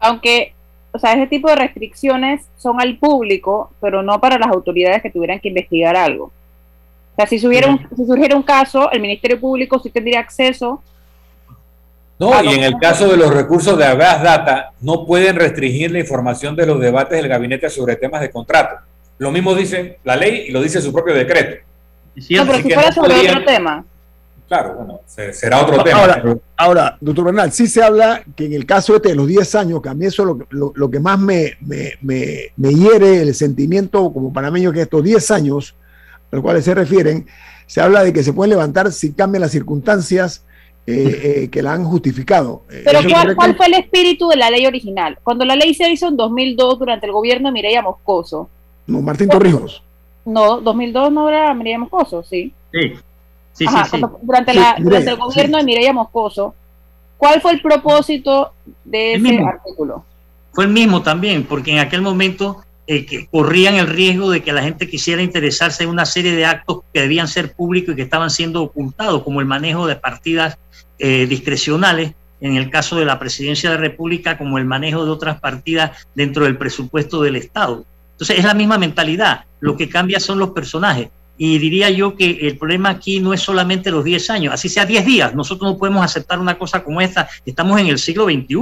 Aunque, 0.00 0.54
o 0.92 0.98
sea, 0.98 1.12
ese 1.12 1.26
tipo 1.26 1.48
de 1.48 1.56
restricciones 1.56 2.46
son 2.56 2.80
al 2.80 2.96
público, 2.98 3.72
pero 3.80 4.02
no 4.02 4.20
para 4.20 4.38
las 4.38 4.48
autoridades 4.48 5.02
que 5.02 5.10
tuvieran 5.10 5.40
que 5.40 5.48
investigar 5.48 5.96
algo. 5.96 6.24
O 6.24 7.16
sea, 7.16 7.26
si, 7.26 7.38
surgiera 7.38 7.68
un, 7.68 7.86
si 7.96 8.06
surgiera 8.06 8.36
un 8.36 8.42
caso, 8.42 8.90
el 8.90 9.00
Ministerio 9.00 9.40
Público 9.40 9.78
sí 9.78 9.90
tendría 9.90 10.20
acceso. 10.20 10.82
No, 12.18 12.42
y 12.42 12.54
en 12.54 12.62
el 12.62 12.78
caso 12.78 13.08
de 13.08 13.16
los 13.18 13.32
recursos 13.34 13.76
de 13.76 13.84
Agas 13.84 14.22
Data, 14.22 14.72
no 14.80 15.04
pueden 15.04 15.36
restringir 15.36 15.90
la 15.90 15.98
información 15.98 16.56
de 16.56 16.66
los 16.66 16.80
debates 16.80 17.18
del 17.18 17.28
gabinete 17.28 17.68
sobre 17.68 17.96
temas 17.96 18.22
de 18.22 18.30
contrato. 18.30 18.76
Lo 19.18 19.30
mismo 19.30 19.54
dice 19.54 19.98
la 20.04 20.16
ley 20.16 20.46
y 20.48 20.50
lo 20.50 20.62
dice 20.62 20.80
su 20.80 20.92
propio 20.92 21.14
decreto. 21.14 21.62
No, 22.30 22.46
pero 22.46 22.58
si 22.62 22.72
fuera 22.72 22.92
sobre 22.92 23.14
otro 23.16 23.44
tema. 23.44 23.84
Claro, 24.48 24.74
bueno, 24.76 25.00
será 25.06 25.62
otro 25.62 25.82
tema. 25.82 26.00
Ahora, 26.00 26.38
ahora, 26.56 26.98
doctor 27.00 27.24
Bernal, 27.24 27.50
sí 27.50 27.66
se 27.66 27.82
habla 27.82 28.22
que 28.36 28.46
en 28.46 28.52
el 28.52 28.64
caso 28.64 28.94
este 28.94 29.08
de 29.08 29.16
los 29.16 29.26
10 29.26 29.54
años, 29.56 29.82
que 29.82 29.88
a 29.88 29.94
mí 29.94 30.06
eso 30.06 30.22
es 30.22 30.46
lo, 30.50 30.72
lo, 30.74 30.90
que 30.90 31.00
más 31.00 31.18
me, 31.18 31.54
me, 31.60 31.94
me, 32.00 32.52
me, 32.56 32.72
hiere 32.72 33.22
el 33.22 33.34
sentimiento 33.34 34.12
como 34.12 34.32
panameño, 34.32 34.72
que 34.72 34.82
estos 34.82 35.02
10 35.02 35.30
años 35.32 35.74
a 36.30 36.36
los 36.36 36.42
cuales 36.42 36.64
se 36.64 36.74
refieren, 36.74 37.26
se 37.66 37.80
habla 37.80 38.04
de 38.04 38.12
que 38.12 38.22
se 38.22 38.32
pueden 38.32 38.50
levantar 38.50 38.92
si 38.92 39.12
cambian 39.12 39.40
las 39.40 39.50
circunstancias 39.50 40.44
eh, 40.86 41.42
eh, 41.42 41.48
que 41.50 41.62
la 41.62 41.72
han 41.72 41.84
justificado. 41.84 42.62
Eh, 42.70 42.82
Pero 42.84 43.00
¿cuál, 43.34 43.56
fue 43.56 43.66
el 43.66 43.74
espíritu 43.74 44.28
de 44.28 44.36
la 44.36 44.50
ley 44.50 44.66
original? 44.66 45.18
Cuando 45.24 45.44
la 45.44 45.56
ley 45.56 45.74
se 45.74 45.90
hizo 45.90 46.06
en 46.06 46.16
2002 46.16 46.78
durante 46.78 47.06
el 47.06 47.12
gobierno 47.12 47.48
de 47.48 47.52
Mireya 47.52 47.82
Moscoso. 47.82 48.48
No, 48.86 49.02
Martín 49.02 49.28
Torrijos. 49.28 49.82
No, 50.24 50.60
2002 50.60 51.10
no 51.10 51.28
era 51.28 51.52
Mireya 51.54 51.80
Moscoso, 51.80 52.22
sí. 52.22 52.52
Sí, 52.72 52.92
sí, 53.56 53.66
sí, 53.66 54.02
Durante, 54.22 54.52
el 54.52 55.16
gobierno 55.16 55.58
de 55.58 55.64
Mireya 55.64 55.92
Moscoso, 55.92 56.54
¿cuál 57.16 57.40
fue 57.40 57.52
el 57.52 57.62
propósito 57.62 58.52
de 58.84 59.14
ese 59.14 59.38
artículo? 59.38 60.04
Fue 60.52 60.64
el 60.64 60.70
mismo 60.70 61.02
también, 61.02 61.44
porque 61.44 61.72
en 61.72 61.78
aquel 61.78 62.02
momento 62.02 62.62
eh, 62.86 63.04
que 63.04 63.26
corrían 63.26 63.74
el 63.74 63.88
riesgo 63.88 64.30
de 64.30 64.42
que 64.42 64.52
la 64.52 64.62
gente 64.62 64.88
quisiera 64.88 65.20
interesarse 65.20 65.82
en 65.82 65.90
una 65.90 66.06
serie 66.06 66.32
de 66.32 66.46
actos 66.46 66.82
que 66.92 67.00
debían 67.00 67.28
ser 67.28 67.52
públicos 67.52 67.92
y 67.92 67.96
que 67.96 68.02
estaban 68.02 68.30
siendo 68.30 68.62
ocultados, 68.62 69.22
como 69.22 69.40
el 69.40 69.46
manejo 69.46 69.86
de 69.86 69.96
partidas 69.96 70.56
eh, 70.98 71.26
discrecionales, 71.26 72.14
en 72.40 72.56
el 72.56 72.70
caso 72.70 72.96
de 72.96 73.04
la 73.04 73.18
presidencia 73.18 73.70
de 73.70 73.76
la 73.76 73.82
República, 73.82 74.38
como 74.38 74.58
el 74.58 74.66
manejo 74.66 75.04
de 75.04 75.10
otras 75.10 75.40
partidas 75.40 76.06
dentro 76.14 76.44
del 76.44 76.58
presupuesto 76.58 77.22
del 77.22 77.36
Estado. 77.36 77.84
Entonces 78.12 78.38
es 78.38 78.44
la 78.44 78.54
misma 78.54 78.78
mentalidad, 78.78 79.44
lo 79.60 79.76
que 79.76 79.88
cambia 79.88 80.20
son 80.20 80.38
los 80.38 80.50
personajes. 80.50 81.08
Y 81.38 81.58
diría 81.58 81.90
yo 81.90 82.16
que 82.16 82.30
el 82.42 82.56
problema 82.56 82.90
aquí 82.90 83.20
no 83.20 83.34
es 83.34 83.40
solamente 83.40 83.90
los 83.90 84.04
10 84.04 84.30
años, 84.30 84.54
así 84.54 84.68
sea 84.68 84.86
10 84.86 85.04
días. 85.04 85.34
Nosotros 85.34 85.70
no 85.70 85.78
podemos 85.78 86.04
aceptar 86.04 86.38
una 86.38 86.56
cosa 86.56 86.82
como 86.82 87.00
esta. 87.00 87.28
Estamos 87.44 87.78
en 87.78 87.88
el 87.88 87.98
siglo 87.98 88.24
XXI. 88.24 88.56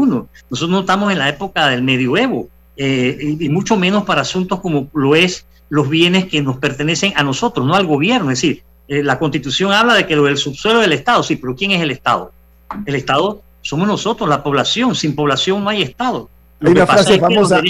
Nosotros 0.51 0.71
no 0.71 0.81
estamos 0.81 1.13
en 1.13 1.19
la 1.19 1.29
época 1.29 1.69
del 1.69 1.83
medioevo. 1.83 2.49
Eh, 2.77 3.37
y, 3.39 3.49
mucho 3.49 3.77
menos 3.77 4.05
para 4.05 4.23
asuntos 4.23 4.61
como 4.61 4.89
lo 4.95 5.15
es 5.15 5.47
los 5.69 5.89
bienes 5.89 6.27
que 6.27 6.43
nos 6.43 6.59
pertenecen 6.59 7.13
a 7.17 7.23
nosotros, 7.23 7.65
no 7.65 7.75
al 7.75 7.87
gobierno. 7.87 8.31
Es 8.31 8.41
decir, 8.41 8.63
eh, 8.89 9.03
la 9.03 9.19
constitución 9.19 9.73
habla 9.73 9.95
de 9.95 10.07
que 10.07 10.17
lo 10.17 10.25
del 10.25 10.37
subsuelo 10.37 10.81
del 10.81 10.93
Estado, 10.93 11.23
sí, 11.23 11.37
pero 11.37 11.55
¿quién 11.55 11.71
es 11.71 11.81
el 11.81 11.93
Estado? 11.93 12.33
El 12.87 12.97
Estado 12.97 13.43
somos 13.63 13.87
nosotros, 13.87 14.29
la 14.29 14.43
población. 14.43 14.95
Sin 14.95 15.15
población 15.15 15.63
no 15.63 15.71
hay 15.71 15.83
Estado. 15.83 16.29
hay 16.61 16.73
una 16.73 16.87
frase 16.87 17.19
famosa. 17.19 17.63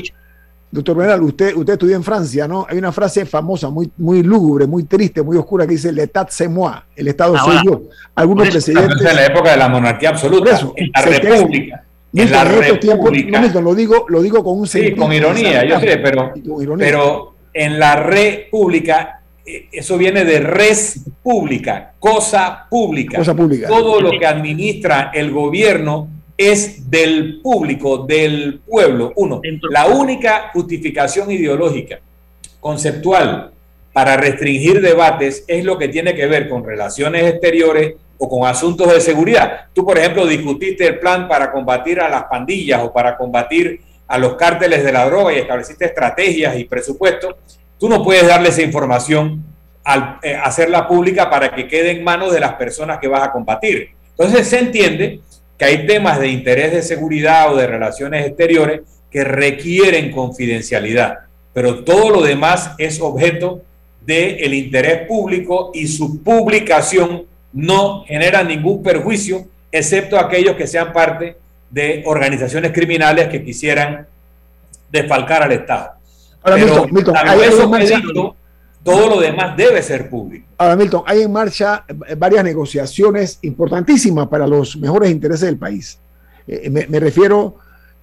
Doctor 0.74 0.96
Bernal, 0.96 1.22
usted, 1.22 1.54
usted 1.54 1.74
estudió 1.74 1.94
en 1.94 2.02
Francia, 2.02 2.48
¿no? 2.48 2.66
Hay 2.68 2.78
una 2.78 2.90
frase 2.90 3.24
famosa, 3.24 3.70
muy, 3.70 3.90
muy 3.96 4.24
lúgubre, 4.24 4.66
muy 4.66 4.84
triste, 4.84 5.22
muy 5.22 5.36
oscura, 5.36 5.66
que 5.66 5.74
dice, 5.74 5.92
l'état 5.92 6.28
c'est 6.30 6.50
moi, 6.50 6.82
el 6.96 7.06
Estado 7.06 7.38
soy 7.38 7.58
yo. 7.64 7.82
Algunos 8.16 8.48
presidentes... 8.48 9.00
En 9.00 9.16
la 9.16 9.26
época 9.26 9.52
de 9.52 9.56
la 9.56 9.68
monarquía 9.68 10.08
absoluta, 10.08 10.58
en 10.76 10.90
la 10.92 11.02
república 11.02 11.84
en 12.14 12.30
la 12.30 12.44
República. 12.44 13.60
lo 13.60 13.74
digo, 13.74 14.06
lo 14.08 14.22
digo 14.22 14.44
con 14.44 14.58
un 14.58 14.66
Sí, 14.66 14.92
con 14.92 15.12
ironía, 15.12 15.64
yo 15.64 15.80
sé, 15.80 15.98
pero, 15.98 16.32
pero 16.78 17.34
en 17.52 17.78
la 17.78 17.96
República, 17.96 19.20
eh, 19.44 19.68
eso 19.72 19.98
viene 19.98 20.24
de 20.24 20.40
res 20.40 21.04
pública, 21.22 21.92
cosa 21.98 22.66
pública. 22.68 23.18
Cosa 23.18 23.34
pública. 23.34 23.68
Todo 23.68 24.00
lo 24.00 24.10
que 24.12 24.26
administra 24.26 25.10
el 25.12 25.30
gobierno 25.30 26.08
es 26.36 26.90
del 26.90 27.40
público, 27.42 27.98
del 27.98 28.60
pueblo. 28.66 29.12
Uno, 29.16 29.40
la 29.70 29.86
única 29.86 30.50
justificación 30.52 31.30
ideológica, 31.30 32.00
conceptual, 32.60 33.52
para 33.92 34.16
restringir 34.16 34.80
debates 34.80 35.44
es 35.46 35.64
lo 35.64 35.78
que 35.78 35.88
tiene 35.88 36.14
que 36.14 36.26
ver 36.26 36.48
con 36.48 36.64
relaciones 36.64 37.24
exteriores 37.24 37.94
o 38.18 38.28
con 38.28 38.46
asuntos 38.46 38.92
de 38.92 39.00
seguridad. 39.00 39.66
Tú, 39.72 39.84
por 39.84 39.96
ejemplo, 39.98 40.26
discutiste 40.26 40.86
el 40.86 40.98
plan 40.98 41.28
para 41.28 41.52
combatir 41.52 42.00
a 42.00 42.08
las 42.08 42.24
pandillas 42.24 42.82
o 42.82 42.92
para 42.92 43.16
combatir 43.16 43.80
a 44.06 44.18
los 44.18 44.34
cárteles 44.34 44.84
de 44.84 44.92
la 44.92 45.06
droga 45.06 45.32
y 45.32 45.38
estableciste 45.38 45.84
estrategias 45.84 46.58
y 46.58 46.64
presupuestos. 46.64 47.36
Tú 47.78 47.88
no 47.88 48.02
puedes 48.02 48.26
darle 48.26 48.48
esa 48.48 48.62
información 48.62 49.44
al 49.84 50.18
eh, 50.22 50.34
hacerla 50.34 50.88
pública 50.88 51.30
para 51.30 51.54
que 51.54 51.68
quede 51.68 51.92
en 51.92 52.02
manos 52.02 52.32
de 52.32 52.40
las 52.40 52.54
personas 52.54 52.98
que 52.98 53.08
vas 53.08 53.22
a 53.22 53.32
combatir. 53.32 53.90
Entonces 54.10 54.48
se 54.48 54.58
entiende 54.58 55.20
que 55.58 55.64
hay 55.64 55.86
temas 55.86 56.18
de 56.18 56.28
interés 56.28 56.72
de 56.72 56.82
seguridad 56.82 57.52
o 57.52 57.56
de 57.56 57.66
relaciones 57.66 58.26
exteriores 58.26 58.80
que 59.10 59.24
requieren 59.24 60.10
confidencialidad, 60.10 61.20
pero 61.52 61.84
todo 61.84 62.10
lo 62.10 62.22
demás 62.22 62.72
es 62.78 63.00
objeto 63.00 63.62
del 64.04 64.52
interés 64.52 65.06
público 65.06 65.70
y 65.72 65.86
su 65.86 66.22
publicación 66.22 67.24
no 67.52 68.04
genera 68.04 68.42
ningún 68.42 68.82
perjuicio, 68.82 69.46
excepto 69.70 70.18
aquellos 70.18 70.56
que 70.56 70.66
sean 70.66 70.92
parte 70.92 71.36
de 71.70 72.02
organizaciones 72.06 72.72
criminales 72.72 73.28
que 73.28 73.44
quisieran 73.44 74.06
desfalcar 74.90 75.44
al 75.44 75.52
Estado. 75.52 75.92
Ahora, 76.42 76.56
Milton, 76.56 78.34
todo 78.84 79.08
lo 79.08 79.20
demás 79.20 79.56
debe 79.56 79.82
ser 79.82 80.08
público. 80.10 80.46
Ahora, 80.58 80.76
Milton, 80.76 81.02
hay 81.06 81.22
en 81.22 81.32
marcha 81.32 81.84
varias 82.16 82.44
negociaciones 82.44 83.38
importantísimas 83.42 84.28
para 84.28 84.46
los 84.46 84.76
mejores 84.76 85.10
intereses 85.10 85.46
del 85.46 85.56
país. 85.56 85.98
Eh, 86.46 86.68
me, 86.70 87.00
refiero 87.00 87.56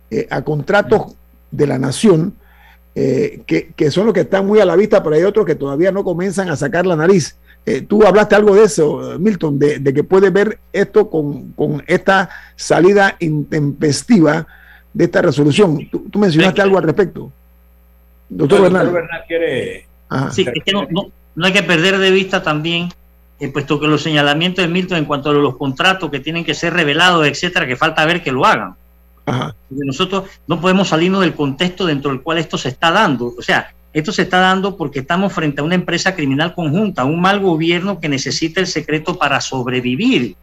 eh, 0.09 0.27
a 0.29 0.41
contratos 0.41 1.15
de 1.51 1.67
la 1.67 1.77
nación, 1.77 2.34
eh, 2.95 3.41
que, 3.45 3.91
son 3.91 4.05
los 4.05 4.13
que 4.13 4.21
están 4.21 4.45
muy 4.45 4.59
a 4.59 4.65
la 4.65 4.75
vista, 4.75 5.03
pero 5.03 5.15
hay 5.15 5.23
otros 5.23 5.45
que 5.45 5.55
todavía 5.55 5.91
no 5.91 6.03
comienzan 6.03 6.49
a 6.49 6.55
sacar 6.55 6.86
la 6.86 6.95
nariz. 6.95 7.38
Eh, 7.65 7.82
tú 7.82 8.03
hablaste 8.03 8.36
algo 8.36 8.55
de 8.55 8.63
eso, 8.63 9.17
Milton, 9.19 9.59
de, 9.59 9.93
que 9.93 10.03
puede 10.03 10.32
ver 10.32 10.57
esto 10.73 11.09
con, 11.09 11.84
esta 11.86 12.29
salida 12.55 13.15
intempestiva 13.19 14.47
de 14.93 15.03
esta 15.05 15.21
resolución. 15.21 15.88
Tú, 15.89 16.17
mencionaste 16.17 16.61
algo 16.61 16.77
al 16.77 16.84
respecto. 16.84 17.32
Doctor, 18.27 18.63
Bernal. 18.63 18.91
quiere... 19.27 19.90
Sí, 20.32 20.45
es 20.53 20.64
que 20.64 20.72
no, 20.74 20.88
no, 20.89 21.45
hay 21.45 21.53
que 21.53 21.64
perder 21.64 21.97
de 21.97 22.12
vista 22.12 22.43
también, 22.43 22.89
eh, 23.39 23.47
puesto 23.47 23.80
que 23.80 23.88
los 23.88 24.01
señalamientos 24.01 24.64
de 24.64 24.70
Milton 24.70 24.97
en 24.97 25.05
cuanto 25.05 25.30
a 25.30 25.34
los 25.34 25.55
contratos 25.55 26.09
que 26.12 26.20
tienen 26.20 26.43
que 26.43 26.53
ser 26.53 26.74
revelados, 26.74 27.26
etcétera, 27.26 27.66
que 27.66 27.78
falta 27.78 28.05
ver 28.05 28.22
que 28.22 28.32
lo 28.32 28.45
hagan. 28.45 28.76
Nosotros 29.70 30.26
no 30.47 30.59
podemos 30.59 30.89
salirnos 30.89 31.22
del 31.22 31.34
contexto 31.34 31.86
dentro 31.86 32.12
del 32.12 32.22
cual 32.22 32.38
esto 32.38 32.57
se 32.57 32.70
está 32.70 32.91
dando. 32.91 33.34
O 33.38 33.41
sea, 33.41 33.74
esto 33.93 34.12
se 34.12 34.24
está 34.24 34.39
dando 34.39 34.78
porque 34.78 34.99
estamos 34.99 35.32
frente 35.32 35.62
a 35.62 35.64
una 35.64 35.76
empresa 35.76 36.16
criminal 36.16 36.53
conjunta, 36.53 37.05
un 37.05 37.22
mal 37.22 37.39
gobierno 37.39 37.99
que 37.99 38.09
necesita 38.09 38.59
el 38.59 38.68
secreto 38.68 39.18
para 39.18 39.39
sobrevivir. 39.39 40.36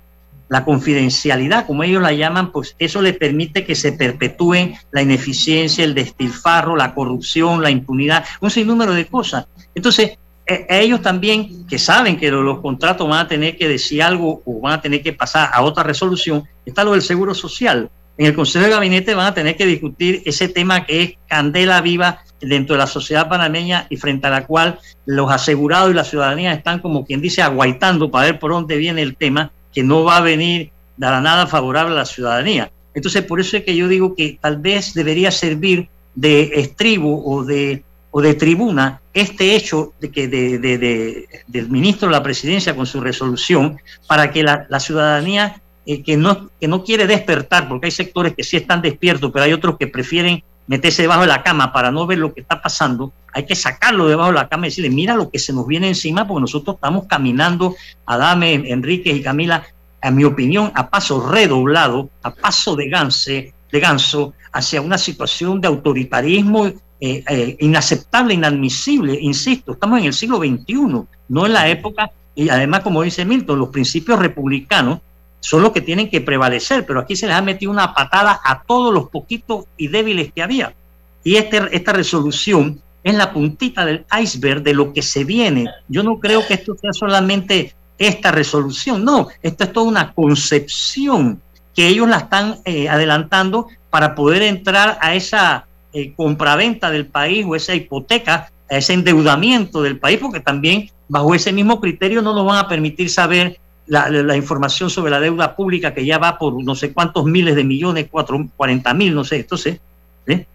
La 0.49 0.64
confidencialidad, 0.64 1.66
como 1.66 1.82
ellos 1.82 2.03
la 2.03 2.12
llaman, 2.12 2.53
pues 2.53 2.74
eso 2.78 3.03
le 3.03 3.12
permite 3.12 3.64
que 3.64 3.74
se 3.74 3.92
perpetúen 3.92 4.74
la 4.90 5.03
ineficiencia, 5.03 5.84
el 5.84 5.94
destilfarro, 5.94 6.76
la 6.76 6.94
corrupción, 6.94 7.62
la 7.62 7.70
impunidad, 7.70 8.24
un 8.40 8.51
sinnúmero 8.51 8.94
de 8.94 9.07
cosas. 9.07 9.46
Entonces, 9.74 10.18
e, 10.46 10.66
ellos 10.70 11.03
también 11.03 11.66
que 11.66 11.78
saben 11.78 12.16
que 12.16 12.30
los 12.30 12.61
contratos 12.61 13.09
van 13.09 13.26
a 13.26 13.28
tener 13.28 13.57
que 13.57 13.68
decir 13.68 14.03
algo 14.03 14.42
o 14.46 14.61
van 14.61 14.74
a 14.74 14.80
tener 14.80 15.03
que 15.03 15.12
pasar 15.12 15.51
a 15.53 15.62
otra 15.62 15.82
resolución, 15.82 16.44
está 16.64 16.84
lo 16.84 16.92
del 16.92 17.03
seguro 17.03 17.34
social 17.34 17.90
en 18.18 18.26
el 18.26 18.34
Consejo 18.34 18.64
de 18.64 18.72
Gabinete 18.72 19.14
van 19.14 19.28
a 19.28 19.34
tener 19.34 19.57
que 19.57 19.64
discutir 19.64 20.22
ese 20.26 20.49
tema 20.49 20.84
que 20.84 21.03
es 21.03 21.12
candela 21.28 21.80
viva 21.80 22.24
dentro 22.40 22.74
de 22.74 22.80
la 22.80 22.88
sociedad 22.88 23.28
panameña 23.28 23.86
y 23.90 23.96
frente 23.96 24.26
a 24.26 24.30
la 24.30 24.44
cual 24.44 24.80
los 25.07 25.30
asegurados 25.30 25.92
y 25.92 25.94
la 25.94 26.05
ciudadanía 26.05 26.53
están 26.53 26.80
como 26.80 27.05
quien 27.05 27.20
dice 27.20 27.42
aguaitando 27.42 28.11
para 28.11 28.26
ver 28.26 28.40
por 28.40 28.51
dónde 28.51 28.76
viene 28.76 29.03
el 29.03 29.16
tema, 29.16 29.53
que 29.73 29.83
no 29.83 30.05
va 30.05 30.19
a 30.19 30.21
venir 30.21 30.71
de 30.97 31.07
la 31.07 31.21
nada 31.21 31.47
favorable 31.47 31.95
a 31.95 31.99
la 31.99 32.05
ciudadanía. 32.05 32.71
Entonces, 32.95 33.23
por 33.23 33.41
eso 33.41 33.57
es 33.57 33.64
que 33.64 33.77
yo 33.77 33.89
digo 33.89 34.14
que 34.14 34.39
tal 34.41 34.57
vez 34.59 34.95
debería 34.95 35.31
servir 35.31 35.89
de 36.14 36.51
estribo 36.55 37.25
o 37.25 37.45
de, 37.45 37.85
o 38.11 38.21
de 38.21 38.35
tribuna 38.35 39.01
este 39.14 39.55
hecho 39.55 39.93
de 40.01 40.11
que 40.11 40.27
de, 40.29 41.29
del 41.47 41.69
ministro 41.69 42.09
de 42.09 42.12
la 42.12 42.23
presidencia 42.23 42.75
con 42.75 42.87
su 42.87 43.01
resolución 43.01 43.79
para 44.07 44.31
que 44.31 44.43
la, 44.43 44.66
la 44.69 44.81
ciudadanía 44.81 45.61
eh, 45.87 46.03
que, 46.03 46.16
no, 46.19 46.51
que 46.61 46.69
no 46.69 46.85
quiere 46.85 47.07
despertar, 47.07 47.66
porque 47.66 47.87
hay 47.87 47.91
sectores 47.91 48.35
que 48.35 48.45
sí 48.45 48.59
están 48.59 48.83
despiertos, 48.83 49.31
pero 49.33 49.47
hay 49.47 49.55
otros 49.55 49.79
que 49.79 49.87
prefieren 49.87 50.43
meterse 50.66 51.01
debajo 51.01 51.23
de 51.23 51.29
la 51.29 51.43
cama 51.43 51.73
para 51.73 51.91
no 51.91 52.07
ver 52.07 52.19
lo 52.19 52.35
que 52.35 52.43
está 52.43 52.61
pasando, 52.61 53.11
hay 53.39 53.47
que 53.47 53.55
sacarlo 53.55 54.09
debajo 54.09 54.30
de 54.30 54.34
la 54.34 54.49
cama 54.49 54.66
y 54.66 54.70
decirle, 54.70 54.91
mira 54.91 55.14
lo 55.14 55.30
que 55.30 55.39
se 55.39 55.53
nos 55.53 55.64
viene 55.64 55.86
encima, 55.86 56.26
porque 56.26 56.41
nosotros 56.41 56.74
estamos 56.74 57.07
caminando, 57.07 57.76
Adame, 58.05 58.55
Enrique 58.55 59.12
y 59.12 59.22
Camila, 59.22 59.64
a 60.03 60.11
mi 60.11 60.24
opinión, 60.24 60.72
a 60.74 60.91
paso 60.91 61.30
redoblado, 61.30 62.11
a 62.24 62.34
paso 62.34 62.74
de, 62.74 62.89
ganse, 62.89 63.55
de 63.70 63.80
ganso, 63.80 64.34
hacia 64.53 64.80
una 64.80 64.99
situación 64.99 65.61
de 65.61 65.68
autoritarismo 65.68 66.66
eh, 66.66 66.74
eh, 67.01 67.57
inaceptable, 67.61 68.34
inadmisible. 68.34 69.16
Insisto, 69.20 69.74
estamos 69.74 70.01
en 70.01 70.07
el 70.07 70.14
siglo 70.14 70.39
XXI, 70.39 71.05
no 71.28 71.47
en 71.47 71.53
la 71.53 71.68
época, 71.68 72.11
y 72.34 72.49
además, 72.49 72.80
como 72.80 73.03
dice 73.03 73.24
Milton, 73.24 73.61
los 73.61 73.68
principios 73.68 74.18
republicanos 74.18 74.99
son 75.39 75.62
los 75.62 75.70
que 75.70 75.80
tienen 75.80 76.11
que 76.11 76.20
prevalecer, 76.20 76.84
pero 76.84 76.99
aquí 76.99 77.14
se 77.14 77.28
les 77.28 77.36
ha 77.36 77.43
metido 77.43 77.70
una 77.70 77.95
patada 77.95 78.41
a 78.45 78.64
todos 78.64 78.93
los 78.93 79.11
poquitos 79.11 79.66
y 79.76 79.86
débiles 79.86 80.32
que 80.32 80.43
había. 80.43 80.74
Y 81.22 81.36
este, 81.36 81.61
esta 81.70 81.93
resolución 81.93 82.82
es 83.03 83.14
la 83.14 83.32
puntita 83.32 83.84
del 83.84 84.05
iceberg 84.20 84.62
de 84.62 84.74
lo 84.74 84.92
que 84.92 85.03
se 85.03 85.24
viene. 85.24 85.66
Yo 85.88 86.03
no 86.03 86.18
creo 86.18 86.46
que 86.46 86.55
esto 86.55 86.76
sea 86.80 86.92
solamente 86.92 87.74
esta 87.99 88.30
resolución, 88.30 89.05
no, 89.05 89.28
esto 89.42 89.64
es 89.64 89.72
toda 89.72 89.88
una 89.88 90.12
concepción 90.12 91.40
que 91.74 91.88
ellos 91.88 92.09
la 92.09 92.18
están 92.18 92.59
eh, 92.64 92.88
adelantando 92.88 93.68
para 93.90 94.14
poder 94.14 94.42
entrar 94.42 94.99
a 95.01 95.14
esa 95.14 95.66
eh, 95.92 96.12
compraventa 96.14 96.90
del 96.90 97.07
país 97.07 97.44
o 97.49 97.57
esa 97.57 97.74
hipoteca, 97.74 98.51
a 98.70 98.76
ese 98.76 98.92
endeudamiento 98.92 99.82
del 99.82 99.99
país, 99.99 100.18
porque 100.20 100.40
también 100.40 100.90
bajo 101.09 101.34
ese 101.34 101.53
mismo 101.53 101.80
criterio 101.80 102.22
no 102.22 102.34
nos 102.34 102.46
van 102.46 102.59
a 102.59 102.68
permitir 102.68 103.11
saber 103.11 103.59
la, 103.86 104.36
información 104.36 104.90
sobre 104.90 105.11
la 105.11 105.18
deuda 105.18 105.57
pública 105.57 105.94
que 105.94 106.05
ya 106.05 106.18
va 106.18 106.38
por 106.38 106.62
no 106.62 106.74
sé 106.74 106.92
cuántos 106.92 107.24
miles 107.24 107.57
de 107.57 107.64
millones, 107.64 108.07
cuatro, 108.11 108.46
40 108.57 108.94
mil, 108.94 109.14
no 109.14 109.24
sé, 109.24 109.36
entonces. 109.36 109.80
¿eh? 110.26 110.46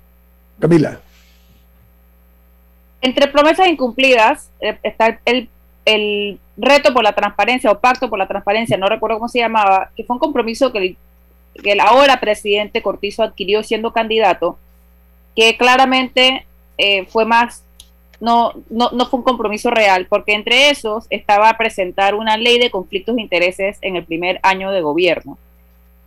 Camila. 0.60 1.00
Entre 3.04 3.28
promesas 3.28 3.68
incumplidas 3.68 4.50
eh, 4.62 4.78
está 4.82 5.20
el, 5.26 5.50
el, 5.84 6.40
reto 6.56 6.94
por 6.94 7.04
la 7.04 7.14
transparencia 7.14 7.70
o 7.70 7.80
pacto 7.80 8.10
por 8.10 8.18
la 8.18 8.28
transparencia, 8.28 8.78
no 8.78 8.88
recuerdo 8.88 9.18
cómo 9.18 9.28
se 9.28 9.40
llamaba, 9.40 9.90
que 9.96 10.06
fue 10.06 10.16
un 10.16 10.20
compromiso 10.20 10.72
que 10.72 10.96
el, 11.64 11.80
ahora 11.82 12.20
presidente 12.20 12.82
Cortizo 12.82 13.24
adquirió 13.24 13.62
siendo 13.62 13.92
candidato, 13.92 14.58
que 15.36 15.58
claramente 15.58 16.46
eh, 16.78 17.06
fue 17.08 17.26
más 17.26 17.64
no, 18.22 18.54
no, 18.70 18.92
no 18.92 19.06
fue 19.08 19.20
un 19.20 19.26
compromiso 19.26 19.70
real, 19.70 20.08
porque 20.08 20.34
entre 20.34 20.70
esos 20.70 21.08
estaba 21.10 21.58
presentar 21.58 22.16
una 22.16 22.38
ley 22.38 22.58
de 22.58 22.72
conflictos 22.72 23.18
de 23.18 23.22
intereses 23.22 23.80
en 23.82 23.98
el 23.98 24.06
primer 24.06 24.40
año 24.44 24.72
de 24.72 24.82
gobierno. 24.82 25.38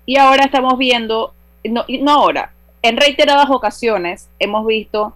Y 0.07 0.17
ahora 0.17 0.45
estamos 0.45 0.79
viendo, 0.79 1.35
no, 1.63 1.85
no 2.01 2.11
ahora, 2.11 2.53
en 2.81 2.97
reiteradas 2.97 3.51
ocasiones 3.51 4.31
hemos 4.39 4.65
visto 4.65 5.15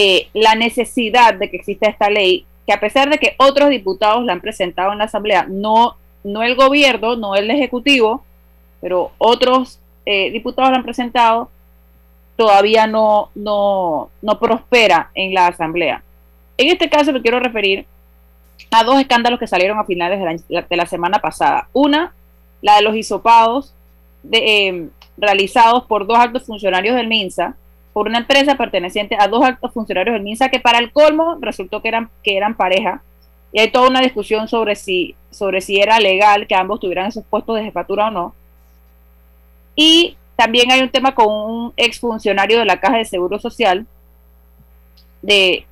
eh, 0.00 0.28
la 0.32 0.54
necesidad 0.54 1.34
de 1.34 1.50
que 1.50 1.56
exista 1.56 1.88
esta 1.88 2.08
ley, 2.08 2.46
que 2.64 2.72
a 2.72 2.78
pesar 2.78 3.10
de 3.10 3.18
que 3.18 3.34
otros 3.36 3.68
diputados 3.68 4.24
la 4.24 4.32
han 4.32 4.40
presentado 4.40 4.92
en 4.92 4.98
la 4.98 5.06
Asamblea, 5.06 5.46
no, 5.48 5.96
no 6.22 6.44
el 6.44 6.54
gobierno, 6.54 7.16
no 7.16 7.34
el 7.34 7.50
Ejecutivo, 7.50 8.22
pero 8.80 9.10
otros 9.18 9.80
eh, 10.06 10.30
diputados 10.30 10.70
la 10.70 10.76
han 10.76 10.84
presentado, 10.84 11.50
todavía 12.36 12.86
no, 12.86 13.30
no, 13.34 14.10
no 14.22 14.38
prospera 14.38 15.10
en 15.16 15.34
la 15.34 15.48
Asamblea. 15.48 16.04
En 16.58 16.68
este 16.68 16.88
caso 16.88 17.12
me 17.12 17.20
quiero 17.20 17.40
referir 17.40 17.84
a 18.70 18.84
dos 18.84 19.00
escándalos 19.00 19.40
que 19.40 19.48
salieron 19.48 19.80
a 19.80 19.84
finales 19.84 20.20
de 20.48 20.76
la, 20.76 20.86
semana 20.86 21.18
pasada. 21.18 21.66
Una, 21.72 22.14
la 22.62 22.76
de 22.76 22.82
los 22.82 22.94
hisopados 22.94 23.74
em, 24.30 24.90
realizados 25.16 25.86
por 25.86 26.06
dos 26.06 26.20
altos 26.20 26.44
funcionarios 26.44 26.94
del 26.94 27.08
MINSA, 27.08 27.56
por 27.98 28.06
una 28.06 28.18
empresa 28.18 28.54
perteneciente 28.54 29.16
a 29.18 29.26
dos 29.26 29.44
altos 29.44 29.72
funcionarios 29.72 30.14
del 30.14 30.22
MINSA 30.22 30.50
que 30.50 30.60
para 30.60 30.78
el 30.78 30.92
colmo 30.92 31.36
resultó 31.40 31.82
que 31.82 31.88
eran, 31.88 32.08
que 32.22 32.36
eran 32.36 32.56
pareja. 32.56 33.02
Y 33.50 33.58
hay 33.58 33.72
toda 33.72 33.88
una 33.88 34.00
discusión 34.00 34.46
sobre 34.46 34.76
si, 34.76 35.16
sobre 35.32 35.60
si 35.60 35.80
era 35.80 35.98
legal 35.98 36.46
que 36.46 36.54
ambos 36.54 36.78
tuvieran 36.78 37.06
esos 37.06 37.24
puestos 37.24 37.56
de 37.56 37.64
jefatura 37.64 38.06
o 38.06 38.10
no. 38.12 38.34
Y 39.74 40.16
también 40.36 40.70
hay 40.70 40.80
un 40.80 40.90
tema 40.90 41.12
con 41.12 41.26
un 41.26 41.72
exfuncionario 41.76 42.60
de 42.60 42.66
la 42.66 42.78
Caja 42.78 42.98
de 42.98 43.04
Seguro 43.04 43.40
Social, 43.40 43.84
de, 45.20 45.66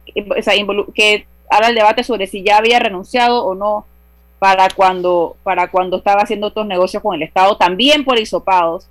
que 0.96 1.28
ahora 1.48 1.68
el 1.68 1.76
debate 1.76 2.02
sobre 2.02 2.26
si 2.26 2.42
ya 2.42 2.56
había 2.56 2.80
renunciado 2.80 3.44
o 3.44 3.54
no 3.54 3.86
para 4.40 4.68
cuando, 4.70 5.36
para 5.44 5.70
cuando 5.70 5.98
estaba 5.98 6.22
haciendo 6.22 6.48
otros 6.48 6.66
negocios 6.66 7.04
con 7.04 7.14
el 7.14 7.22
Estado, 7.22 7.56
también 7.56 8.04
por 8.04 8.18
isopados, 8.18 8.88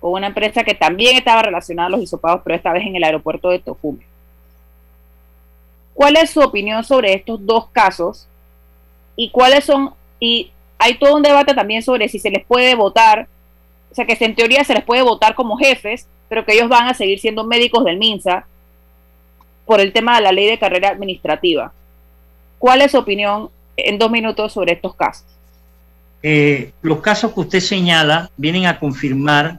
con 0.00 0.12
una 0.12 0.28
empresa 0.28 0.64
que 0.64 0.74
también 0.74 1.16
estaba 1.16 1.42
relacionada 1.42 1.88
a 1.88 1.90
los 1.90 2.02
isopados, 2.02 2.42
pero 2.44 2.56
esta 2.56 2.72
vez 2.72 2.86
en 2.86 2.96
el 2.96 3.04
aeropuerto 3.04 3.50
de 3.50 3.58
Tocume. 3.58 4.06
¿Cuál 5.94 6.16
es 6.16 6.30
su 6.30 6.40
opinión 6.40 6.84
sobre 6.84 7.14
estos 7.14 7.44
dos 7.44 7.68
casos? 7.68 8.26
¿Y 9.16 9.30
cuáles 9.30 9.64
son? 9.64 9.94
Y 10.20 10.50
hay 10.78 10.98
todo 10.98 11.16
un 11.16 11.22
debate 11.22 11.54
también 11.54 11.82
sobre 11.82 12.08
si 12.08 12.18
se 12.18 12.30
les 12.30 12.44
puede 12.44 12.74
votar, 12.74 13.26
o 13.90 13.94
sea, 13.94 14.04
que 14.04 14.16
en 14.20 14.34
teoría 14.34 14.62
se 14.64 14.74
les 14.74 14.84
puede 14.84 15.02
votar 15.02 15.34
como 15.34 15.56
jefes, 15.56 16.06
pero 16.28 16.44
que 16.44 16.52
ellos 16.52 16.68
van 16.68 16.88
a 16.88 16.94
seguir 16.94 17.18
siendo 17.18 17.44
médicos 17.44 17.84
del 17.84 17.98
MINSA, 17.98 18.46
por 19.66 19.80
el 19.80 19.92
tema 19.92 20.16
de 20.16 20.22
la 20.22 20.32
ley 20.32 20.46
de 20.46 20.58
carrera 20.58 20.90
administrativa. 20.90 21.72
¿Cuál 22.58 22.80
es 22.80 22.92
su 22.92 22.98
opinión 22.98 23.50
en 23.76 23.98
dos 23.98 24.10
minutos 24.10 24.52
sobre 24.52 24.72
estos 24.72 24.94
casos? 24.94 25.26
Eh, 26.22 26.72
los 26.82 27.00
casos 27.00 27.32
que 27.34 27.40
usted 27.40 27.60
señala 27.60 28.30
vienen 28.36 28.66
a 28.66 28.78
confirmar 28.78 29.58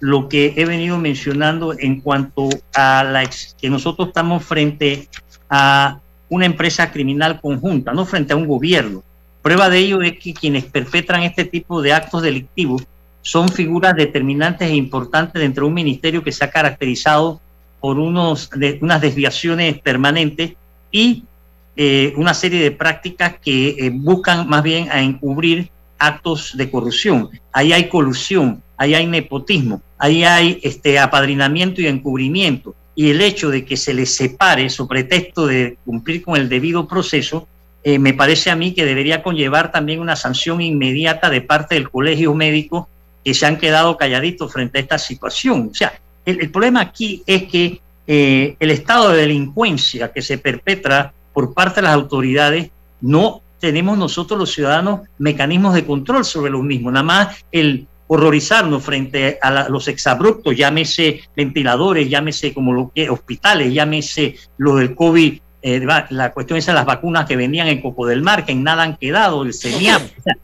lo 0.00 0.28
que 0.28 0.54
he 0.56 0.64
venido 0.64 0.98
mencionando 0.98 1.74
en 1.78 2.00
cuanto 2.00 2.48
a 2.74 3.04
la 3.04 3.28
que 3.60 3.70
nosotros 3.70 4.08
estamos 4.08 4.44
frente 4.44 5.08
a 5.48 6.00
una 6.28 6.46
empresa 6.46 6.90
criminal 6.90 7.40
conjunta, 7.40 7.92
no 7.92 8.06
frente 8.06 8.32
a 8.32 8.36
un 8.36 8.46
gobierno. 8.46 9.02
Prueba 9.42 9.68
de 9.68 9.78
ello 9.78 10.02
es 10.02 10.18
que 10.18 10.34
quienes 10.34 10.64
perpetran 10.64 11.22
este 11.22 11.44
tipo 11.44 11.82
de 11.82 11.92
actos 11.92 12.22
delictivos 12.22 12.86
son 13.22 13.48
figuras 13.48 13.94
determinantes 13.94 14.70
e 14.70 14.74
importantes 14.74 15.40
dentro 15.40 15.64
de 15.64 15.68
un 15.68 15.74
ministerio 15.74 16.22
que 16.22 16.32
se 16.32 16.44
ha 16.44 16.50
caracterizado 16.50 17.40
por 17.80 17.98
unos, 17.98 18.50
de, 18.50 18.78
unas 18.80 19.00
desviaciones 19.00 19.78
permanentes 19.80 20.52
y 20.90 21.24
eh, 21.76 22.12
una 22.16 22.34
serie 22.34 22.62
de 22.62 22.70
prácticas 22.70 23.36
que 23.42 23.70
eh, 23.78 23.90
buscan 23.92 24.48
más 24.48 24.62
bien 24.62 24.88
encubrir 24.92 25.70
actos 25.98 26.56
de 26.56 26.70
corrupción. 26.70 27.30
Ahí 27.52 27.72
hay 27.72 27.88
colusión, 27.88 28.62
ahí 28.76 28.94
hay 28.94 29.06
nepotismo, 29.06 29.82
ahí 30.00 30.24
hay 30.24 30.58
este, 30.62 30.98
apadrinamiento 30.98 31.80
y 31.80 31.86
encubrimiento. 31.86 32.74
y 32.96 33.10
el 33.10 33.20
hecho 33.20 33.50
de 33.50 33.64
que 33.64 33.76
se 33.76 33.94
les 33.94 34.14
separe 34.14 34.68
sobre 34.68 35.04
pretexto 35.04 35.46
de 35.46 35.78
cumplir 35.84 36.22
con 36.22 36.36
el 36.36 36.48
debido 36.48 36.88
proceso, 36.88 37.46
eh, 37.82 37.98
me 37.98 38.12
parece 38.12 38.50
a 38.50 38.56
mí 38.56 38.74
que 38.74 38.84
debería 38.84 39.22
conllevar 39.22 39.70
también 39.70 40.00
una 40.00 40.16
sanción 40.16 40.60
inmediata 40.60 41.30
de 41.30 41.40
parte 41.40 41.76
del 41.76 41.88
colegio 41.88 42.34
médico 42.34 42.88
que 43.24 43.32
se 43.32 43.46
han 43.46 43.58
quedado 43.58 43.96
calladitos 43.96 44.52
frente 44.52 44.78
a 44.78 44.80
esta 44.82 44.98
situación. 44.98 45.70
O 45.70 45.74
sea, 45.74 45.92
el, 46.26 46.50
problema 46.50 46.80
aquí 46.80 47.22
es 47.26 47.44
que 47.44 47.80
eh, 48.06 48.56
el 48.58 48.70
estado 48.70 49.10
de 49.10 49.18
delincuencia 49.18 50.12
que 50.12 50.20
se 50.20 50.36
perpetra 50.36 51.12
por 51.32 51.54
parte 51.54 51.76
de 51.76 51.82
las 51.86 51.94
autoridades 51.94 52.70
no 53.00 53.40
tenemos 53.60 53.96
nosotros 53.96 54.38
los 54.38 54.52
ciudadanos 54.52 55.00
mecanismos 55.18 55.74
de 55.74 55.86
control 55.86 56.24
sobre 56.24 56.50
los 56.50 56.62
mismos. 56.62 56.92
Nada 56.92 57.04
más 57.04 57.44
el 57.52 57.86
horrorizarnos 58.12 58.82
frente 58.82 59.38
a 59.40 59.68
los 59.68 59.86
exabruptos, 59.86 60.56
llámese 60.56 61.20
ventiladores, 61.36 62.10
llámese 62.10 62.52
como 62.52 62.72
lo 62.72 62.90
que 62.92 63.08
hospitales, 63.08 63.72
llámese 63.72 64.34
lo 64.58 64.74
del 64.74 64.96
COVID, 64.96 65.38
eh, 65.62 65.86
la 66.10 66.32
cuestión 66.32 66.58
es 66.58 66.66
las 66.66 66.84
vacunas 66.84 67.26
que 67.26 67.36
venían 67.36 67.68
en 67.68 67.80
Coco 67.80 68.06
del 68.06 68.20
Mar, 68.20 68.44
que 68.44 68.50
en 68.50 68.64
nada 68.64 68.82
han 68.82 68.96
quedado, 68.96 69.44
el 69.44 69.54
CENIAP, 69.54 70.02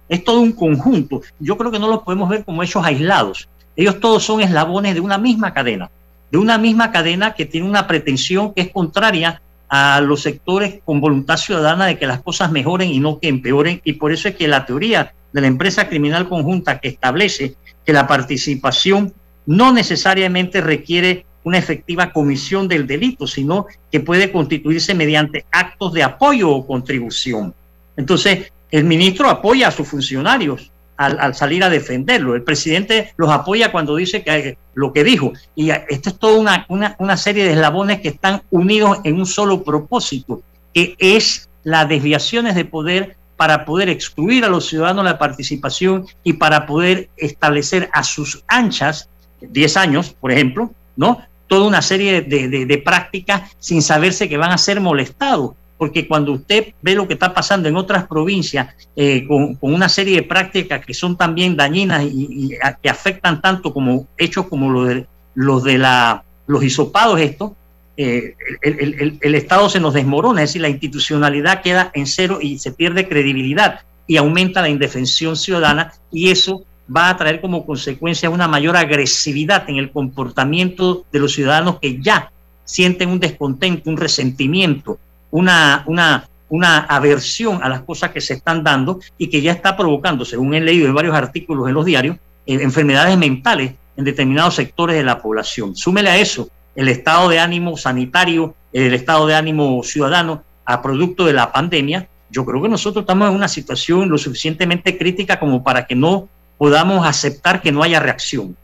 es 0.08 0.22
todo 0.22 0.42
un 0.42 0.52
conjunto. 0.52 1.22
Yo 1.40 1.58
creo 1.58 1.72
que 1.72 1.80
no 1.80 1.88
los 1.88 2.04
podemos 2.04 2.28
ver 2.28 2.44
como 2.44 2.62
hechos 2.62 2.84
aislados. 2.84 3.48
Ellos 3.74 3.98
todos 3.98 4.22
son 4.22 4.42
eslabones 4.42 4.94
de 4.94 5.00
una 5.00 5.18
misma 5.18 5.52
cadena, 5.52 5.90
de 6.30 6.38
una 6.38 6.58
misma 6.58 6.92
cadena 6.92 7.34
que 7.34 7.46
tiene 7.46 7.68
una 7.68 7.88
pretensión 7.88 8.54
que 8.54 8.60
es 8.60 8.70
contraria 8.70 9.42
a 9.68 10.00
los 10.00 10.22
sectores 10.22 10.80
con 10.84 11.00
voluntad 11.00 11.36
ciudadana 11.36 11.86
de 11.86 11.98
que 11.98 12.06
las 12.06 12.22
cosas 12.22 12.52
mejoren 12.52 12.90
y 12.90 13.00
no 13.00 13.18
que 13.18 13.28
empeoren. 13.28 13.80
Y 13.84 13.94
por 13.94 14.12
eso 14.12 14.28
es 14.28 14.36
que 14.36 14.48
la 14.48 14.66
teoría 14.66 15.14
de 15.32 15.40
la 15.40 15.46
empresa 15.46 15.88
criminal 15.88 16.28
conjunta 16.28 16.78
que 16.78 16.88
establece 16.88 17.56
que 17.84 17.92
la 17.92 18.06
participación 18.06 19.12
no 19.46 19.72
necesariamente 19.72 20.60
requiere 20.60 21.26
una 21.44 21.58
efectiva 21.58 22.12
comisión 22.12 22.66
del 22.66 22.86
delito, 22.86 23.26
sino 23.26 23.66
que 23.92 24.00
puede 24.00 24.32
constituirse 24.32 24.94
mediante 24.94 25.46
actos 25.52 25.92
de 25.92 26.02
apoyo 26.02 26.50
o 26.50 26.66
contribución. 26.66 27.54
Entonces, 27.96 28.52
el 28.70 28.84
ministro 28.84 29.30
apoya 29.30 29.68
a 29.68 29.70
sus 29.70 29.86
funcionarios 29.86 30.72
al, 30.96 31.34
salir 31.34 31.64
a 31.64 31.70
defenderlo. 31.70 32.34
El 32.34 32.42
presidente 32.42 33.12
los 33.16 33.30
apoya 33.30 33.72
cuando 33.72 33.96
dice 33.96 34.22
que 34.22 34.58
lo 34.74 34.92
que 34.92 35.04
dijo. 35.04 35.32
Y 35.54 35.70
esto 35.70 36.10
es 36.10 36.18
toda 36.18 36.38
una, 36.38 36.66
una, 36.68 36.96
una 36.98 37.16
serie 37.16 37.44
de 37.44 37.52
eslabones 37.52 38.00
que 38.00 38.08
están 38.08 38.42
unidos 38.50 38.98
en 39.04 39.18
un 39.18 39.26
solo 39.26 39.62
propósito, 39.62 40.42
que 40.72 40.94
es 40.98 41.48
las 41.64 41.88
desviaciones 41.88 42.54
de 42.54 42.64
poder 42.64 43.16
para 43.36 43.64
poder 43.64 43.88
excluir 43.88 44.44
a 44.44 44.48
los 44.48 44.66
ciudadanos 44.66 45.04
la 45.04 45.18
participación 45.18 46.06
y 46.24 46.34
para 46.34 46.66
poder 46.66 47.10
establecer 47.16 47.88
a 47.92 48.02
sus 48.02 48.42
anchas, 48.48 49.08
10 49.40 49.76
años, 49.76 50.16
por 50.18 50.32
ejemplo, 50.32 50.72
¿no? 50.96 51.20
Toda 51.46 51.66
una 51.66 51.82
serie 51.82 52.22
de, 52.22 52.82
prácticas 52.84 53.54
sin 53.58 53.82
saberse 53.82 54.28
que 54.28 54.36
van 54.36 54.52
a 54.52 54.58
ser 54.58 54.80
molestados. 54.80 55.52
Porque 55.78 56.08
cuando 56.08 56.32
usted 56.32 56.72
ve 56.80 56.94
lo 56.94 57.06
que 57.06 57.14
está 57.14 57.34
pasando 57.34 57.68
en 57.68 57.76
otras 57.76 58.06
provincias 58.06 58.74
eh, 58.94 59.26
con, 59.26 59.58
una 59.60 59.88
serie 59.88 60.16
de 60.16 60.22
prácticas 60.22 60.84
que 60.84 60.94
son 60.94 61.16
también 61.16 61.56
dañinas 61.56 62.04
y, 62.04 62.50
que 62.82 62.88
afectan 62.88 63.40
tanto 63.42 63.72
como 63.72 64.06
hechos 64.16 64.46
como 64.46 64.70
los 64.70 64.88
de, 64.88 65.06
los 65.34 65.62
de 65.64 65.78
la, 65.78 66.24
hisopados 66.62 67.20
estos, 67.20 67.52
eh, 67.98 68.34
el, 68.62 69.34
Estado 69.34 69.70
se 69.70 69.80
nos 69.80 69.94
desmorona, 69.94 70.42
es 70.42 70.50
decir, 70.50 70.62
la 70.62 70.68
institucionalidad 70.68 71.62
queda 71.62 71.90
en 71.94 72.06
cero 72.06 72.38
y 72.42 72.58
se 72.58 72.72
pierde 72.72 73.08
credibilidad 73.08 73.80
y 74.06 74.18
aumenta 74.18 74.60
la 74.60 74.68
indefensión 74.68 75.36
ciudadana 75.36 75.92
y 76.12 76.30
eso 76.30 76.62
va 76.94 77.08
a 77.08 77.16
traer 77.16 77.40
como 77.40 77.64
consecuencia 77.66 78.30
una 78.30 78.48
mayor 78.48 78.76
agresividad 78.76 79.68
en 79.68 79.76
el 79.76 79.90
comportamiento 79.90 81.04
de 81.10 81.18
los 81.18 81.32
ciudadanos 81.32 81.78
que 81.80 82.00
ya 82.00 82.30
sienten 82.64 83.08
un 83.08 83.20
descontento, 83.20 83.88
un 83.88 83.96
resentimiento, 83.96 84.98
una, 85.36 85.84
una, 85.86 86.28
una 86.48 86.78
aversión 86.78 87.62
a 87.62 87.68
las 87.68 87.82
cosas 87.82 88.10
que 88.10 88.22
se 88.22 88.34
están 88.34 88.64
dando 88.64 89.00
y 89.18 89.28
que 89.28 89.42
ya 89.42 89.52
está 89.52 89.76
provocando, 89.76 90.24
según 90.24 90.54
he 90.54 90.60
leído 90.62 90.86
en 90.86 90.94
varios 90.94 91.14
artículos 91.14 91.68
en 91.68 91.74
los 91.74 91.84
diarios, 91.84 92.16
eh, 92.46 92.58
enfermedades 92.62 93.18
mentales 93.18 93.74
en 93.98 94.04
determinados 94.04 94.54
sectores 94.54 94.96
de 94.96 95.04
la 95.04 95.20
población. 95.20 95.76
Súmele 95.76 96.08
a 96.08 96.16
eso 96.16 96.48
el 96.74 96.88
estado 96.88 97.28
de 97.28 97.38
ánimo 97.38 97.76
sanitario, 97.76 98.54
el 98.72 98.94
estado 98.94 99.26
de 99.26 99.34
ánimo 99.34 99.82
ciudadano 99.82 100.42
a 100.64 100.80
producto 100.80 101.26
de 101.26 101.34
la 101.34 101.52
pandemia, 101.52 102.08
yo 102.30 102.44
creo 102.44 102.62
que 102.62 102.68
nosotros 102.68 103.02
estamos 103.02 103.28
en 103.28 103.34
una 103.34 103.48
situación 103.48 104.08
lo 104.08 104.18
suficientemente 104.18 104.96
crítica 104.96 105.38
como 105.38 105.62
para 105.62 105.86
que 105.86 105.94
no 105.94 106.28
podamos 106.58 107.06
aceptar 107.06 107.60
que 107.60 107.72
no 107.72 107.82
haya 107.82 108.00
reacción. 108.00 108.56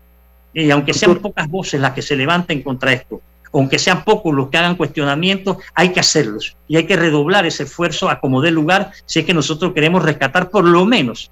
Y 0.55 0.71
aunque 0.71 0.95
sean 0.95 1.17
pocas 1.17 1.49
voces 1.49 1.81
las 1.81 1.93
que 1.93 2.03
se 2.03 2.17
levanten 2.17 2.63
contra 2.63 2.93
esto, 2.93 3.21
aunque 3.53 3.79
sean 3.79 4.05
pocos 4.05 4.35
los 4.35 4.49
que 4.49 4.59
hagan 4.59 4.77
cuestionamientos, 4.77 5.59
hay 5.75 5.91
que 5.91 6.01
hacerlos 6.01 6.57
y 6.69 6.77
hay 6.77 6.85
que 6.85 6.97
redoblar 6.97 7.47
ese 7.47 7.65
esfuerzo 7.65 8.09
a 8.09 8.21
como 8.21 8.41
dé 8.41 8.51
lugar 8.51 8.93
si 9.07 9.21
es 9.21 9.27
que 9.27 9.35
nosotros 9.35 9.73
queremos 9.73 10.03
rescatar 10.03 10.51
por 10.51 10.65
lo 10.65 10.85
menos 10.87 11.31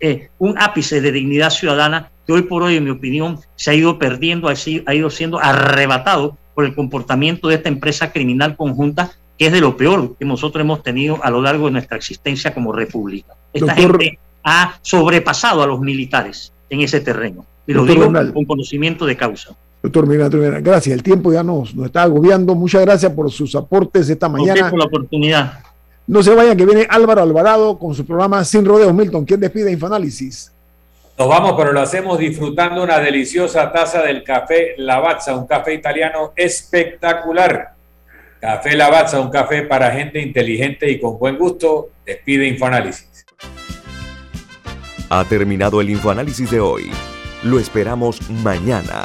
eh, 0.00 0.30
un 0.38 0.60
ápice 0.60 1.00
de 1.00 1.12
dignidad 1.12 1.50
ciudadana 1.50 2.10
que 2.26 2.32
hoy 2.32 2.42
por 2.42 2.62
hoy, 2.62 2.76
en 2.76 2.84
mi 2.84 2.90
opinión, 2.90 3.38
se 3.56 3.70
ha 3.70 3.74
ido 3.74 3.98
perdiendo, 3.98 4.48
ha 4.48 4.94
ido 4.94 5.10
siendo 5.10 5.38
arrebatado 5.38 6.36
por 6.54 6.64
el 6.64 6.74
comportamiento 6.74 7.48
de 7.48 7.56
esta 7.56 7.68
empresa 7.68 8.12
criminal 8.12 8.56
conjunta, 8.56 9.12
que 9.38 9.46
es 9.46 9.52
de 9.52 9.60
lo 9.60 9.76
peor 9.76 10.16
que 10.16 10.24
nosotros 10.24 10.62
hemos 10.62 10.82
tenido 10.82 11.18
a 11.22 11.30
lo 11.30 11.40
largo 11.40 11.66
de 11.66 11.72
nuestra 11.72 11.96
existencia 11.96 12.52
como 12.52 12.72
república. 12.72 13.34
Esta 13.52 13.74
gente 13.74 14.18
ha 14.44 14.78
sobrepasado 14.82 15.62
a 15.62 15.66
los 15.66 15.80
militares 15.80 16.52
en 16.68 16.80
ese 16.80 17.00
terreno. 17.00 17.46
Y 17.66 17.72
lo 17.72 17.84
digo 17.84 18.12
con 18.32 18.44
conocimiento 18.44 19.06
de 19.06 19.16
causa. 19.16 19.56
Doctor 19.82 20.06
Miguel 20.06 20.62
gracias. 20.62 20.94
El 20.94 21.02
tiempo 21.02 21.32
ya 21.32 21.42
nos, 21.42 21.74
nos 21.74 21.86
está 21.86 22.04
agobiando. 22.04 22.54
Muchas 22.54 22.82
gracias 22.82 23.10
por 23.12 23.30
sus 23.32 23.54
aportes 23.56 24.08
esta 24.08 24.28
mañana. 24.28 24.70
por 24.70 24.78
la 24.78 24.84
oportunidad. 24.84 25.58
No 26.06 26.22
se 26.22 26.34
vayan, 26.34 26.56
que 26.56 26.64
viene 26.64 26.86
Álvaro 26.88 27.22
Alvarado 27.22 27.78
con 27.78 27.94
su 27.94 28.06
programa 28.06 28.44
Sin 28.44 28.64
Rodeos. 28.64 28.94
Milton, 28.94 29.24
¿quién 29.24 29.40
despide 29.40 29.72
Infoanálisis? 29.72 30.52
Nos 31.18 31.28
vamos, 31.28 31.54
pero 31.56 31.72
lo 31.72 31.80
hacemos 31.80 32.18
disfrutando 32.18 32.82
una 32.82 32.98
deliciosa 32.98 33.70
taza 33.72 34.02
del 34.02 34.22
café 34.22 34.74
Lavazza, 34.78 35.36
un 35.36 35.46
café 35.46 35.74
italiano 35.74 36.32
espectacular. 36.36 37.74
Café 38.40 38.76
Lavazza, 38.76 39.20
un 39.20 39.30
café 39.30 39.62
para 39.62 39.90
gente 39.90 40.20
inteligente 40.20 40.90
y 40.90 41.00
con 41.00 41.18
buen 41.18 41.36
gusto. 41.38 41.90
Despide 42.06 42.46
Infoanálisis. 42.48 43.24
Ha 45.10 45.24
terminado 45.24 45.80
el 45.80 45.90
Infoanálisis 45.90 46.50
de 46.50 46.60
hoy. 46.60 46.90
Lo 47.44 47.58
esperamos 47.58 48.28
mañana 48.30 49.04